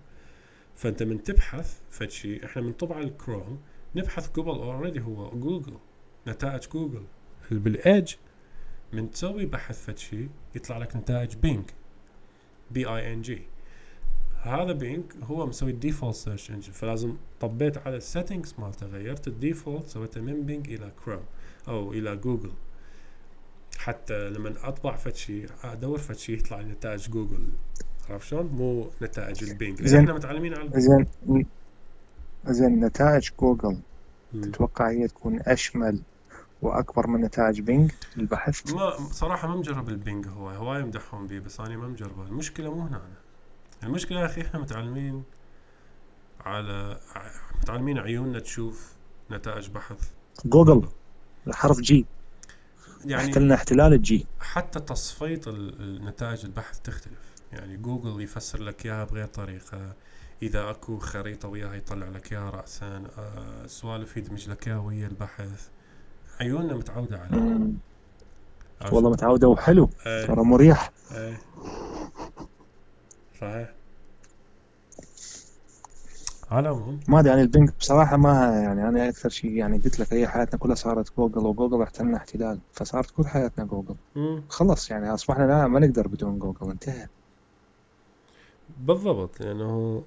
فأنت 0.75 1.03
من 1.03 1.23
تبحث 1.23 1.79
فد 1.89 2.09
شيء 2.09 2.45
إحنا 2.45 2.61
من 2.61 2.73
طبع 2.73 2.99
الكروم 2.99 3.59
نبحث 3.95 4.27
قبل 4.27 4.49
already 4.49 5.01
هو 5.01 5.29
جوجل 5.29 5.77
نتائج 6.27 6.67
Google 6.73 7.03
بال 7.51 7.72
Edge 7.72 8.13
من 8.93 9.11
تسوي 9.11 9.45
بحث 9.45 9.85
فد 9.85 9.97
شيء 9.97 10.29
يطلع 10.55 10.77
لك 10.77 10.95
نتائج 10.95 11.35
Bing 11.35 11.63
B 12.71 12.85
I 12.85 13.13
N 13.13 13.21
G 13.21 13.41
هذا 14.41 14.71
Bing 14.71 15.03
هو 15.23 15.45
مسوي 15.47 15.71
ال 15.71 15.77
default 15.77 16.15
search 16.15 16.51
engine 16.51 16.71
فلازم 16.71 17.15
طبيت 17.39 17.77
على 17.77 17.97
ال 17.97 18.04
settings 18.04 18.55
مالته 18.59 18.85
غيرت 18.85 19.27
ال 19.27 19.35
default 19.35 19.87
سويته 19.87 20.21
من 20.21 20.45
Bing 20.45 20.73
إلى 20.73 20.91
كروم 21.05 21.23
أو 21.67 21.93
إلى 21.93 22.15
جوجل 22.15 22.51
حتى 23.81 24.29
لما 24.29 24.53
أطبع 24.63 24.95
فد 24.95 25.15
شيء 25.15 25.49
أدور 25.63 25.97
فد 25.97 26.15
شيء 26.15 26.37
يطلع 26.37 26.61
نتائج 26.61 27.09
جوجل. 27.09 27.47
عرفت 28.09 28.27
شلون؟ 28.27 28.45
مو 28.45 28.89
نتائج 29.01 29.43
ال 29.49 29.54
Bing. 29.54 29.81
لأن. 29.81 29.99
إحنا 29.99 30.13
متعلمين 30.13 30.53
على 30.53 30.69
زين. 30.75 31.07
زين 32.45 32.85
نتائج 32.85 33.29
جوجل. 33.39 33.77
مم. 34.33 34.41
تتوقع 34.41 34.89
هي 34.89 35.07
تكون 35.07 35.39
أشمل 35.39 36.01
وأكبر 36.61 37.07
من 37.07 37.21
نتائج 37.21 37.61
Bing 37.61 37.91
للبحث 38.15 38.73
ما 38.73 38.91
صراحة 39.11 39.47
ما 39.47 39.55
مجرب 39.55 39.89
ال 39.89 39.97
Bing 39.97 40.27
هو. 40.27 40.49
هواي 40.49 40.81
يمدحون 40.81 41.27
بيه 41.27 41.39
بس 41.39 41.59
أنا 41.59 41.77
ما 41.77 41.87
مجربه. 41.87 42.23
المشكلة 42.23 42.75
مو 42.75 42.81
هنا. 42.81 43.01
المشكلة 43.83 44.19
يا 44.19 44.25
أخي 44.25 44.41
إحنا 44.41 44.59
متعلمين 44.59 45.23
على 46.45 46.99
متعلمين 47.61 47.97
عيوننا 47.97 48.39
تشوف 48.39 48.93
نتائج 49.31 49.69
بحث. 49.69 50.11
جوجل. 50.45 50.87
الحرف 51.47 51.79
جي 51.79 52.05
يعني 53.05 53.25
أحتلنا 53.27 53.55
احتلال 53.55 53.93
ال 53.93 54.09
G 54.09 54.25
حتى 54.39 54.79
تصفيط 54.79 55.47
ال- 55.47 55.81
النتائج 55.81 56.45
البحث 56.45 56.79
تختلف. 56.79 57.31
يعني 57.51 57.77
جوجل 57.77 58.21
يفسر 58.21 58.61
لك 58.63 58.85
إياها 58.85 59.03
بغير 59.03 59.25
طريقة. 59.27 59.93
إذا 60.41 60.69
أكو 60.69 60.97
خريطة 60.99 61.47
وياها 61.47 61.73
يطلع 61.73 62.07
لك 62.07 62.31
إياها 62.33 62.49
راسا 62.49 63.03
آه 63.17 63.67
سوالف 63.67 64.17
يدمج 64.17 64.49
لك 64.49 64.67
إياها 64.67 64.79
ويا 64.79 65.07
البحث. 65.07 65.67
عيوننا 66.39 66.73
متعودة. 66.73 67.19
عرفت؟ 68.81 68.93
والله 68.93 69.09
متعودة 69.09 69.47
وحلو. 69.47 69.89
إيه. 70.05 70.25
ترى 70.25 70.43
مريح. 70.43 70.91
إيه 71.11 71.37
صحيح. 73.41 73.73
على 76.51 76.97
ما 77.07 77.19
أدري 77.19 77.29
يعني 77.29 77.41
ال 77.41 77.48
Bing 77.48 77.73
بصراحة 77.79 78.17
ما 78.17 78.61
يعني 78.63 78.87
أنا 78.87 79.09
أكثر 79.09 79.29
شيء 79.29 79.51
يعني 79.51 79.77
قلت 79.77 79.99
لك 79.99 80.13
هي 80.13 80.27
حياتنا 80.27 80.59
كلها 80.59 80.75
صارت 80.75 81.17
Google 81.17 81.45
و 81.45 81.50
Google 81.50 81.81
احتلنا 81.81 82.17
احتلال 82.17 82.59
فصارت 82.73 83.11
كل 83.11 83.27
حياتنا 83.27 83.65
جوجل. 83.65 83.95
مم. 84.15 84.43
خلص 84.49 84.91
يعني 84.91 85.13
أصبحنا 85.13 85.43
لا 85.43 85.67
ما 85.67 85.79
نقدر 85.79 86.07
بدون 86.07 86.39
جوجل 86.39 86.71
انتهى. 86.71 87.07
بالضبط 88.79 89.41
لأنه 89.41 90.03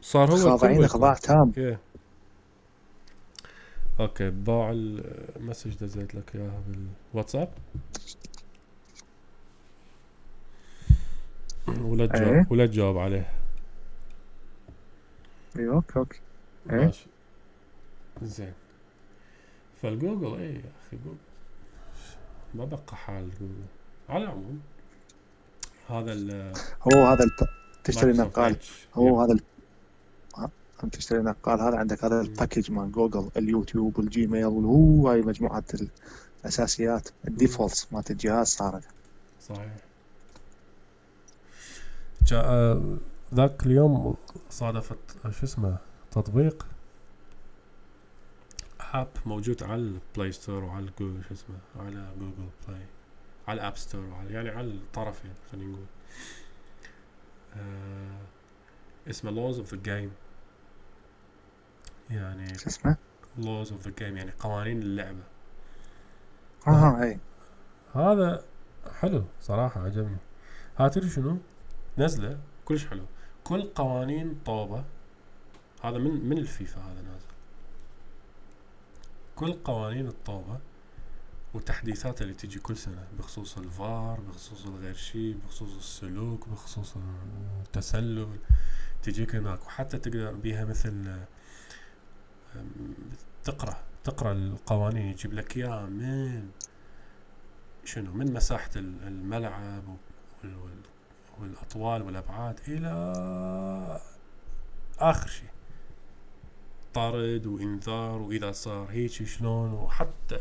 صار 0.00 0.30
هو 0.30 0.36
خاضعين 0.36 0.86
خضاع 0.86 1.14
تام. 1.14 1.52
Yeah. 1.52 1.76
okay 4.00 4.30
باع 4.30 4.70
ال 4.72 4.85
message 4.85 5.74
دزيت 5.74 6.14
لك 6.14 6.36
إياها 6.36 6.62
بالواتساب؟ 7.12 7.48
ولا 11.68 12.04
إيه. 12.04 12.08
تجاوب 12.08 12.52
ولا 12.52 12.66
تجاوب 12.66 12.98
عليه. 12.98 13.37
اي 15.58 15.68
okay 15.68 15.98
okay 15.98 16.20
إيه. 16.70 16.76
ماشي 16.76 17.06
زين 18.22 18.52
فالجوجل 19.82 20.40
اي 20.40 20.54
يا 20.54 20.60
أخي 20.86 20.96
جوجل 21.04 21.16
ما 22.54 22.64
بقى 22.64 22.96
حال 22.96 23.30
جوجل 23.30 23.64
على 24.08 24.24
العموم 24.24 24.60
هذا 25.88 26.12
ال 26.12 26.52
هو 26.82 27.06
هذا 27.06 27.24
الب... 27.24 27.48
تشتري 27.84 28.12
نقال. 28.12 28.56
هو 28.94 29.22
هذا 29.22 29.32
ال... 29.32 29.40
أنت 30.84 30.96
تشتري 30.96 31.22
نقال 31.22 31.60
هذا 31.60 31.76
عندك 31.76 32.04
هذا 32.04 32.20
ال 32.20 32.26
package 32.26 32.70
مال 32.70 32.92
Google 32.92 33.30
ال 33.36 33.44
YouTube 33.44 33.98
وال 33.98 34.12
Gmail 34.12 34.46
وهو 34.46 35.08
هاي 35.08 35.22
مجموعة 35.22 35.64
الأساسيات. 36.44 37.08
ال 37.28 37.35
defaults 37.35 37.92
مالت 37.92 38.10
الجهاز 38.10 38.46
صارت. 38.46 38.84
صحيح. 39.40 39.76
جاء 42.26 42.78
ذاك 43.34 43.66
اليوم 43.66 44.16
صادفت 44.50 44.98
شو 45.30 45.44
اسمه 45.46 45.78
تطبيق 46.10 46.66
app 48.80 49.08
موجود 49.26 49.62
على 49.62 49.74
ال 49.74 49.86
Play 49.86 50.32
Store 50.32 50.64
وعلى 50.64 50.90
جوجل 50.98 51.24
شو 51.24 51.34
اسمه 51.34 51.56
على 51.76 52.12
Google 52.18 52.48
Play 52.68 52.86
على 53.48 53.60
ال 53.60 53.64
App 53.64 53.76
Store 53.76 54.04
وعلى 54.04 54.32
يعني 54.32 54.48
على 54.48 54.66
الطرفين 54.66 55.32
خلينا 55.52 55.72
نقول. 55.72 55.86
آه 57.56 58.20
اسمه 59.10 59.30
Laws 59.30 59.58
of 59.58 59.74
the 59.74 59.80
Game 59.82 60.12
يعني 62.10 62.58
شو 62.58 62.66
اسمه؟ 62.66 62.96
Laws 63.38 63.72
of 63.72 63.88
the 63.88 63.94
Game 63.98 64.16
يعني 64.16 64.30
قوانين 64.38 64.82
اللعبة. 64.82 65.22
أها 66.68 67.02
إي. 67.02 67.18
هذا 67.94 68.44
حلو 69.00 69.24
صراحة 69.40 69.84
عجبني. 69.84 70.18
ها 70.76 70.88
تدري 70.88 71.10
شنو؟ 71.10 71.38
نزله 71.98 72.38
كلش 72.64 72.86
حلو. 72.86 73.04
كل 73.48 73.62
قوانين 73.62 74.38
طوبة. 74.46 74.84
هذا 75.84 75.98
من 75.98 76.28
من 76.28 76.38
الفيفا 76.38 76.80
هذا 76.80 77.02
نازل. 77.02 77.26
كل 79.36 79.52
قوانين 79.52 80.06
الطوبة 80.08 80.58
والتحديثات 81.54 82.22
اللي 82.22 82.34
تجي 82.34 82.58
كل 82.58 82.76
سنة 82.76 83.06
بخصوص 83.18 83.58
الفار 83.58 84.20
بخصوص 84.20 84.66
الغير 84.66 84.94
شيء 84.94 85.38
بخصوص 85.44 85.76
السلوك 85.76 86.48
بخصوص 86.48 86.94
التسلل 87.66 88.28
تجيك 89.02 89.34
هناك. 89.34 89.66
وحتى 89.66 89.98
تقدر 89.98 90.32
بيها 90.32 90.64
مثل 90.64 91.18
أم، 92.56 92.94
تقرأ 93.44 93.76
تقرأ 94.04 94.32
القوانين 94.32 95.06
يجيب 95.08 95.32
لك 95.32 95.56
اياها 95.56 95.86
من 95.86 96.50
شنو 97.84 98.12
من 98.12 98.32
مساحة 98.32 98.70
ال- 98.76 99.02
الملعب 99.06 99.96
والأطوال 101.40 102.02
والأبعاد 102.02 102.60
إلى 102.68 102.90
آخر 104.98 105.28
شيء. 105.28 105.48
طرد 106.94 107.46
وإنذار 107.46 108.22
وإذا 108.22 108.52
صار 108.52 108.86
هيك 108.90 109.10
شلون 109.10 109.72
وحتى 109.72 110.38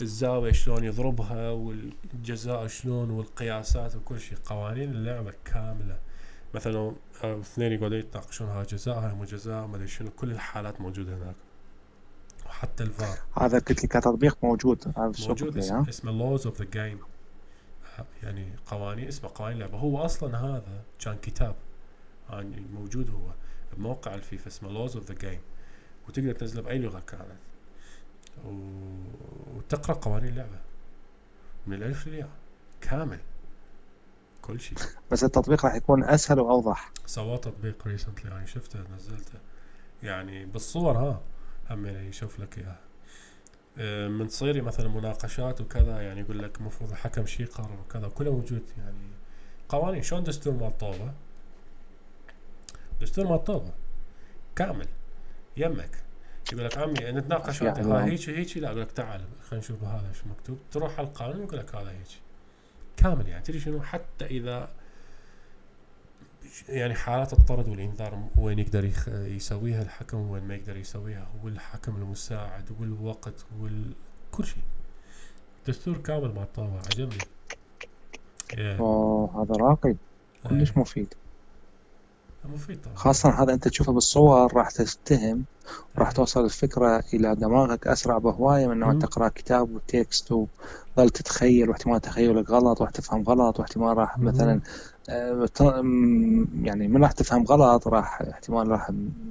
الزاوية 0.00 0.52
شلون 0.52 0.84
يضربها 0.84 1.50
والجزاء 1.50 2.66
شلون 2.66 3.10
والقياسات 3.10 3.96
وكل 3.96 4.20
شيء. 4.20 4.38
قوانين 4.44 4.90
اللعبة 4.90 5.32
كاملة. 5.44 5.98
مثلا 6.54 6.92
آه، 7.24 7.40
اثنين 7.40 7.72
يقعدوا 7.72 7.96
يتناقشون 7.96 8.48
هاي 8.48 8.64
جزاء 8.64 8.98
هاي 8.98 9.14
مو 9.14 9.24
جزاء 9.24 9.66
ما 9.66 9.76
أدري 9.76 9.88
شنو 9.88 10.10
كل 10.10 10.30
الحالات 10.30 10.80
موجودة 10.80 11.14
هناك. 11.16 11.36
وحتى 12.46 12.84
الفار. 12.84 13.18
هذا 13.38 13.58
قلت 13.58 13.84
لك 13.84 13.92
تطبيق 13.92 14.38
موجود 14.42 14.84
هذا 14.96 15.12
موجود 15.28 15.56
اسمه 15.58 16.12
Laws 16.12 16.46
of 16.46 16.62
the 16.62 16.64
Game 16.70 16.98
يعني 18.22 18.52
قوانين 18.66 19.08
اسمه 19.08 19.30
قوانين 19.34 19.56
اللعبه 19.56 19.78
هو 19.78 20.04
أصلا 20.04 20.36
هذا 20.38 20.82
كان 21.00 21.16
كتاب 21.22 21.54
يعني 22.30 22.60
موجود 22.60 23.10
هو 23.10 23.30
بموقع 23.72 24.14
الفيفا 24.14 24.46
اسمه 24.46 24.70
Laws 24.70 24.96
of 24.96 25.10
the 25.10 25.14
Game 25.14 25.40
وتقدر 26.08 26.32
تنزله 26.32 26.62
بأي 26.62 26.78
لغة 26.78 27.00
كانت. 27.00 27.38
و... 28.44 28.50
وتقرأ 29.56 29.94
قوانين 29.94 30.28
اللعبة. 30.28 30.58
من 31.66 31.74
الألف 31.76 32.06
للياء 32.06 32.28
كامل. 32.80 33.20
كل 34.42 34.60
شيء. 34.60 34.78
بس 35.10 35.24
التطبيق 35.24 35.64
راح 35.64 35.74
يكون 35.74 36.04
أسهل 36.04 36.40
وأوضح. 36.40 36.92
سواه 37.06 37.36
تطبيق 37.36 37.86
recently 37.86 38.30
يعني 38.30 38.46
شفته 38.46 38.84
نزلته. 38.94 39.38
يعني 40.02 40.46
بالصور 40.46 40.98
ها 40.98 41.20
هم 41.70 41.86
يعني 41.86 42.08
يشوف 42.08 42.40
لك 42.40 42.58
إياها. 42.58 42.85
من 44.08 44.28
تصير 44.28 44.62
مثلا 44.62 44.88
مناقشات 44.88 45.60
وكذا 45.60 46.00
يعني 46.02 46.20
يقول 46.20 46.38
لك 46.38 46.58
المفروض 46.60 46.90
الحكم 46.90 47.26
شي 47.26 47.42
يقرر 47.42 47.80
وكذا 47.80 48.08
كله 48.08 48.32
موجود 48.32 48.62
يعني 48.78 48.96
قوانين. 49.68 50.02
شلون 50.02 50.22
دستور 50.24 50.52
مال 50.54 50.78
طوبة؟ 50.78 51.12
دستور 53.00 53.26
مال 53.26 53.44
طوبة 53.44 53.72
كامل 54.56 54.86
يمك. 55.56 55.90
يقول 56.52 56.64
لك 56.64 56.78
عمي 56.78 56.94
نتناقش 56.94 57.62
انت 57.62 57.78
ها 57.78 57.82
لو- 57.82 57.92
هيك 57.96 58.28
هيك 58.28 58.56
لا 58.56 58.68
أقول 58.68 58.80
لك 58.80 58.92
تعال 58.92 59.24
خلينا 59.48 59.64
نشوف 59.64 59.84
هذا 59.84 60.12
شو 60.12 60.28
مكتوب. 60.28 60.58
تروح 60.72 60.98
على 60.98 61.08
القانون 61.08 61.42
يقول 61.42 61.58
لك 61.58 61.74
هذا 61.74 61.90
هيك 61.90 62.06
كامل 62.96 63.28
يعني 63.28 63.42
تدري 63.44 63.60
شنو؟ 63.60 63.82
حتى 63.82 64.24
إذا 64.26 64.68
يعني 66.68 66.94
حالات 66.94 67.32
الطرد 67.32 67.68
والإنذار 67.68 68.28
وين 68.38 68.58
يقدر. 68.58 68.90
يسويها 69.08 69.82
الحكم 69.82 70.30
وين 70.30 70.44
ما 70.44 70.54
يقدر 70.54 70.76
يسويها 70.76 71.28
والحكم 71.44 71.96
المساعد 71.96 72.64
والوقت 72.80 73.44
وكل 73.60 74.44
شيء 74.44 74.62
دستور 75.68 75.96
كامل 75.96 76.34
مع 76.34 76.42
الطاوة 76.42 76.78
عجبني 76.78 77.18
إيه. 78.58 78.78
أوه 78.78 79.42
هذا 79.42 79.54
راقي 79.54 79.94
كلش 80.48 80.70
إيه. 80.70 80.78
مفيد 80.78 81.14
مفيد 82.44 82.80
طبعا 82.82 82.96
خاصة 82.96 83.42
هذا 83.42 83.52
أنت 83.54 83.68
تشوفه 83.68 83.92
بالصور 83.92 84.54
راح 84.54 84.70
تستهم 84.70 85.44
وراح 85.96 86.12
توصل 86.12 86.44
الفكرة 86.44 87.04
إلى 87.14 87.34
دماغك 87.34 87.86
أسرع 87.86 88.18
بهواية 88.18 88.66
من. 88.66 88.82
أن 88.82 88.98
تقرأ 88.98 89.28
كتاب 89.28 89.74
وتكست 89.74 90.32
وظل 90.32 91.10
تتخيل 91.10 91.68
واحتمال 91.68 92.00
تخيلك 92.00 92.50
غلط 92.50 92.80
واحتمال 92.80 93.04
تفهم 93.04 93.22
غلط 93.22 93.60
واحتمال 93.60 93.98
راح. 93.98 94.18
مثلا 94.18 94.60
يعني 95.08 96.88
من 96.88 97.02
راح 97.02 97.12
تفهم 97.12 97.44
غلط 97.44 97.88
راح 97.88 98.22
احتمال 98.22 98.68
راح 98.68 98.90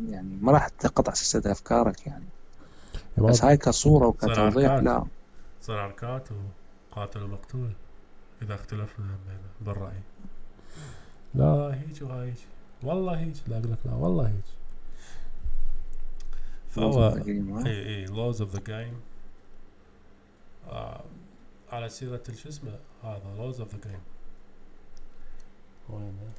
يعني 0.09 0.37
ما 0.41 0.51
راح 0.51 0.67
تنقطع 0.67 1.13
سلسلة 1.13 1.51
أفكارك 1.51 2.07
يعني. 2.07 2.25
بس 3.17 3.43
هاي 3.43 3.57
كصورة 3.57 4.07
وكتوضيح. 4.07 4.71
لا. 4.71 5.05
تصير 5.61 5.81
حركات 5.81 6.29
وقاتل 6.91 7.23
ومقتول 7.23 7.71
إذا 8.41 8.55
اختلفنا 8.55 9.17
بالرأي. 9.61 9.99
لا 11.33 11.81
هيك 11.81 12.01
وهاي 12.01 12.27
هيك 12.27 12.35
والله 12.83 13.19
هيك. 13.19 13.35
لا 13.47 13.57
أقول 13.57 13.71
لك 13.71 13.77
لا 13.85 13.93
والله 13.93 14.27
هيك. 14.27 14.43
فهو؟ 16.69 17.09
اي 17.65 17.85
اي 17.87 18.05
Laws 18.05 18.41
of 18.41 18.55
the 18.55 18.61
Game 18.67 18.99
على 21.71 21.89
سيرة 21.89 22.23
شو 22.43 22.49
اسمه؟ 22.49 22.79
هذا 23.03 23.35
Laws 23.37 23.59
of 23.59 23.75
the 23.75 23.89
Game 23.89 23.99
وين؟ 25.89 26.33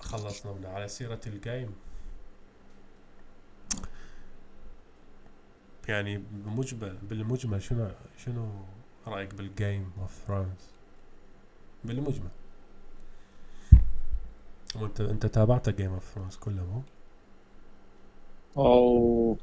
خلصنا 0.00 0.52
منه 0.52 0.68
على 0.68 0.88
سيرة 0.88 1.20
ال 1.26 1.34
game. 1.34 1.74
يعني 5.88 6.18
بمجمل 6.18 6.96
بالمجمل 7.02 7.62
شنو 7.62 7.90
شنو 8.24 8.64
رأيك 9.06 9.34
بال 9.34 9.53
Game 9.53 9.92
of 10.00 10.12
Thrones 10.26 10.70
بالمجمل. 11.84 12.30
وانت 14.74 15.00
انت 15.00 15.26
تابعت 15.26 15.68
Game 15.68 15.92
of 15.92 16.14
Thrones 16.14 16.36
كله 16.36 16.82
مو؟ 18.56 19.36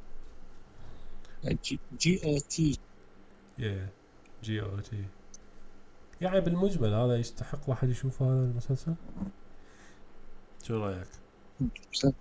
G, 1.64 1.80
G 2.00 2.26
O 2.26 2.38
T. 2.40 2.80
يا 3.58 3.90
G 4.44 4.62
O 4.62 4.80
T. 4.80 5.06
يعني 6.22 6.42
بالمجمل 6.42 6.94
هذا 6.94 7.16
يستحق 7.20 7.70
واحد 7.70 7.90
يشوف 7.90 8.22
هذا 8.22 8.46
المسلسل 8.46 8.96
شو 10.64 10.78
رأيك؟ 10.78 11.08
مسل- 11.94 12.14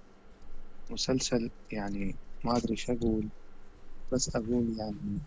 مسلسل 0.90 1.50
يعني 1.72 2.16
ما 2.44 2.56
أدري 2.56 2.70
إيش 2.72 2.90
أقول 2.90 3.28
بس 4.12 4.36
أقول 4.36 4.76
يعني 4.78 5.18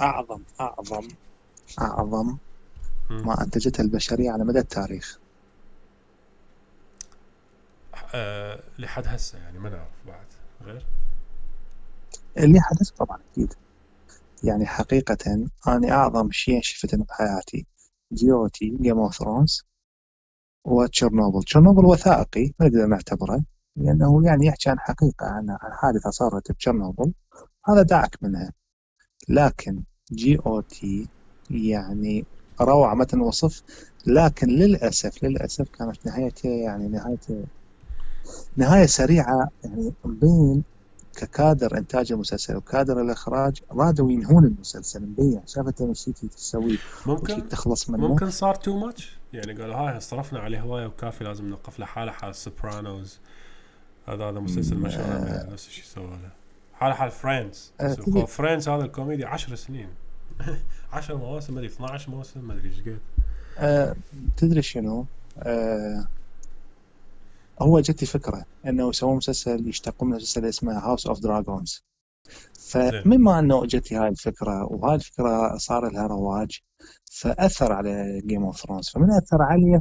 اعظم 0.00 0.42
اعظم 0.60 1.08
أعظم. 1.80 2.38
ما 3.10 3.42
أنتجته 3.44 3.80
البشرية 3.82 4.30
على 4.30 4.44
مدى 4.44 4.58
التاريخ 4.58 5.18
آه 8.14 8.62
لحد 8.78 9.06
هسه 9.06 9.38
يعني 9.38 9.58
ما 9.58 9.70
نعرف 9.70 10.06
بعد 10.06 10.26
غير 10.62 10.86
اللي 12.36 12.60
حدث 12.60 12.90
طبعا 12.90 13.18
أكيد 13.32 13.52
يعني 14.44 14.66
حقيقة 14.66 15.48
أنا 15.68 15.90
أعظم 15.92 16.30
شيء 16.32 16.60
شفته 16.62 17.04
بحياتي 17.04 17.66
G 18.16 18.32
O 18.32 18.48
T 18.48 18.76
Game 18.82 18.98
of 18.98 19.14
Thrones 19.14 19.62
وتشيرنوبل. 20.64 21.42
تشيرنوبل 21.42 21.84
وثائقي 21.84 22.52
نقدر 22.60 22.86
نعتبره 22.86 23.44
لأنه 23.76 24.26
يعني 24.26 24.46
يحكي 24.46 24.70
عن 24.70 24.78
حقيقة 24.78 25.26
عن 25.26 25.50
عن 25.50 25.72
حادثة 25.72 26.10
صارت 26.10 26.52
بتشيرنوبل. 26.52 27.12
هذا 27.66 27.82
دعك 27.82 28.22
منها. 28.22 28.52
لكن 29.28 29.82
G 30.12 30.38
O 30.46 30.60
T 30.60 31.10
يعني 31.50 32.26
روعة 32.60 32.94
ما 32.94 33.04
تنوصف 33.04 33.62
لكن 34.06 34.48
للأسف 34.48 35.24
للأسف 35.24 35.68
كانت 35.68 36.06
نهايته 36.06 36.48
يعني 36.48 36.88
نهايته 36.88 37.46
نهاية 38.56 38.86
سريعة 38.86 39.48
يعني 39.64 39.94
مبين 40.04 40.64
ككادر 41.16 41.78
إنتاج 41.78 42.12
المسلسل 42.12 42.56
وكادر 42.56 43.00
الإخراج 43.00 43.62
رادوا 43.72 44.12
ينهون 44.12 44.44
المسلسل 44.44 45.02
مبين 45.02 45.40
شافت 45.46 45.82
necessity 45.82 46.28
تسويه 46.28 46.78
ممكن 47.06 47.48
تخلص 47.48 47.90
منه. 47.90 48.08
ممكن 48.08 48.30
صار 48.30 48.54
too 48.54 48.78
much 48.78 49.18
يعني 49.32 49.62
قالوا 49.62 49.74
هاي 49.74 50.00
صرفنا 50.00 50.38
عليه 50.40 50.60
هواية 50.60 50.86
وكافي 50.86 51.24
لازم 51.24 51.48
نوقف 51.48 51.78
له 51.78 51.86
حاله 51.86 52.12
حال 52.12 52.34
Sopranos 52.34 53.18
هذا 54.08 54.24
هذا 54.24 54.40
مسلسل 54.40 54.76
مشهور 54.76 55.04
آه. 55.04 55.52
نفس 55.52 55.68
الشيء 55.68 55.84
سوى 55.84 56.06
له؟ 56.06 56.30
حاله 56.74 56.94
حال 56.94 57.10
Friends 57.10 57.72
آه، 57.80 58.24
Friends 58.24 58.68
هذا 58.68 58.84
الكوميدي 58.84 59.24
10 59.24 59.54
سنين. 59.54 59.88
10 60.92 61.14
مواسم 61.14 61.54
ما 61.54 61.58
أدري 61.60 61.70
12 61.72 62.10
موسم 62.10 62.40
ما 62.40 62.54
أدري 62.54 62.68
إيش 62.68 62.80
قد. 62.80 62.98
آه 63.58 63.96
تدري 64.36 64.62
شنو؟ 64.62 65.06
آه 65.38 66.06
هو 67.62 67.80
جتي 67.80 68.06
فكرة 68.06 68.44
إنه 68.66 68.88
يسوون 68.88 69.16
مسلسل 69.16 69.68
يشتقون 69.68 70.10
من 70.10 70.16
مسلسل 70.16 70.44
اسمه 70.44 70.78
House 70.78 71.06
of 71.06 71.20
Dragons 71.20 71.84
فمما 72.60 73.38
إنه 73.38 73.66
جتي 73.66 73.94
هاي 73.94 74.08
الفكرة 74.08 74.72
وهاي 74.72 74.94
الفكرة 74.94 75.56
صار 75.56 75.92
لها 75.92 76.06
رواج 76.06 76.60
فأثر 77.12 77.72
على 77.72 78.22
Game 78.26 78.44
of 78.44 78.60
Thrones 78.60 78.88
فمن 78.88 79.10
أثر 79.10 79.42
عليه 79.42 79.80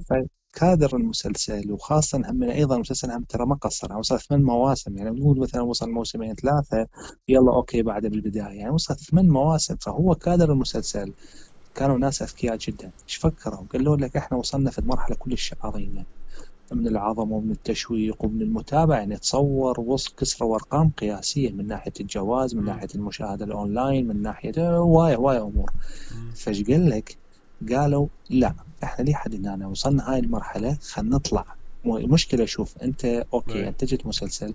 فكادر 0.56 0.96
المسلسل 0.98 1.72
وخاصة 1.72 2.18
هم 2.18 2.44
أيضا 2.44 2.76
المسلسل 2.76 3.12
هم 3.12 3.24
ترى 3.24 3.46
ما 3.46 3.56
قصر 3.56 3.98
وصل 3.98 4.20
ثمان 4.20 4.44
مواسم. 4.44 4.98
يعني 4.98 5.10
نقول 5.10 5.40
مثلا 5.40 5.62
وصل 5.62 5.92
موسمين 5.92 6.36
ثلاثة 6.36 6.88
يلا 7.28 7.56
أوكي 7.56 7.82
بعد 7.82 8.06
بالبداية. 8.06 8.60
يعني 8.60 8.70
وصل 8.70 8.96
ثمان 8.96 9.30
مواسم 9.30 9.76
فهو 9.76 10.16
كادر 10.16 10.52
المسلسل. 10.52 11.14
كانوا 11.76 11.98
ناس 11.98 12.22
أذكياء 12.22 12.58
جدا. 12.58 12.92
إيش 13.04 13.16
فكروا؟ 13.16 13.66
قالوا 13.74 13.98
لك 13.98 14.18
إحنا 14.18 14.38
وصلنا 14.38 14.72
في 14.72 14.80
المرحلة 14.80 15.16
كلش 15.16 15.56
عظيمه 15.64 16.06
من 16.71 16.88
العظمه 16.88 17.36
ومن 17.36 17.51
التشويق 17.51 18.25
ومن 18.25 18.41
المتابعة 18.41 18.97
يعني 18.97 19.17
تصور 19.17 19.80
وصل 19.80 20.12
كسروا 20.17 20.56
ارقام 20.56 20.89
قياسية 20.89 21.51
من 21.51 21.67
ناحية 21.67 21.93
الجوائز 22.00 22.56
من 22.56 22.62
مم. 22.62 22.67
ناحية 22.67 22.88
المشاهدة 22.95 23.45
الأونلاين 23.45 24.08
من 24.08 24.21
ناحية 24.21 24.78
هوايه 24.78 25.15
هوايه 25.15 25.41
أمور 25.43 25.71
مم. 26.15 26.32
فايش 26.36 26.63
قال 26.63 26.89
لك؟ 26.89 27.17
قالوا 27.71 28.08
لا 28.30 28.56
إحنا 28.84 29.04
لحد 29.10 29.36
هنا 29.47 29.67
وصلنا 29.67 30.12
هاي 30.13 30.19
المرحلة 30.19 30.78
خلينا 30.82 31.15
نطلع 31.15 31.45
المشكلة 31.86 32.45
شوف 32.45 32.78
أنت 32.78 33.06
أوكي 33.06 33.54
أي. 33.60 33.67
انتجت 33.67 34.06
مسلسل 34.06 34.54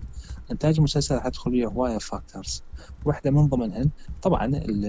انتاج 0.51 0.75
المسلسل 0.77 1.15
راح 1.15 1.27
تدخل 1.27 1.51
فيه 1.51 1.65
هوايه 1.67 1.97
factors 1.97 2.63
واحدة 3.05 3.31
من 3.31 3.47
ضمنهن 3.47 3.91
طبعا 4.21 4.45
ال- 4.45 4.85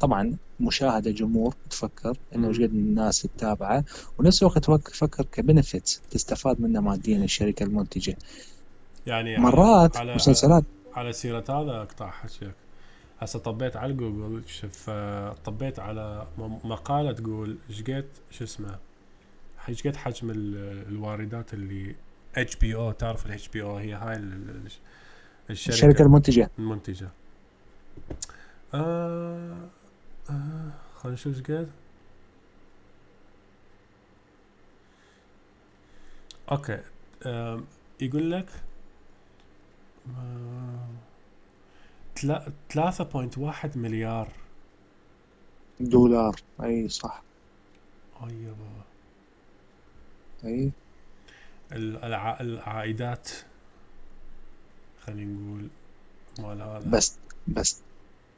طبعا 0.00 0.36
مشاهدة 0.60 1.10
جمهور 1.10 1.54
تفكر 1.70 2.16
إنه. 2.34 2.48
إيش 2.48 2.56
قد 2.56 2.62
الناس 2.74 3.22
تتابعه 3.22 3.84
ونفس 4.18 4.42
الوقت 4.42 4.58
تفكر 4.90 5.24
ك 5.32 5.40
benefit 5.40 5.98
تستفاد 6.10 6.60
منه 6.60 6.80
ماديا 6.80 7.24
الشركة 7.24 7.62
المنتجة. 7.64 8.16
يعني 9.06 9.38
مرات 9.38 9.96
على 9.96 10.14
مسلسلات. 10.14 10.64
على 10.94 11.12
سيرة 11.12 11.44
هذا 11.48 11.82
أقطع 11.82 12.10
حكيك 12.10 12.52
هسه 13.20 13.38
طبيت 13.38 13.76
على 13.76 13.92
جوجل 13.92 14.42
شوف 14.48 14.86
آه، 14.88 15.36
طبيت 15.44 15.78
على 15.78 16.26
م- 16.38 16.68
مقالة 16.68 17.12
تقول 17.12 17.56
إيش 17.70 17.82
قد 17.82 18.04
شو 18.30 18.44
اسمه 18.44 18.78
إيش 19.68 19.86
قد 19.86 19.96
حجم 19.96 20.30
ال- 20.30 20.86
الواردات 20.88 21.54
اللي 21.54 21.94
HBO 22.36 22.92
تعرف 22.92 23.26
ال 23.26 23.48
HBO 23.48 23.76
هي 23.76 23.92
هاي 23.94 24.16
ال- 24.16 24.32
ال- 24.50 24.70
الشركة, 25.50 25.74
الشركة 25.74 26.02
المنتجة. 26.02 26.50
المنتجة. 26.58 27.08
آه 28.74 29.68
آه 30.30 30.70
خلينا 30.96 31.14
نشوف 31.14 31.26
إيش 31.36 31.42
قد 31.42 31.70
أوكي 36.52 36.82
يقول 38.00 38.30
لك 38.30 38.46
آه، 40.18 40.88
تلا- 42.16 42.52
3.1 42.68 43.76
مليار. 43.76 44.28
دولار. 45.80 46.36
أي 46.62 46.88
صح. 46.88 47.22
أي 48.22 48.44
بابا. 48.44 48.84
أي. 50.44 50.70
ال- 51.72 52.04
الع- 52.04 52.40
العائدات 52.40 53.28
خلينا 55.06 55.32
نقول 55.32 55.68
مال 56.38 56.62
هذا. 56.62 56.90
بس 56.90 57.18
بس. 57.48 57.82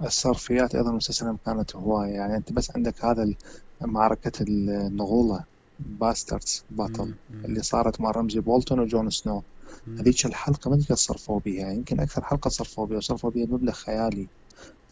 الصرفيات 0.03 0.75
أيضا 0.75 0.91
المسلسل 0.91 1.37
كانت 1.47 1.77
هواية. 1.77 2.11
يعني 2.11 2.37
أنت 2.37 2.53
بس 2.53 2.71
عندك 2.77 3.05
هذا 3.05 3.35
معركة 3.81 4.33
النغولة 4.41 5.45
Bastards 5.81 6.65
battle 6.71 7.15
اللي 7.45 7.63
صارت 7.63 8.01
مع 8.01 8.11
رمزي 8.11 8.41
بولتون 8.41 8.81
وجون 8.81 9.11
سنو. 9.11 9.43
هذيك 9.99 10.27
الحلقة 10.27 10.69
ما 10.71 10.77
ادري 10.77 10.97
صرفوا 10.97 11.41
بها 11.41 11.73
يمكن 11.73 12.01
أكثر 12.01 12.25
حلقة 12.25 12.49
صرفوا 12.49 12.87
بها 12.87 12.97
وصرفوا 12.97 13.31
بها 13.31 13.47
مبلغ 13.47 13.73
خيالي. 13.73 14.27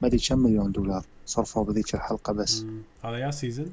ما 0.03 0.09
أدري 0.09 0.19
كم 0.19 0.39
مليون 0.39 0.73
دولار 0.73 1.05
صرفوا 1.27 1.65
بذيك 1.65 1.95
الحلقة 1.95 2.33
بس. 2.33 2.65
هذا 3.05 3.17
يا 3.17 3.31
season 3.31 3.71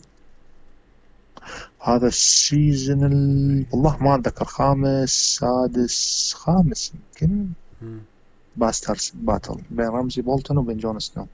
هذا 1.82 2.08
ال 2.08 2.21
season 2.21 3.04
ال... 3.04 3.66
والله 3.72 4.04
ما 4.04 4.16
أتذكر 4.16 4.46
خامس 4.46 5.10
سادس 5.10 6.34
خامس 6.34 6.94
يمكن. 6.94 7.48
Bastards 8.56 9.12
battle 9.14 9.62
بين 9.70 9.88
رمزي 9.88 10.22
بولتون 10.22 10.58
وبين 10.58 10.78
جون 10.78 11.00
سنو. 11.00 11.28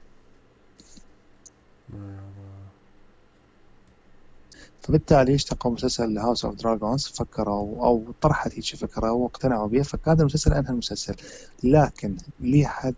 فبالتالي 4.80 5.34
اشتقوا 5.34 5.72
مسلسل 5.72 6.18
House 6.18 6.44
of 6.44 6.54
Dragons 6.54 7.06
فكروا 7.06 7.86
أو 7.86 8.04
طرحت 8.20 8.54
هيك 8.54 8.64
فكرة 8.64 9.12
واقتنعوا 9.12 9.68
بها 9.68 9.82
فكان 9.82 10.20
المسلسل 10.20 10.52
أنهى 10.52 10.70
المسلسل 10.70 11.16
لكن 11.64 12.16
لحد 12.40 12.94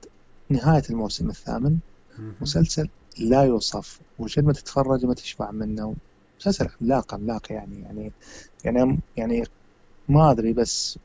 نهاية 0.51 0.83
الموسم 0.91 1.31
الثامن. 1.31 1.79
مسلسل 2.41 2.89
لا 3.19 3.43
يوصف 3.43 4.01
وجد 4.19 4.45
ما 4.45 4.53
تتفرج 4.53 5.07
ما 5.07 5.15
تشبع 5.15 5.51
منه 5.51 5.95
مسلسل 6.41 6.69
عملاق 6.81 7.15
عملاق 7.15 7.53
يعني 7.53 7.81
يعني 7.83 8.13
يعني 8.65 8.99
يعني 9.17 9.45
ما 10.09 10.31
أدري 10.31 10.53
بس 10.53 10.99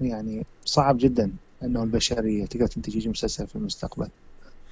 يعني 0.00 0.46
صعب 0.64 0.98
جدا 0.98 1.32
انه 1.62 1.82
البشريه 1.82 2.46
تقدر 2.46 2.66
تنتج 2.66 3.08
مسلسل 3.08 3.46
في 3.46 3.56
المستقبل. 3.56 4.08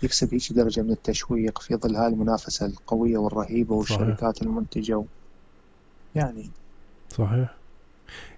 يكسب 0.03 0.35
هيك 0.35 0.53
درجة 0.53 0.83
من 0.83 0.91
التشويق 0.91 1.59
في 1.59 1.77
ظل 1.77 1.97
هاي 1.97 2.07
المنافسة 2.07 2.67
القوية 2.67 3.19
والرهيبة 3.19 3.83
صحيح. 3.83 4.01
والشركات 4.01 4.43
المنتجة. 4.43 4.99
و... 4.99 5.05
يعني 6.15 6.51
صحيح. 7.11 7.55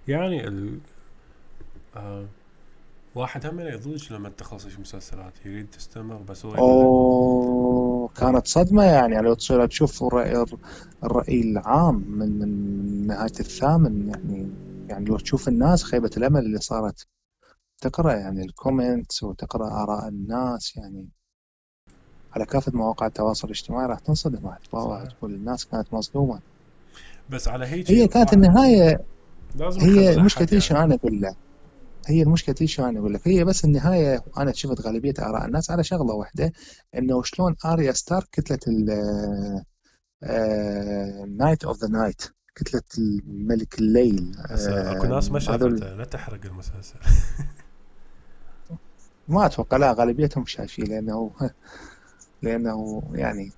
يعني 0.07 0.47
ال... 0.47 0.79
آه... 1.95 2.25
واحد 3.15 3.45
هم 3.45 3.59
يضوج 3.59 4.13
لما 4.13 4.29
تخلص 4.29 4.65
المسلسلات 4.65 5.33
يريد 5.45 5.67
تستمر 5.71 6.15
بس 6.15 6.45
هو 6.45 6.55
أوه 6.55 8.07
كانت 8.07 8.47
صدمة 8.47 8.83
يعني 8.83 9.21
لو 9.21 9.33
تصير 9.33 9.65
تشوف 9.65 10.03
الرأي, 10.03 10.45
الرأي 11.03 11.41
العام 11.41 11.95
من 12.07 12.39
من 12.39 13.07
نهاية 13.07 13.39
الثامن 13.39 14.07
يعني 14.07 14.49
يعني 14.89 15.05
لو 15.05 15.17
تشوف 15.17 15.47
الناس 15.47 15.83
خيبة 15.83 16.09
الأمل 16.17 16.39
اللي 16.39 16.59
صارت. 16.59 17.07
تقرأ 17.81 18.13
يعني 18.13 18.41
الكومنتس 18.41 19.23
وتقرأ 19.23 19.83
آراء 19.83 20.07
الناس 20.07 20.77
يعني. 20.77 21.09
على 22.33 22.45
كافة 22.45 22.71
مواقع 22.75 23.07
التواصل 23.07 23.47
الاجتماعي 23.47 23.85
راح 23.85 23.99
تنصدم 23.99 24.51
صحيح. 24.73 25.11
تقول 25.11 25.33
الناس 25.33 25.65
كانت 25.65 25.93
مصدومه 25.93 26.39
بس 27.29 27.47
على 27.47 27.65
هيك 27.65 27.91
هي 27.91 28.07
كانت 28.07 28.33
واحد 28.33 28.33
النهاية 28.33 28.99
لازم 29.55 29.81
هي 29.81 30.29
شو 30.59 30.73
يعني. 30.73 30.85
أنا 30.85 30.95
أقول 30.95 31.21
لك؟ 31.21 31.35
هي 32.07 32.21
المشكلة 32.21 32.55
تدري 32.55 32.67
شو 32.67 32.85
أنا 32.85 32.99
أقول 32.99 33.13
لك؟ 33.13 33.27
هي 33.27 33.43
بس 33.43 33.65
النهاية 33.65 34.23
أنا 34.37 34.51
شفت 34.51 34.81
غالبية 34.81 35.13
آراء 35.19 35.45
الناس 35.45 35.71
على 35.71 35.83
شغلة 35.83 36.13
واحدة 36.13 36.51
إنه 36.95 37.23
شلون 37.23 37.55
آريا 37.65 37.91
ستارك 37.91 38.27
قتلت 38.37 38.67
ال 38.67 38.85
knight 41.37 41.65
of 41.65 41.77
the 41.77 41.87
night 41.87 42.21
كتلت 42.55 42.81
الملك 42.97 43.79
الليل 43.79 44.35
أكو 44.49 45.07
ناس 45.07 45.31
ما 45.31 45.37
آه، 45.37 45.39
شافته 45.39 45.95
لا 45.95 46.03
تحرق 46.03 46.45
المسلسل. 46.45 46.99
ما 49.27 49.45
أتوقع 49.45 49.77
لا 49.77 49.93
غالبيتهم 49.93 50.45
شايفين 50.45 50.85
لأنه 50.85 51.31
لأنه 52.41 53.03
يعني 53.13 53.51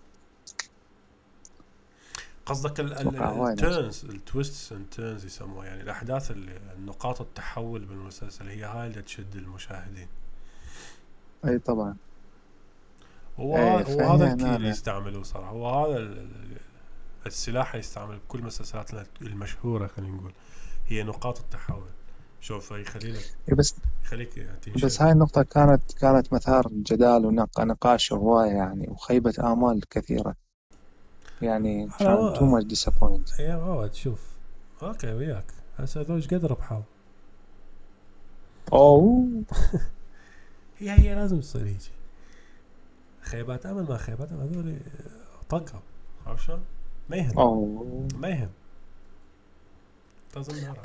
قصدك. 2.45 2.80
ال 2.80 3.01
turns 3.01 4.05
ال 4.05 4.15
twists 4.15 4.72
and 4.72 4.86
turns 4.91 5.26
يسموها 5.26 5.65
يعني 5.67 5.82
الأحداث 5.82 6.32
اللي 6.32 6.57
النقاط 6.78 7.22
التحول 7.22 7.86
بالمسلسل 7.86 8.47
هي 8.47 8.63
هاي 8.63 8.88
اللي 8.88 9.01
تشد 9.01 9.36
المشاهدين. 9.36 10.07
أي 11.45 11.59
طبعا. 11.59 11.95
هو 13.39 13.57
إيه، 13.57 13.84
هو 13.84 14.13
هذا 14.13 14.34
ال 14.34 14.39
key 14.39 14.55
اللي 14.55 14.70
يستعمله 14.70 15.24
صراحة. 15.24 15.49
هو 15.51 15.70
هذا 15.86 15.97
ال- 15.97 16.17
ال- 16.20 16.57
السلاح 17.26 17.67
اللي 17.70 17.80
يستعمل 17.80 18.17
بكل 18.17 18.41
مسلسلاتنا 18.43 19.05
المشهورة 19.22 19.88
خلينا 19.88 20.15
نقول. 20.17 20.32
هي 20.88 21.03
نقاط 21.03 21.39
التحول. 21.39 21.89
شوف 22.41 22.71
يخلي 22.71 23.11
لك 23.11 23.35
إي 23.49 23.55
بس 23.55 23.75
يخليك 24.03 24.33
تنشد. 24.61 24.85
بس 24.85 25.01
هاي 25.01 25.11
النقطة 25.11 25.43
كانت 25.43 25.93
كانت 25.93 26.33
مثار 26.33 26.67
جدال 26.71 27.25
ونقاش 27.25 28.13
هواية 28.13 28.51
يعني 28.51 28.87
وخيبة 28.89 29.33
آمال 29.39 29.81
كثيرة. 29.89 30.35
يعني 31.41 31.89
too 31.99 32.45
much 32.45 32.65
disappoint 32.65 33.39
يا 33.39 33.53
عواد 33.53 33.93
شوف. 33.93 34.21
أوكي 34.83 35.13
وياك. 35.13 35.45
هسه 35.77 36.01
هذول 36.01 36.15
إيش 36.15 36.27
قد 36.27 36.45
ربحوا 36.45 36.81
أوه. 38.73 39.43
هي 40.79 40.91
هي 40.91 41.15
لازم 41.15 41.39
تصير 41.39 41.65
هيجي 41.65 41.89
خيبات 43.21 43.65
آمل 43.65 43.83
ما 43.83 43.97
خيبات 43.97 44.31
آمل 44.31 44.41
هذول 44.41 44.77
طقوا 45.49 45.79
عرفت 46.25 46.43
شلون؟ 46.43 46.61
ما 47.09 47.15
يهم. 47.17 48.07
ما 48.15 48.27
يهم. 48.27 48.49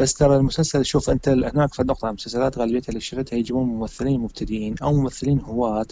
بس 0.01 0.15
ترى 0.15 0.37
المسلسل 0.37 0.85
شوف 0.85 1.11
أنت 1.11 1.29
هناك 1.29 1.75
في 1.75 1.83
النقطة 1.83 2.09
المسلسلات 2.09 2.59
غالبيتها 2.59 2.89
اللي 2.89 3.01
شفتها 3.01 3.37
يجيبون 3.37 3.67
ممثلين 3.67 4.21
مبتدئين 4.21 4.75
أو 4.83 4.93
ممثلين 4.93 5.41
هواة 5.41 5.87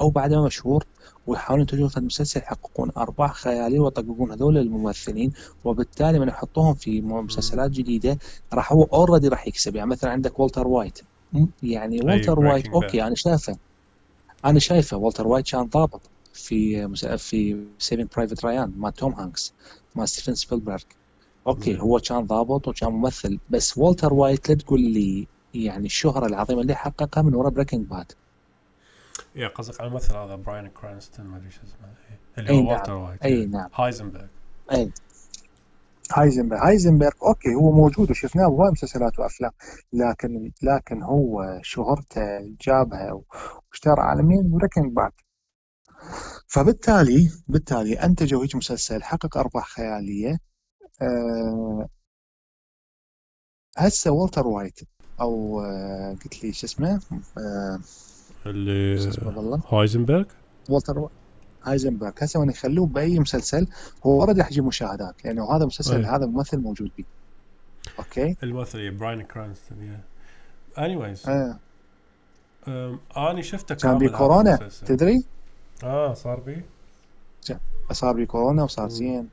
أو 0.00 0.10
بعد 0.10 0.32
ما 0.32 0.44
مشهور 0.46 0.84
ويحاولون 1.26 1.66
في 1.66 1.96
المسلسل 1.96 2.40
يحققون 2.40 2.90
أرباح 2.96 3.34
خيالية 3.34 3.80
ويطققون 3.80 4.32
هذول 4.32 4.58
الممثلين 4.58 5.32
وبالتالي 5.64 6.18
من 6.18 6.28
يحطوهم 6.28 6.74
في 6.74 7.00
مسلسلات 7.00 7.70
جديدة 7.70 8.18
راح 8.52 8.72
هو 8.72 8.82
already 8.84 9.28
راح 9.28 9.46
يكسب. 9.46 9.76
يعني 9.76 9.90
مثلا 9.90 10.10
عندك 10.10 10.40
والتر 10.40 10.68
وايت. 10.68 11.00
يعني 11.62 12.00
والتر 12.00 12.38
وايت. 12.40 12.66
أوكي 12.68 13.02
أنا 13.02 13.14
شايفه. 13.14 13.56
أنا 14.44 14.58
شايفه. 14.58 14.96
والتر 14.96 15.26
وايت 15.26 15.50
كان 15.50 15.62
ضابط 15.62 16.00
في 16.32 16.88
في 17.18 17.64
Saving 17.78 18.08
Private 18.16 18.44
Ryan 18.44 18.72
مع 18.76 18.90
توم 18.90 19.12
هانكس 19.12 19.52
مع 19.94 20.04
ستيفن 20.04 20.34
سبيلبرغ. 20.34 20.82
أوكي. 21.48 21.80
هو 21.80 21.98
كان 21.98 22.26
ضابط 22.26 22.68
وكان 22.68 22.92
ممثل 22.92 23.38
بس 23.50 23.78
والتر 23.78 24.14
وايت 24.14 24.48
لا 24.48 24.54
تقول 24.54 24.80
لي 24.80 25.26
يعني 25.54 25.86
الشهرة 25.86 26.26
العظيمة 26.26 26.60
اللي 26.60 26.74
حققها 26.74 27.22
من 27.22 27.34
وراء 27.34 27.50
Breaking 27.50 27.86
Bad 27.86 28.12
يا 29.34 29.48
قصدك 29.48 29.80
على 29.80 29.88
الممثل 29.88 30.16
هذا 30.16 30.34
براين 30.36 30.68
كرانستون 30.68 31.26
ما 31.26 31.36
أدري 31.36 31.50
شو 31.50 31.60
اسمه. 31.62 31.88
اللي 32.38 32.52
هو 32.52 32.62
نعم. 32.62 32.66
والتر 32.66 32.92
وايت. 32.92 33.22
أي 33.22 33.46
نعم. 33.46 33.68
هايزنبرغ. 33.74 34.26
أي. 34.72 34.92
هايزنبرغ. 36.12 36.66
هايزنبرغ 36.66 37.12
أوكي 37.22 37.54
هو 37.54 37.72
موجود 37.72 38.10
وشفناه 38.10 38.48
بهواي 38.48 38.70
مسلسلات 38.70 39.18
وأفلام 39.18 39.50
لكن 39.92 40.52
لكن 40.62 41.02
هو 41.02 41.58
شهرته 41.62 42.38
جابها 42.60 43.12
واشتهر 43.70 44.00
عالميا 44.00 44.42
Breaking 44.42 44.92
Bad 44.92 45.12
فبالتالي 46.46 47.30
بالتالي 47.48 47.94
أنتجوا 47.94 48.44
هيك 48.44 48.56
مسلسل 48.56 49.02
حقق 49.02 49.36
أرباح 49.38 49.68
خيالية 49.68 50.38
أه 51.02 51.88
هسه 53.76 54.10
والتر 54.10 54.46
وايت 54.46 54.80
أو 55.20 55.60
أه 55.60 56.12
قلت 56.24 56.44
لي 56.44 56.52
شو 56.52 56.66
اسمه 56.66 57.00
أه 57.38 57.80
اللي 58.46 58.94
اسمه 59.08 59.26
والله 59.36 59.62
هايزنبرغ 59.68 60.24
والتر 60.68 60.98
وا- 60.98 61.08
هايزنبرغ 61.64 62.12
هسه 62.22 62.40
وين 62.40 62.50
يخلوه 62.50 62.86
بأي 62.86 63.18
مسلسل 63.18 63.66
هو 64.06 64.20
already 64.22 64.40
راح 64.40 64.50
يجيب 64.50 64.64
مشاهدات 64.64 65.24
لأنه 65.24 65.56
هذا 65.56 65.66
مسلسل. 65.66 66.04
هذا 66.04 66.26
ممثل 66.26 66.58
موجود 66.58 66.90
فيه 66.96 67.04
أوكي 67.98 68.36
الممثل 68.42 68.90
براين 68.90 69.22
كرانستون 69.22 69.82
yeah 69.82 70.00
anyways 70.84 71.28
آه. 71.28 71.58
أنا 73.16 73.42
شفته 73.42 73.74
كان 73.74 73.90
كامل 73.90 73.98
بي 73.98 74.08
هذا 74.08 74.16
كورونا 74.18 74.54
المسلسل. 74.60 74.86
تدري 74.86 75.24
آه 75.84 76.14
صار 76.14 76.40
بي 76.40 76.62
صار 77.92 78.12
بي 78.14 78.26
كورونا 78.26 78.62
وصار. 78.62 78.88
زين. 78.88 79.28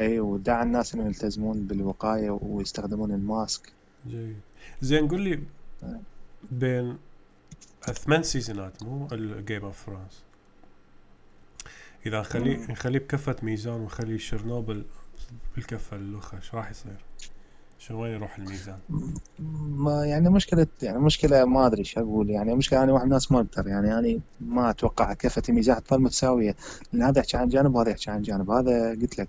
إي 0.00 0.20
ودعا 0.20 0.62
الناس 0.62 0.94
إنهم 0.94 1.06
يلتزمون 1.06 1.66
بالوقاية 1.66 2.30
ويستخدمون 2.42 3.10
ال 3.10 3.22
mask 3.22 3.72
جيد 4.06 4.40
زين 4.80 5.08
قول 5.08 5.20
لي. 5.20 5.40
بين 6.50 6.98
ثمان 7.92 8.22
season 8.22 8.73
ات 8.73 8.82
مو 8.82 9.08
ال 9.12 9.22
Game 9.22 9.64
of 9.64 9.86
Thrones 9.86 10.22
إذا 12.06 12.20
نخليه 12.20 12.56
مم. 12.56 12.66
نخليه 12.70 12.98
بكفة 12.98 13.36
ميزان 13.42 13.74
ونخلي 13.74 14.18
شرنوبل 14.18 14.84
بالكفة 15.56 15.96
الأخرى 15.96 16.40
إيش 16.40 16.54
راح 16.54 16.70
يصير؟ 16.70 17.04
شو 17.78 18.02
وين 18.02 18.12
يروح 18.12 18.38
الميزان؟ 18.38 18.78
ما 19.58 20.06
يعني 20.06 20.30
مشكلة 20.30 20.66
يعني 20.82 20.98
مشكلة 20.98 21.44
ما 21.44 21.66
أدري 21.66 21.78
إيش 21.78 21.98
أقول 21.98 22.30
يعني 22.30 22.54
مشكلة 22.54 22.82
أنا 22.82 22.92
واحد 22.92 23.04
الناس 23.04 23.32
ما 23.32 23.40
أقدر 23.40 23.68
يعني 23.68 23.98
أنا 23.98 24.20
ما 24.40 24.70
أتوقع 24.70 25.12
كفة 25.12 25.42
الميزان 25.48 25.84
تظل 25.84 26.00
متساوية 26.00 26.56
لأن 26.92 27.02
هذا 27.02 27.18
يحكي 27.18 27.36
عن 27.36 27.48
جانب 27.48 27.74
وهذا 27.74 27.90
يحكي 27.90 28.10
عن 28.10 28.22
جانب 28.22 28.50
هذا 28.50 28.90
قلت 28.90 29.18
لك 29.18 29.28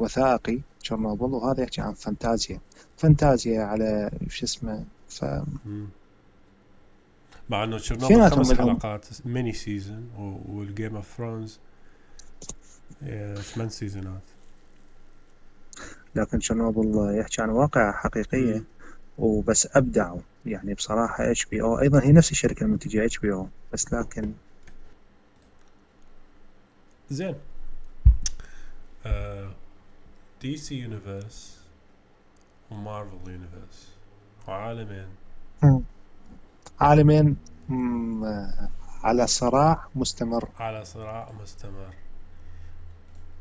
وثائقي 0.00 0.60
تشيرنوبل 0.80 1.34
وهذا 1.34 1.62
يحكي 1.62 1.80
عن 1.80 1.92
فانتازيا. 1.92 2.60
فانتازيا 2.96 3.62
على 3.62 4.10
شو 4.28 4.44
اسمه 4.44 4.84
ف. 5.08 5.24
مع 7.50 7.64
إنه 7.64 7.78
ناس 8.10 8.32
خمس 8.32 8.52
حلقات 8.52 9.06
mini 9.24 9.52
season 9.52 10.10
وال 10.48 10.64
Game 10.64 10.96
of 10.96 11.16
Thrones 11.16 11.58
ثمان 13.42 13.68
season 13.68 14.14
ات 14.14 14.22
لكن 16.14 16.38
تشيرنوبل 16.38 17.18
يحكي 17.18 17.42
عن 17.42 17.48
واقعة 17.48 17.92
حقيقية. 17.92 18.54
مم. 18.54 18.64
وبس 19.18 19.68
أبدعوا. 19.76 20.20
يعني 20.46 20.74
بصراحة 20.74 21.30
HBO 21.30 21.80
أيضا 21.80 22.02
هي 22.02 22.12
نفس 22.12 22.30
الشركة 22.30 22.64
المنتجة 22.64 23.04
HBO 23.04 23.48
بس 23.72 23.92
لكن 23.92 24.32
زين. 27.10 27.34
DC 29.04 30.74
Universe 30.74 31.60
ومارفل 32.70 33.30
Universe 33.30 33.88
وعالمين. 34.48 35.08
عالمين 36.80 37.36
على 39.02 39.26
صراع 39.26 39.88
مستمر. 39.94 40.48
على 40.58 40.84
صراع 40.84 41.32
مستمر. 41.42 41.94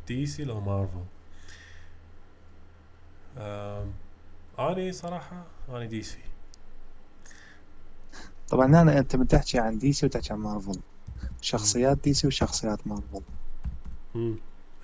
DC 0.08 0.44
لو 0.44 0.60
مارفل 0.60 1.04
أني 4.60 4.92
صراحة 4.92 5.46
أني 5.70 5.88
DC 5.88 6.20
طبعا 8.50 8.66
هنا 8.66 9.00
أنت 9.00 9.16
بتحكي 9.16 9.60
عن 9.60 9.78
DC 9.78 10.06
وتحكي 10.06 10.34
عن 10.34 10.40
مارفل 10.40 10.80
شخصيات 11.42 11.98
DC 11.98 12.28
وشخصيات 12.28 12.88
مارفل. 12.88 13.22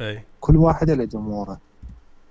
أي. 0.02 0.24
كل 0.40 0.58
واحدة 0.58 0.94
له 0.94 1.06
جمهوره 1.06 1.62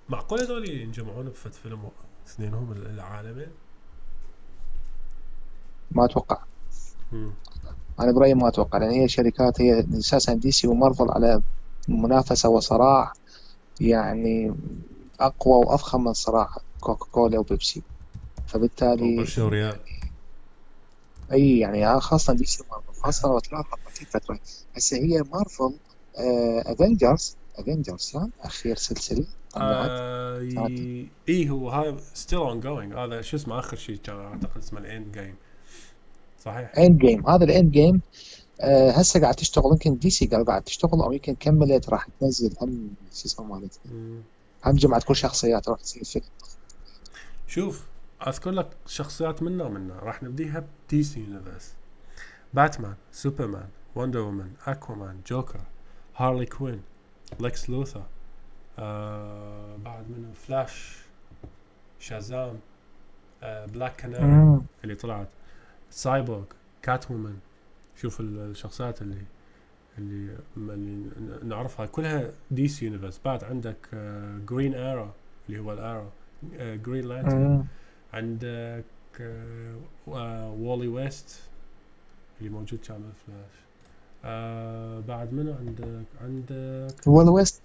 معقول 0.09 0.39
هذول 0.39 0.69
ينجمعون 0.69 1.25
بفت 1.25 1.53
فيلم 1.53 1.89
اثنينهم 2.27 2.71
العالمين 2.71 3.47
ما 5.91 6.05
أتوقع. 6.05 6.43
مم. 7.11 7.31
أنا 7.99 8.11
برأيي 8.11 8.33
ما 8.33 8.47
أتوقع 8.47 8.77
لأن 8.77 8.91
هي 8.91 9.07
شركات 9.07 9.61
هي 9.61 9.85
أساسا 9.97 10.33
DC 10.33 10.67
ومارفل 10.67 11.11
على 11.11 11.41
منافسة 11.87 12.49
وصراع 12.49 13.13
يعني 13.81 14.55
أقوى 15.19 15.65
وأفخم 15.65 16.03
من 16.03 16.13
صراع 16.13 16.49
كوكا 16.79 17.05
كولا 17.05 17.39
وبيبسي. 17.39 17.83
فبالتالي 18.47 19.25
وريال. 19.37 19.79
أي 21.31 21.59
يعني 21.59 21.99
خاصة 21.99 22.33
DC 22.33 22.63
مارفل 22.71 23.01
خاصة 23.01 23.29
لو 23.29 23.39
تلاحظ 23.39 23.65
في 23.89 24.05
فترة. 24.05 24.39
هسه 24.75 24.97
هي 24.97 25.23
مارفل 25.33 25.79
Avengers 26.65 27.37
Avengers؟ 27.55 28.17
أخير 28.39 28.75
طلعت 28.75 29.27
آه 29.57 30.41
ي- 30.41 31.07
اي 31.29 31.49
هو 31.49 31.69
هاي 31.69 31.95
still 32.13 32.39
ongoing 32.39 32.93
هذا 32.93 33.21
شو 33.21 33.37
اسمه؟ 33.37 33.59
آخر 33.59 33.77
شيء 33.77 33.95
كان 33.95 34.15
أعتقد 34.19 34.57
اسمه 34.57 34.79
ال 34.79 35.11
Endgame 35.17 35.35
صحيح؟ 36.39 36.77
Endgame 36.77 37.29
هذا 37.29 37.43
ال 37.43 37.71
Endgame 37.71 38.01
آه 38.61 38.91
هسه 38.91 39.21
قاعد 39.21 39.35
تشتغل. 39.35 39.71
يمكن 39.71 39.97
DC 39.97 40.25
قاعد 40.25 40.61
تشتغل 40.61 41.01
أو 41.01 41.11
يمكن 41.11 41.35
كملت 41.35 41.89
راح 41.89 42.07
تنزل 42.19 42.53
هم 42.61 42.89
شو 43.13 43.25
اسمه 43.25 43.45
مالتها. 43.45 43.79
مم. 43.91 44.21
هم 44.65 44.75
جمعت 44.75 45.03
كل 45.03 45.15
شخصيات 45.15 45.69
راح 45.69 45.79
تصير 45.79 46.03
فيلم. 46.03 46.25
شوف 47.47 47.85
أذكر 48.27 48.51
لك 48.51 48.67
شخصيات 48.87 49.43
منا 49.43 49.63
ومنا. 49.63 49.99
راح 49.99 50.23
نبديها 50.23 50.63
ب 50.87 51.03
DC 51.03 51.19
Universe 51.19 51.73
باتمان 52.53 52.95
سوبرمان 53.11 53.67
Wonder 53.95 54.19
Woman 54.19 54.51
Aquaman 54.65 55.19
Joker 55.27 55.59
هارلي 56.15 56.45
كوين 56.45 56.81
لكس 57.39 57.69
لوثر 57.69 58.03
آه 58.79 59.75
بعد 59.85 60.03
منه 60.09 60.33
فلاش 60.33 60.97
شازام 61.99 62.59
آه 63.43 63.65
Black 63.65 63.95
Canary 63.95 64.23
مم. 64.25 64.61
اللي 64.83 64.95
طلعت 64.95 65.27
Cyborg 65.89 66.43
Catwoman 66.81 67.39
شوف 67.95 68.19
ال- 68.19 68.51
الشخصيات 68.51 69.01
اللي 69.01 69.21
اللي 69.97 70.37
اللي 70.57 71.09
نعرفها. 71.43 71.85
كلها 71.85 72.31
DC 72.51 72.85
Universe 72.85 73.19
بعد 73.25 73.43
عندك 73.43 73.77
Green 74.49 74.75
Arrow 74.75 75.07
اللي 75.49 75.59
هو 75.59 75.73
ال 75.73 75.78
Arrow 75.78 76.05
Green 76.59 77.05
Lantern 77.07 77.41
مم. 77.47 77.63
عندك 78.13 78.83
Wally 80.07 80.87
West 80.87 81.41
اللي 82.39 82.49
موجود 82.49 82.79
كان 82.79 82.97
بالفلاش 82.97 83.55
آه 84.25 84.99
بعد 84.99 85.33
منو 85.33 85.53
عندك 85.53 86.05
عندك 86.21 87.07
Wally 87.07 87.29
West 87.29 87.61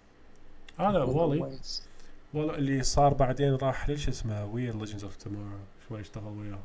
هذا 0.80 1.02
Wally 1.02 1.42
West. 1.42 1.88
والله 2.34 2.54
اللي 2.54 2.82
صار 2.82 3.14
بعدين 3.14 3.54
راح 3.54 3.88
ليش 3.88 4.08
اسمه 4.08 4.44
ويا 4.44 4.72
Legends 4.72 5.04
of 5.04 5.16
Tomorrow 5.16 5.58
شوي 5.88 6.00
اشتغل 6.00 6.38
وياه. 6.38 6.58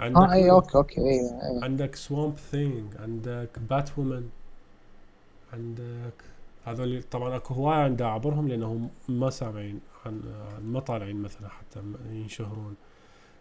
عندك 0.00 0.18
آه 0.18 0.32
اي؟ 0.32 0.50
okay 0.50 0.74
okay 0.78 1.00
اي 1.00 1.20
اي 1.20 1.64
عندك 1.64 1.94
Swamp 1.94 2.36
Thing 2.36 2.96
عندك 2.96 3.58
Batwoman 3.70 4.28
عندك 5.52 6.24
هذول 6.64 7.02
طبعا 7.02 7.36
أكو 7.36 7.54
هواية 7.54 7.78
عند 7.78 8.02
أعبرهم 8.02 8.48
لأنهم 8.48 8.90
ما 9.08 9.30
سامعين 9.30 9.80
عن 10.06 10.22
ما 10.64 10.80
طالعين 10.80 11.22
مثلا 11.22 11.48
حتى 11.48 11.82
ينشهرون. 12.10 12.74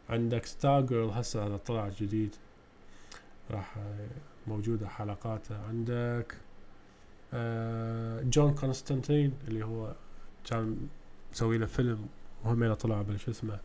عندك 0.09 0.45
Stargirl 0.45 1.09
هسه 1.09 1.45
هذا 1.45 1.57
طلع 1.57 1.89
جديد. 1.89 2.35
راح 3.51 3.75
موجودة 4.47 4.87
حلقاته. 4.87 5.57
عندك 5.67 6.35
جون 8.23 8.53
كونستانتين 8.53 9.33
اللي 9.47 9.65
هو 9.65 9.95
كان 10.45 10.87
مسوي 11.31 11.57
له 11.57 11.65
فيلم 11.65 12.07
وهم 12.43 12.63
طلع 12.73 13.01
بال 13.01 13.11
show 13.11 13.31
اسمه 13.31 13.59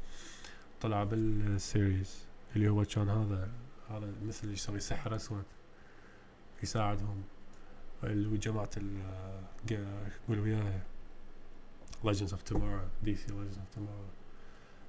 طلع 0.80 1.04
بال 1.04 1.34
series 1.34 2.24
اللي 2.56 2.68
هو 2.68 2.84
كان 2.84 3.08
هذا 3.08 3.48
هذا 3.90 4.12
مثل 4.26 4.40
اللي 4.42 4.54
يسوي 4.54 4.80
سحر 4.80 5.16
أسود 5.16 5.44
يساعدهم 6.62 7.22
جماعة 8.36 8.70
قا- 9.70 10.28
قول 10.28 10.38
وياي 10.38 10.80
Legends 12.04 12.30
of 12.32 12.52
Tomorrow 12.52 13.04
DC 13.04 13.26
Legends 13.28 13.56
of 13.56 13.78
Tomorrow. 13.78 14.14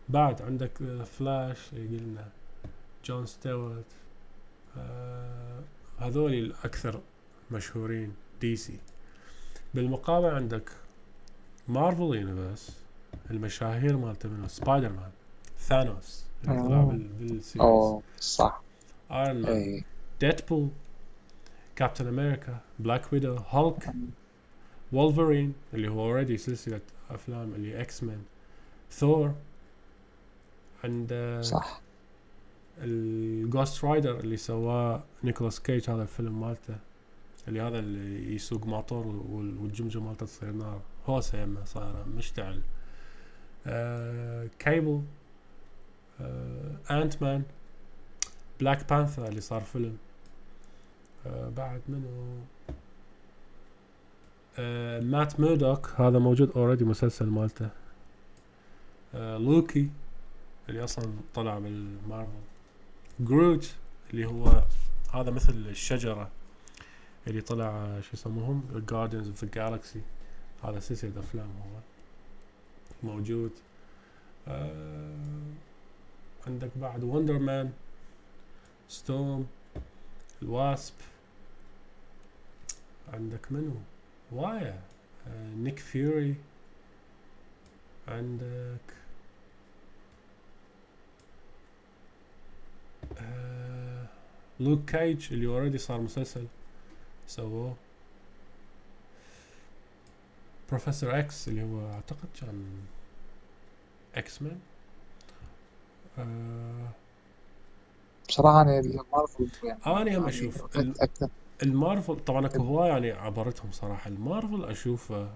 بعد 0.10 0.42
عندك 0.42 0.72
فلاش 1.04 1.70
قلنا 1.76 2.30
جون 3.06 3.26
ستيوارت 3.26 3.86
آه 4.78 5.64
هذول 6.00 6.34
الأكثر 6.34 7.02
مشهورين. 7.52 8.16
DC 8.42 8.80
بالمقابل 9.74 10.30
عندك 10.30 10.70
مارفل 11.68 12.04
Universe 12.04 12.80
المشاهير 13.32 13.98
مالته 13.98 14.30
منو 14.30 14.48
سبايدر 14.48 14.90
مان 14.90 15.12
ثانوس 15.60 16.26
اللي 16.48 16.60
آه. 16.60 16.92
بال 17.20 17.30
series 17.30 17.62
أوه 17.62 18.02
صح. 18.20 18.62
Iron 19.12 19.42
Man 19.42 19.84
Deadpool 20.20 20.70
Captain 21.76 22.08
America 22.08 22.60
Black 22.80 23.14
Widow 23.14 23.36
Hulk 23.36 23.94
Wolverine 24.94 25.54
اللي 25.74 25.88
هو 25.88 26.00
already 26.02 26.38
سلسلة 26.38 26.82
أفلام 27.10 27.54
اللي 27.54 27.82
X-Men 27.82 28.22
Thor 28.92 29.34
عند 30.84 31.40
صح. 31.44 31.82
ال 32.78 32.96
Ghost 32.96 33.86
Rider 33.86 34.20
اللي 34.20 34.38
سواه 34.38 35.04
نيكولاس 35.24 35.60
كيج 35.60 35.90
هذا 35.90 36.02
الفيلم 36.02 36.42
مالته. 36.42 36.76
اللي 37.48 37.62
هذا 37.62 37.80
اللي 37.80 38.36
يسوق 38.36 38.68
وال- 39.08 39.58
والجمجمه 39.58 40.04
مالته 40.08 40.26
تصير 40.26 40.52
نار 40.52 40.82
هوسة 41.08 41.42
يمه 41.42 41.66
صايرة 41.66 42.06
مشتعل. 42.18 42.62
آه 43.68 44.50
كيبل 44.60 45.02
آه 46.22 46.76
Ant-Man 46.90 47.44
Black 48.60 48.90
Panther 48.90 49.28
اللي 49.28 49.42
صار 49.42 49.62
فيلم. 49.62 49.98
آه 51.26 51.50
بعد 51.50 51.82
منو؟ 51.90 52.38
آه 54.60 55.00
مات 55.00 55.40
ميردوك 55.40 55.90
هذا 55.96 56.20
موجود 56.20 56.52
already 56.52 56.86
مسلسل 56.86 57.26
مالته. 57.26 57.70
آه 59.16 59.38
لوكي 59.38 59.90
اللي 60.70 60.84
أصلا 60.84 61.14
طلع 61.34 61.60
بالمارفل 61.60 62.32
Groot 63.20 63.74
اللي 64.14 64.26
هو 64.26 64.64
هذا 65.14 65.32
مثل 65.32 65.54
الشجرة. 65.54 66.30
اللي 67.28 67.42
طلع 67.42 68.00
شو 68.02 68.10
يسموهم؟ 68.14 68.86
Guardians 68.92 69.28
of 69.28 69.46
the 69.46 69.50
Galaxy. 69.56 70.00
هذا 70.64 70.80
سلسلة 70.80 71.20
أفلام 71.20 71.48
هو 71.48 71.80
موجود. 73.04 73.52
آه 74.48 75.16
عندك 76.48 76.72
بعد 76.76 77.04
Wonder 77.04 77.40
Man 77.40 77.72
Storm 78.90 79.48
ال 80.42 80.52
Wasp 80.52 80.94
عندك 83.14 83.52
منو؟ 83.52 83.76
وايا. 84.32 84.82
آه 85.28 85.54
نيك 85.54 85.80
فيوري 85.80 86.36
عندك 88.08 88.94
آه 93.18 94.06
لوك 94.60 94.86
كايج 94.86 95.34
اللي 95.34 95.48
already 95.48 95.78
صار 95.78 96.02
مسلسل. 96.02 96.48
سووه 97.28 97.76
Professor 100.70 101.20
X 101.20 101.48
اللي 101.48 101.64
هو 101.64 101.92
أعتقد 101.94 102.30
كان 102.42 102.88
X-Men 104.16 104.60
آه 106.18 106.90
بصراحة 108.30 108.62
أنا 108.62 108.80
المارفل 108.80 109.50
يعني 109.64 109.80
أنا 109.88 110.18
هم 110.18 110.28
أشوف 110.28 110.78
المارفل 111.64 112.20
طبعا 112.20 112.46
اكو 112.46 112.64
هواي 112.64 112.90
يعني 112.90 113.12
عبرتهم 113.12 113.72
صراحة. 113.72 114.08
المارفل 114.10 114.64
أشوفه 114.66 115.30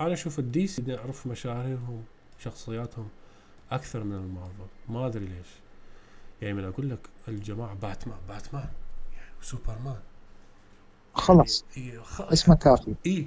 أنا 0.00 0.12
أشوف 0.12 0.38
ال 0.38 0.66
DC 0.66 0.82
نعرف 0.82 1.26
مشاهيرهم 1.26 2.04
شخصياتهم 2.38 3.08
أكثر 3.70 4.04
من 4.04 4.12
المارفل 4.16 4.66
ما 4.88 5.06
أدري 5.06 5.24
ليش. 5.26 5.48
يعني 6.42 6.54
من 6.54 6.64
أقول 6.64 6.90
لك 6.90 7.08
الجماعة 7.28 7.74
باتمان 7.74 8.18
باتمان 8.28 8.68
يعني 9.16 9.32
سوبرمان. 9.42 10.00
خلص 11.16 11.64
يعني 11.76 12.00
خ... 12.02 12.20
اسمه 12.20 12.54
كافي. 12.54 12.94
اي 13.06 13.26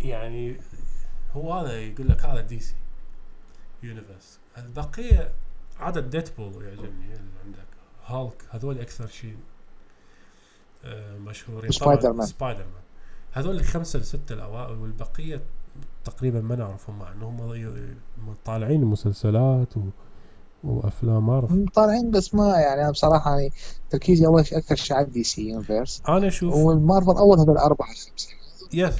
يعني 0.00 0.60
هو 1.32 1.52
هذا 1.54 1.80
يقول 1.80 2.08
لك 2.08 2.24
هذا 2.24 2.40
DC 2.40 2.74
Universe. 3.82 4.38
البقية 4.58 5.32
عدد 5.78 6.10
Deadpool 6.10 6.64
يعجبني 6.64 7.14
اللي 7.14 7.30
عندك. 7.44 7.66
هالك 8.06 8.42
هذول 8.50 8.80
أكثر 8.80 9.06
شيء 9.06 9.36
آه، 10.84 11.18
مشهورين. 11.18 11.70
Spider-Man. 11.70 12.26
Spider-Man 12.26 12.82
هذول 13.32 13.56
الخمسه 13.56 13.98
السته 13.98 14.32
الأوائل 14.32 14.78
والبقية 14.78 15.42
تقريبا 16.04 16.40
ما 16.40 16.56
نعرفهم 16.56 16.98
مع 16.98 17.12
انهم 17.12 17.66
طالعين 18.44 18.84
مسلسلات 18.84 19.76
و... 19.76 19.80
وأفلام 20.64 21.26
ما 21.26 21.34
أعرف. 21.34 21.52
هم 21.52 21.66
طالعين 21.74 22.10
بس 22.10 22.34
ما 22.34 22.48
يعني 22.48 22.82
أنا 22.82 22.90
بصراحة 22.90 23.30
يعني 23.30 23.52
تركيزي 23.90 24.26
أول 24.26 24.46
شيء 24.46 24.58
أكثر 24.58 24.76
شيء 24.76 24.96
على 24.96 25.06
DC 25.06 25.48
Universe 25.48 26.02
أنا 26.08 26.28
أشوف 26.28 26.54
والمارفل 26.54 27.10
أول 27.10 27.38
هذول 27.38 27.56
أربعة 27.58 27.88
خمسة. 27.88 28.28
yes 28.72 28.94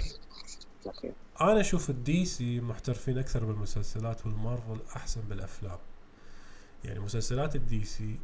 أنا 1.41 1.61
أشوف 1.61 1.91
ال 1.91 2.25
DC 2.25 2.61
محترفين 2.61 3.19
أكثر 3.19 3.45
بالمسلسلات 3.45 4.27
والمارفل 4.27 4.79
أحسن 4.97 5.21
بالأفلام. 5.29 5.79
يعني 6.85 7.01
مسلسلات 7.01 7.57
ال 7.57 7.85
DC 7.85 8.19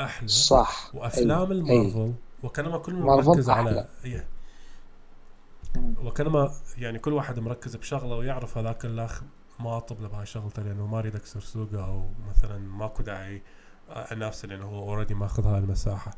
أحلى 0.00 0.28
صح. 0.28 0.94
وأفلام 0.94 1.52
أي. 1.52 1.58
المارفل 1.58 2.12
وكانما 2.42 2.78
كل 2.78 2.94
مارفل 2.94 3.28
مركز 3.28 3.50
على 3.50 3.70
أحلى. 3.70 3.88
إيه. 4.04 4.28
وكانما 6.04 6.52
يعني 6.78 6.98
كل 6.98 7.12
واحد 7.12 7.38
مركز 7.38 7.76
بشغلة 7.76 8.16
ويعرف 8.16 8.58
هذاك 8.58 8.84
الأخ 8.84 9.22
ما 9.62 9.76
أطب 9.76 10.00
له 10.00 10.08
بهاي 10.08 10.26
شغلته 10.26 10.62
لأنه 10.62 10.86
ما 10.86 10.98
أريد 10.98 11.16
أكسر 11.16 11.40
سوقه 11.40 11.84
أو 11.84 12.08
مثلا 12.28 12.58
ماكو 12.58 13.02
داعي 13.02 13.42
انافسه 13.88 14.48
لأنه 14.48 14.64
هو 14.64 14.88
already 14.88 15.14
ماخذ 15.14 15.46
هاي 15.46 15.58
المساحة. 15.58 16.14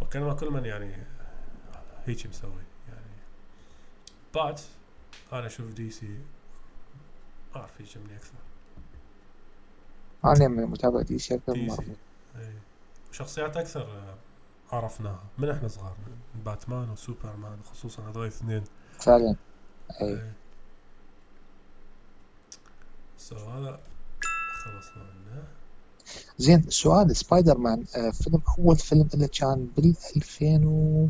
وكانما 0.00 0.34
كل 0.34 0.50
من 0.50 0.64
يعني 0.64 1.06
هيك 2.04 2.26
مسوي 2.26 2.62
يعني. 2.88 3.16
but 4.34 4.60
أنا 5.32 5.46
أشوف 5.46 5.72
DC 5.72 6.08
ما 7.54 7.60
أعرف 7.60 7.80
يعجبني 7.80 8.16
أكثر. 8.16 8.38
أنا 10.24 10.48
من 10.48 10.66
متابع 10.66 11.02
DC 11.02 11.34
أكثر 11.34 11.54
من 11.54 11.60
دي 11.60 11.66
مارفل. 11.66 11.84
سي 11.84 11.96
إيه. 12.36 12.58
شخصيات 13.12 13.56
أكثر 13.56 14.14
عرفناها 14.72 15.24
من 15.38 15.50
إحنا 15.50 15.68
صغار 15.68 15.96
من 16.34 16.42
Batman 16.42 16.90
و 16.90 16.98
Superman 16.98 17.62
خصوصا 17.62 18.10
هذول 18.10 18.22
الاثنين. 18.22 18.64
فعلا. 18.98 19.36
اي 20.02 20.32
هذا 23.32 23.80
خلصنا 24.64 25.02
منه. 25.02 25.42
زين 26.38 26.62
سؤال 26.68 27.16
سبايدر 27.16 27.58
مان 27.58 27.84
آه 27.96 28.10
فيلم 28.10 28.42
أول 28.58 28.76
فيلم 28.76 29.08
اللي 29.14 29.28
كان 29.28 29.68
بال 29.76 29.94
2000 30.16 30.66
و 30.66 31.08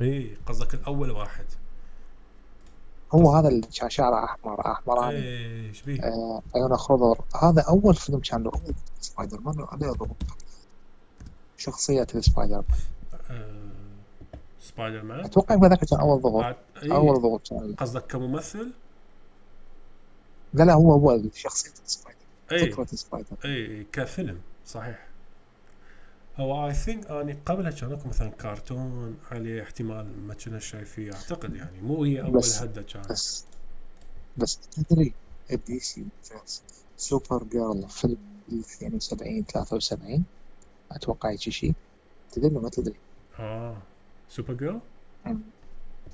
إي 0.00 0.36
قصدك 0.46 0.74
الأول 0.74 1.10
واحد. 1.10 1.44
هو 3.12 3.36
هذا 3.36 3.48
اللي 3.48 3.66
كان 3.66 3.90
شعره 3.90 4.24
أحمر 4.24 4.72
أحمراني. 4.72 5.16
إي 5.16 5.68
إيش 5.68 5.82
بيه؟ 5.82 6.02
آه 6.02 6.42
عيونه 6.54 6.76
خضر 6.76 7.18
هذا 7.42 7.62
أول 7.62 7.94
فيلم 7.94 8.18
كان 8.20 8.42
له 8.42 8.52
سبايدر 9.00 9.40
مان 9.40 9.66
عليه 9.68 9.90
ضغوط 9.90 10.16
شخصية 11.56 12.06
السبايدر 12.14 12.56
مان 12.56 12.78
آه، 13.30 13.72
سبايدر 14.60 15.02
مان 15.02 15.24
أتوقع 15.24 15.54
يمكن 15.54 15.68
ذاك 15.68 15.84
كان 15.84 16.00
أول 16.00 16.20
ضغوط. 16.20 16.44
أول. 16.82 17.20
ضغوط 17.20 17.52
قصدك 17.78 18.06
كممثل؟ 18.06 18.72
لا 20.54 20.64
لا 20.64 20.72
هو 20.72 20.92
هو 20.92 21.22
شخصية 21.34 21.70
ال 21.86 21.90
Spider. 21.90 22.18
أي. 22.52 22.72
فكرة 22.72 22.86
ال 22.92 22.97
Spider. 22.97 23.36
أي 23.44 23.86
كفيلم 23.92 24.40
صحيح. 24.66 25.06
هو 26.36 26.66
I 26.66 26.74
think 26.74 27.10
أني 27.10 27.36
قبلها 27.46 27.70
كان 27.70 27.92
اكو 27.92 28.08
مثلا 28.08 28.30
كرتون 28.30 29.16
عليه 29.30 29.62
احتمال 29.62 30.26
ما 30.26 30.34
كنا 30.34 30.58
شايفيه 30.58 31.12
أعتقد 31.12 31.56
يعني 31.56 31.80
مو 31.80 32.04
هي 32.04 32.22
أول 32.22 32.42
وحدة 32.60 32.82
كانت 32.82 33.10
بس 33.10 33.44
بس 34.36 34.58
تدري 34.58 35.14
ال 35.52 35.61
DC 35.61 35.80
Supergirl 35.80 37.88
فيلم 37.88 38.16
72 38.48 39.44
73 39.44 40.24
أتوقع 40.92 41.30
هيك 41.30 41.40
شيء 41.40 41.74
تدري 42.32 42.50
ما 42.50 42.68
تدري؟ 42.68 42.94
آه. 43.38 43.76
Supergirl؟ 44.28 44.80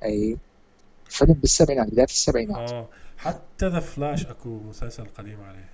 أي. 0.03 0.37
فيلم 1.09 1.33
بالسبعينات 1.33 1.87
بداية 1.87 2.05
السبعينات. 2.05 2.71
آه 2.71 2.87
حتى 3.17 3.67
The 3.67 3.79
Flash 3.79 4.25
أكو 4.25 4.59
مسلسل 4.59 5.05
قديم 5.05 5.41
عليه. 5.41 5.69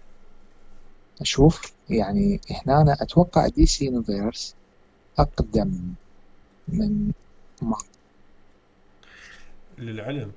شوف 1.23 1.73
يعني 1.89 2.41
هنا 2.51 2.81
أنا 2.81 2.97
أتوقع 3.01 3.47
DC 3.47 3.85
Universe 3.85 4.55
أقدم 5.17 5.93
من 6.67 7.11
مارفل 7.61 7.85
للعلم. 9.77 10.31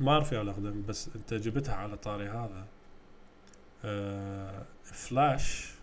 ما 0.00 0.12
اعرف 0.12 0.32
يا 0.32 0.42
الأقدم 0.42 0.82
بس 0.88 1.10
أنت 1.16 1.34
جبتها 1.34 1.74
على 1.74 1.96
طاري 1.96 2.28
هذا. 2.28 2.66
آه 3.84 4.66
فلاش 4.84 5.74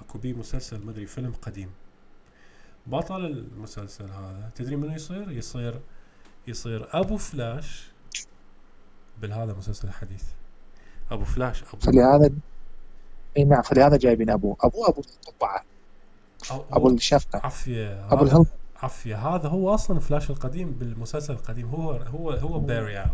أكو 0.00 0.18
بيه 0.18 0.32
مسلسل 0.32 0.86
مدري 0.86 1.06
فيلم 1.06 1.32
قديم. 1.32 1.70
بطل 2.86 3.26
المسلسل 3.26 4.04
هذا 4.04 4.50
تدري 4.54 4.76
منو 4.76 4.92
يصير؟ 4.92 5.30
يصير 5.30 5.80
يصير 6.46 6.88
أبو 7.00 7.16
فلاش 7.16 7.92
بالهذا 9.20 9.52
المسلسل 9.52 9.88
الحديث. 9.88 10.24
أبو 11.10 11.24
فلاش 11.24 11.62
أبو. 11.62 11.76
فلهذا 11.80 12.30
إي 13.36 13.44
نعم 13.44 13.62
فلهذا 13.62 13.96
جايبين 13.96 14.30
ابوه 14.30 14.56
ابوه 14.60 14.88
أبو 14.88 15.02
القبعة 15.28 15.64
أو- 16.44 16.52
أبو 16.52 16.88
هو- 16.88 16.94
الشفقة. 16.94 17.40
عفية 17.44 18.12
أبو 18.12 18.24
الهلم 18.24 18.46
عفية 18.82 19.16
هذا 19.28 19.48
هو 19.48 19.74
أصلا 19.74 20.00
فلاش 20.00 20.30
القديم 20.30 20.70
بالمسلسل 20.72 21.32
القديم. 21.32 21.68
هو 21.68 21.92
هو 21.92 22.30
هو 22.30 22.58
باري 22.58 23.02
الن 23.02 23.10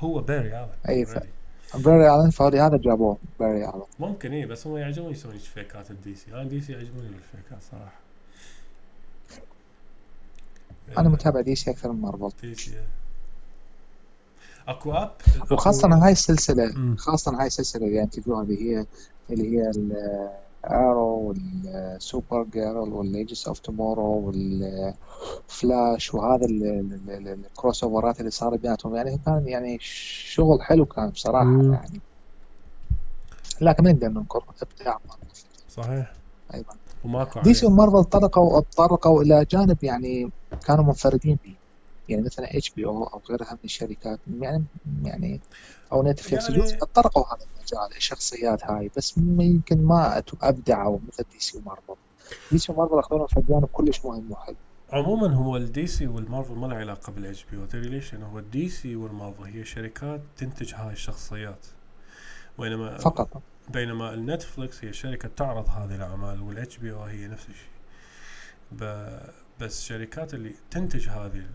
هو 0.00 0.20
باري 0.20 0.58
الن 0.62 0.68
أي 0.88 1.06
ف-. 1.06 1.18
باري 1.74 2.14
الن 2.14 2.30
فلهذا 2.30 2.76
جابوه 2.76 3.18
باري 3.40 3.64
الن 3.64 3.82
ممكن 3.98 4.32
إيه 4.32 4.46
بس 4.46 4.66
هم 4.66 4.76
يعجبوني 4.76 5.12
يسوون 5.12 5.38
فيكات 5.38 5.90
الدي 5.90 6.14
سي 6.14 6.32
أنا 6.34 6.44
دي 6.44 6.60
سي 6.60 6.72
يعجبوني 6.72 7.08
بالفيكات 7.08 7.62
صراحة. 7.70 8.05
أنا 10.98 11.08
متابع 11.08 11.40
دي 11.40 11.54
سي 11.54 11.70
أكثر 11.70 11.92
من 11.92 12.00
مارفل. 12.00 12.30
دي 12.42 12.54
سي 12.54 12.80
أكو 14.68 14.92
أب؟ 14.92 15.12
وخاصة 15.50 15.88
هاي 15.88 16.12
السلسلة 16.12 16.72
مم. 16.76 16.96
خاصة 16.96 17.40
هاي 17.40 17.46
السلسلة 17.46 17.86
اللي 17.86 18.02
انت 18.02 18.20
تقولها 18.20 18.42
اللي 18.42 18.62
هي 18.62 18.86
اللي 19.30 19.56
هي 19.58 19.70
ال 20.64 20.73
Arrow 20.73 21.17
وال 21.17 21.34
Supergirl 21.64 22.92
وال 22.92 23.04
Legends 23.04 23.48
of 23.48 23.58
Tomorrow 23.58 24.26
وال 24.26 24.80
Flash 24.80 26.14
وهذا 26.14 26.46
ال- 26.46 26.64
ال- 26.66 27.10
ال- 27.10 27.28
ال 27.28 27.34
crossover 27.34 27.84
ات 27.84 28.20
اللي 28.20 28.30
صار 28.30 28.56
بيناتهم. 28.56 28.94
يعني 28.96 29.18
كان 29.26 29.48
يعني 29.48 29.78
شغل 29.80 30.62
حلو 30.62 30.86
كان 30.86 31.10
بصراحة 31.10 31.44
مم. 31.44 31.72
يعني. 31.72 32.00
لكن 33.60 33.84
ما 33.84 33.92
نقدر 33.92 34.08
ننكر 34.08 34.44
إبداع 34.62 34.98
صحيح. 35.68 36.12
أيضا. 36.54 36.74
وماكو 37.04 37.40
DC. 37.40 37.66
ومارفل 37.66 38.04
طرقوا 38.04 38.60
تطرقوا 38.60 39.22
إلى 39.22 39.44
جانب 39.50 39.84
يعني 39.84 40.30
كانوا 40.66 40.84
منفردين 40.84 41.38
به 41.44 41.54
يعني 42.08 42.22
مثلا 42.22 42.56
HBO 42.56 43.04
أو 43.04 43.20
غيرها 43.30 43.52
من 43.52 43.58
الشركات 43.64 44.20
يعني 44.40 44.64
يعني 45.04 45.40
أو 45.92 46.02
Netflix 46.02 46.50
يعني- 46.50 46.78
طرقوا 46.94 47.24
هذا 47.26 47.44
المجال 47.56 47.96
الشخصيات 47.96 48.64
هاي 48.64 48.90
بس 48.96 49.14
يمكن 49.18 49.84
ما 49.84 50.22
أبدعوا 50.42 50.98
مثل 51.08 51.24
DC 51.32 51.40
و 51.40 51.58
Marvel. 51.58 51.94
DC 52.52 52.58
و 52.58 52.72
Marvel 52.72 52.98
أخذونا 52.98 53.26
في 53.26 53.40
جانب 53.48 53.64
كلش 53.72 54.04
مهم 54.04 54.32
وحلو. 54.32 54.56
عموما 54.92 55.34
هو 55.34 55.56
ال 55.56 55.66
DC 55.66 55.86
وال 55.86 56.06
Marvel 56.06 56.54
ما 56.54 56.66
له 56.66 56.74
علاقة 56.76 57.12
بال 57.12 57.44
HBO 57.50 57.64
تدري 57.66 57.88
ليش؟ 57.88 58.12
لأنه 58.14 58.26
هو 58.26 58.38
ال 58.38 58.48
DC 58.48 58.68
وال 58.68 58.96
Marvel 58.96 59.42
هي 59.44 59.64
شركات 59.64 60.20
تنتج 60.36 60.74
هاي 60.74 60.92
الشخصيات. 60.92 61.66
بينما 62.58 62.98
فقط. 62.98 63.42
بينما 63.68 64.14
ال 64.14 64.23
Netflix 64.23 64.84
هي 64.84 64.92
شركة 64.92 65.28
تعرض 65.36 65.68
هذه 65.68 65.94
الأعمال 65.94 66.40
وال 66.40 66.76
HBO 66.76 67.02
هي 67.02 67.26
نفس 67.26 67.46
الشيء. 67.48 67.76
بس 69.60 69.84
شركات 69.84 70.34
اللي 70.34 70.54
تنتج 70.70 71.08
هذه 71.08 71.46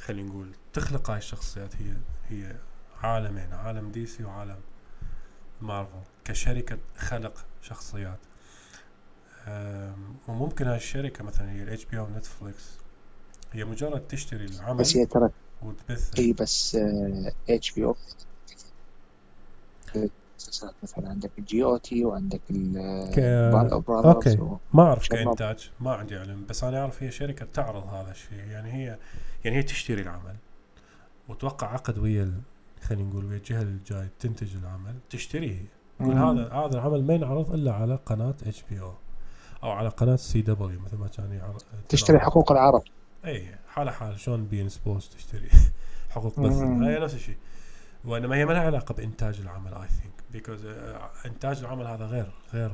خلينا 0.00 0.28
نقول 0.28 0.52
تخلق 0.72 1.10
هاي 1.10 1.18
الشخصيات 1.18 1.76
هي 1.76 1.96
هي 2.28 2.56
عالمين 3.00 3.52
عالم 3.52 3.90
DC 3.90 4.24
وعالم 4.24 4.60
مارفل 5.60 6.00
كشركة 6.24 6.78
خلق 6.96 7.44
شخصيات. 7.62 8.18
وممكن 10.28 10.66
هاي 10.66 10.76
الشركة 10.76 11.24
مثلا 11.24 11.52
هي 11.52 11.62
ال 11.62 11.84
HBO 11.84 11.98
Netflix 11.98 12.78
هي 13.52 13.64
مجرد 13.64 14.08
تشتري 14.08 14.44
العمل 14.44 14.78
بس 14.78 14.96
هي 14.96 15.06
ترى 15.06 15.30
وتبث. 15.62 16.18
إي 16.18 16.32
بس 16.32 16.78
اتش 17.48 17.70
بي 17.70 17.84
أو 17.84 17.96
مسلسلات 20.42 20.74
مثلا 20.82 21.08
عندك 21.08 21.30
ال 21.38 21.64
GOT 21.64 22.04
وعندك 22.04 22.40
ك- 22.48 23.18
okay. 23.18 23.76
ال 23.76 23.83
Brothers 23.83 24.38
ما 24.72 24.82
أعرف. 24.82 25.08
كانتاج 25.08 25.70
ما 25.80 25.92
عندي 25.94 26.16
علم. 26.16 26.46
بس 26.48 26.64
أنا 26.64 26.80
أعرف 26.80 27.02
هي 27.02 27.10
شركة 27.10 27.46
تعرض 27.54 27.86
هذا 27.94 28.10
الشيء. 28.10 28.38
يعني 28.50 28.72
هي 28.72 28.98
يعني 29.44 29.56
هي 29.56 29.62
تشتري 29.62 30.02
العمل. 30.02 30.36
وتوقع 31.28 31.66
عقد 31.66 31.98
ويا 31.98 32.22
ال- 32.22 32.40
خلينا 32.82 33.08
نقول 33.10 33.24
ويا 33.24 33.36
الجهة 33.36 33.62
اللي 33.62 33.78
جاي 33.86 34.08
تنتج 34.20 34.56
العمل 34.56 34.94
تشتريه 35.10 35.64
هذا 36.00 36.48
هذا 36.52 36.74
العمل 36.74 37.04
ما 37.04 37.14
ينعرض 37.14 37.52
إلا 37.54 37.72
على 37.72 37.98
قناة 38.06 38.34
HBO 38.46 38.92
أو 39.62 39.70
على 39.70 39.88
قناة 39.88 40.16
CW 40.16 40.80
مثل 40.80 40.96
ما 40.96 41.08
كان 41.08 41.32
يعرض 41.32 41.62
تشتري 41.88 42.18
حقوق 42.18 42.52
العرض. 42.52 42.82
إي 43.24 43.46
حاله 43.68 43.90
حال 43.90 44.20
شلون 44.20 44.44
beIN 44.46 44.68
Sports 44.68 45.08
تشتري 45.08 45.48
حقوق 46.14 46.40
بث. 46.40 46.52
هي 46.62 46.98
نفس 46.98 47.14
الشيء. 47.14 47.36
وإنما 48.04 48.36
هي 48.36 48.44
ما 48.46 48.52
لها 48.52 48.62
علاقة 48.62 48.94
بإنتاج 48.94 49.40
العمل 49.40 49.74
I 49.74 49.88
think 49.88 50.12
because 50.32 50.66
إنتاج 51.26 51.58
العمل 51.58 51.86
هذا 51.86 52.04
غير 52.06 52.32
غير 52.52 52.72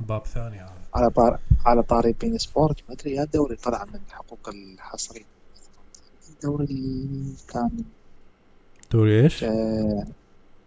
باب 0.00 0.26
ثاني 0.26 0.58
هذا. 0.58 0.82
على 0.94 1.10
طار 1.10 1.38
على 1.66 1.82
طاري 1.82 2.12
beIN 2.12 2.38
Sport 2.38 2.82
ما 2.88 2.94
أدري 2.94 3.14
يا 3.14 3.22
الدوري 3.22 3.56
طلع 3.56 3.84
من 3.84 4.00
حقوق 4.10 4.48
الحصري 4.48 5.24
الدوري 6.30 6.98
كان. 7.48 7.84
دوري 8.92 9.22
إيش؟ 9.22 9.44
آه 9.44 10.06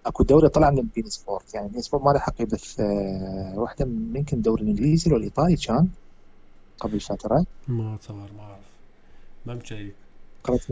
أكو 0.06 0.24
دوري 0.24 0.50
طلع 0.50 0.70
من 0.70 0.88
beIN 0.96 1.10
Sport. 1.10 1.54
يعني 1.54 1.68
beIN 1.68 1.82
Sport 1.82 2.04
ما 2.04 2.12
له 2.12 2.20
حق 2.20 2.42
يبث 2.42 2.80
آه 2.80 3.54
واحدة 3.56 3.86
من 3.86 4.16
يمكن 4.16 4.38
الدوري 4.38 4.64
الانجليزي 4.64 5.12
ولا 5.12 5.20
الإيطالي 5.20 5.56
كان 5.56 5.88
قبل 6.80 7.00
فتره 7.00 7.46
ما 7.68 7.96
اتصور 7.96 8.30
ما 8.38 8.44
أعرف. 8.44 8.66
ما 9.46 9.54
مشيك 9.54 9.96
قرأت 10.44 10.66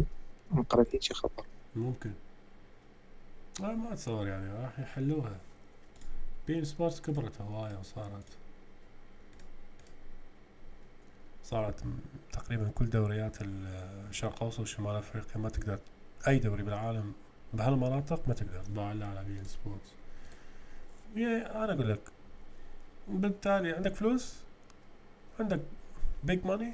قرأت 0.69 0.95
هيك 0.95 1.13
خبر. 1.13 1.45
ممكن. 1.75 2.11
لا 3.59 3.75
ما 3.75 3.93
اتصور 3.93 4.27
يعني 4.27 4.53
راح 4.63 4.79
يحلوها. 4.79 5.37
بين 6.47 6.65
سبورتس 6.65 7.01
كبرت 7.01 7.41
هواية 7.41 7.77
وصارت. 7.77 8.25
صارت 11.43 11.83
تقريبا 12.31 12.71
كل 12.75 12.89
دوريات 12.89 13.37
الشرق 13.41 14.35
الاوسط 14.35 14.59
وشمال 14.59 14.95
أفريقيا 14.95 15.37
ما 15.37 15.49
تقدر 15.49 15.79
أي 16.27 16.39
دوري 16.39 16.63
بالعالم 16.63 17.13
بهالمناطق 17.53 18.27
ما 18.27 18.33
تقدر 18.33 18.63
تباع 18.63 18.91
إلا 18.91 19.05
على 19.05 19.23
بين 19.23 19.43
سبورتس. 19.43 19.91
يا 21.15 21.63
أنا 21.63 21.73
أقول 21.73 21.89
لك 21.89 21.99
بالتالي 23.07 23.73
عندك 23.73 23.95
فلوس 23.95 24.35
عندك 25.39 25.59
big 26.23 26.45
money 26.45 26.73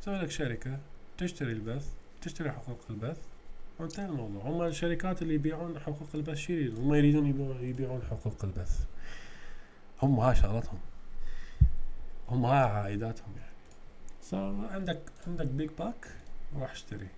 تسوي 0.00 0.18
لك 0.18 0.30
شركة 0.30 0.78
تشتري 1.18 1.52
البث 1.52 1.92
تشتري 2.22 2.52
حقوق 2.52 2.80
البث 2.90 3.18
وانتهى 3.78 4.06
الموضوع 4.06 4.42
هم 4.42 4.62
الشركات 4.62 5.22
اللي 5.22 5.34
يبيعون 5.34 5.78
حقوق 5.78 6.08
البث 6.14 6.36
شو 6.38 6.52
يريدون؟ 6.52 6.84
هم 6.84 6.94
يريدون 6.94 7.26
يبيعون- 7.64 8.02
حقوق 8.10 8.44
البث. 8.44 8.84
هم 10.02 10.20
هاي 10.20 10.34
شغلتهم. 10.36 10.78
هم 12.28 12.44
هاي 12.44 12.58
عائداتهم 12.58 13.32
يعني. 13.36 13.52
صار 14.22 14.68
عندك 14.70 15.02
عندك 15.26 15.46
big 15.46 15.70
bag 15.78 16.08
روح 16.56 16.70
اشتري. 16.70 17.08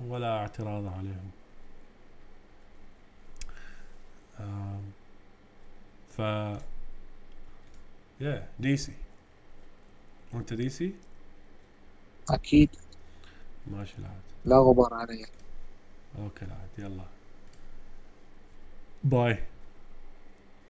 ولا 0.00 0.38
اعتراض 0.38 0.86
عليهم. 0.86 1.30
ف 6.10 6.18
يا 8.20 8.48
دي 8.60 8.76
سي 8.76 8.92
وانت 10.32 10.54
دي 10.54 10.68
سي 10.68 10.94
أكيد. 12.30 12.70
ماشي 13.66 13.94
العاد. 13.98 14.20
لا 14.44 14.56
غبار 14.56 14.94
عليه 14.94 15.24
أوكي 16.18 16.44
العاد 16.44 16.68
يلا. 16.78 17.04
باي. 19.04 19.38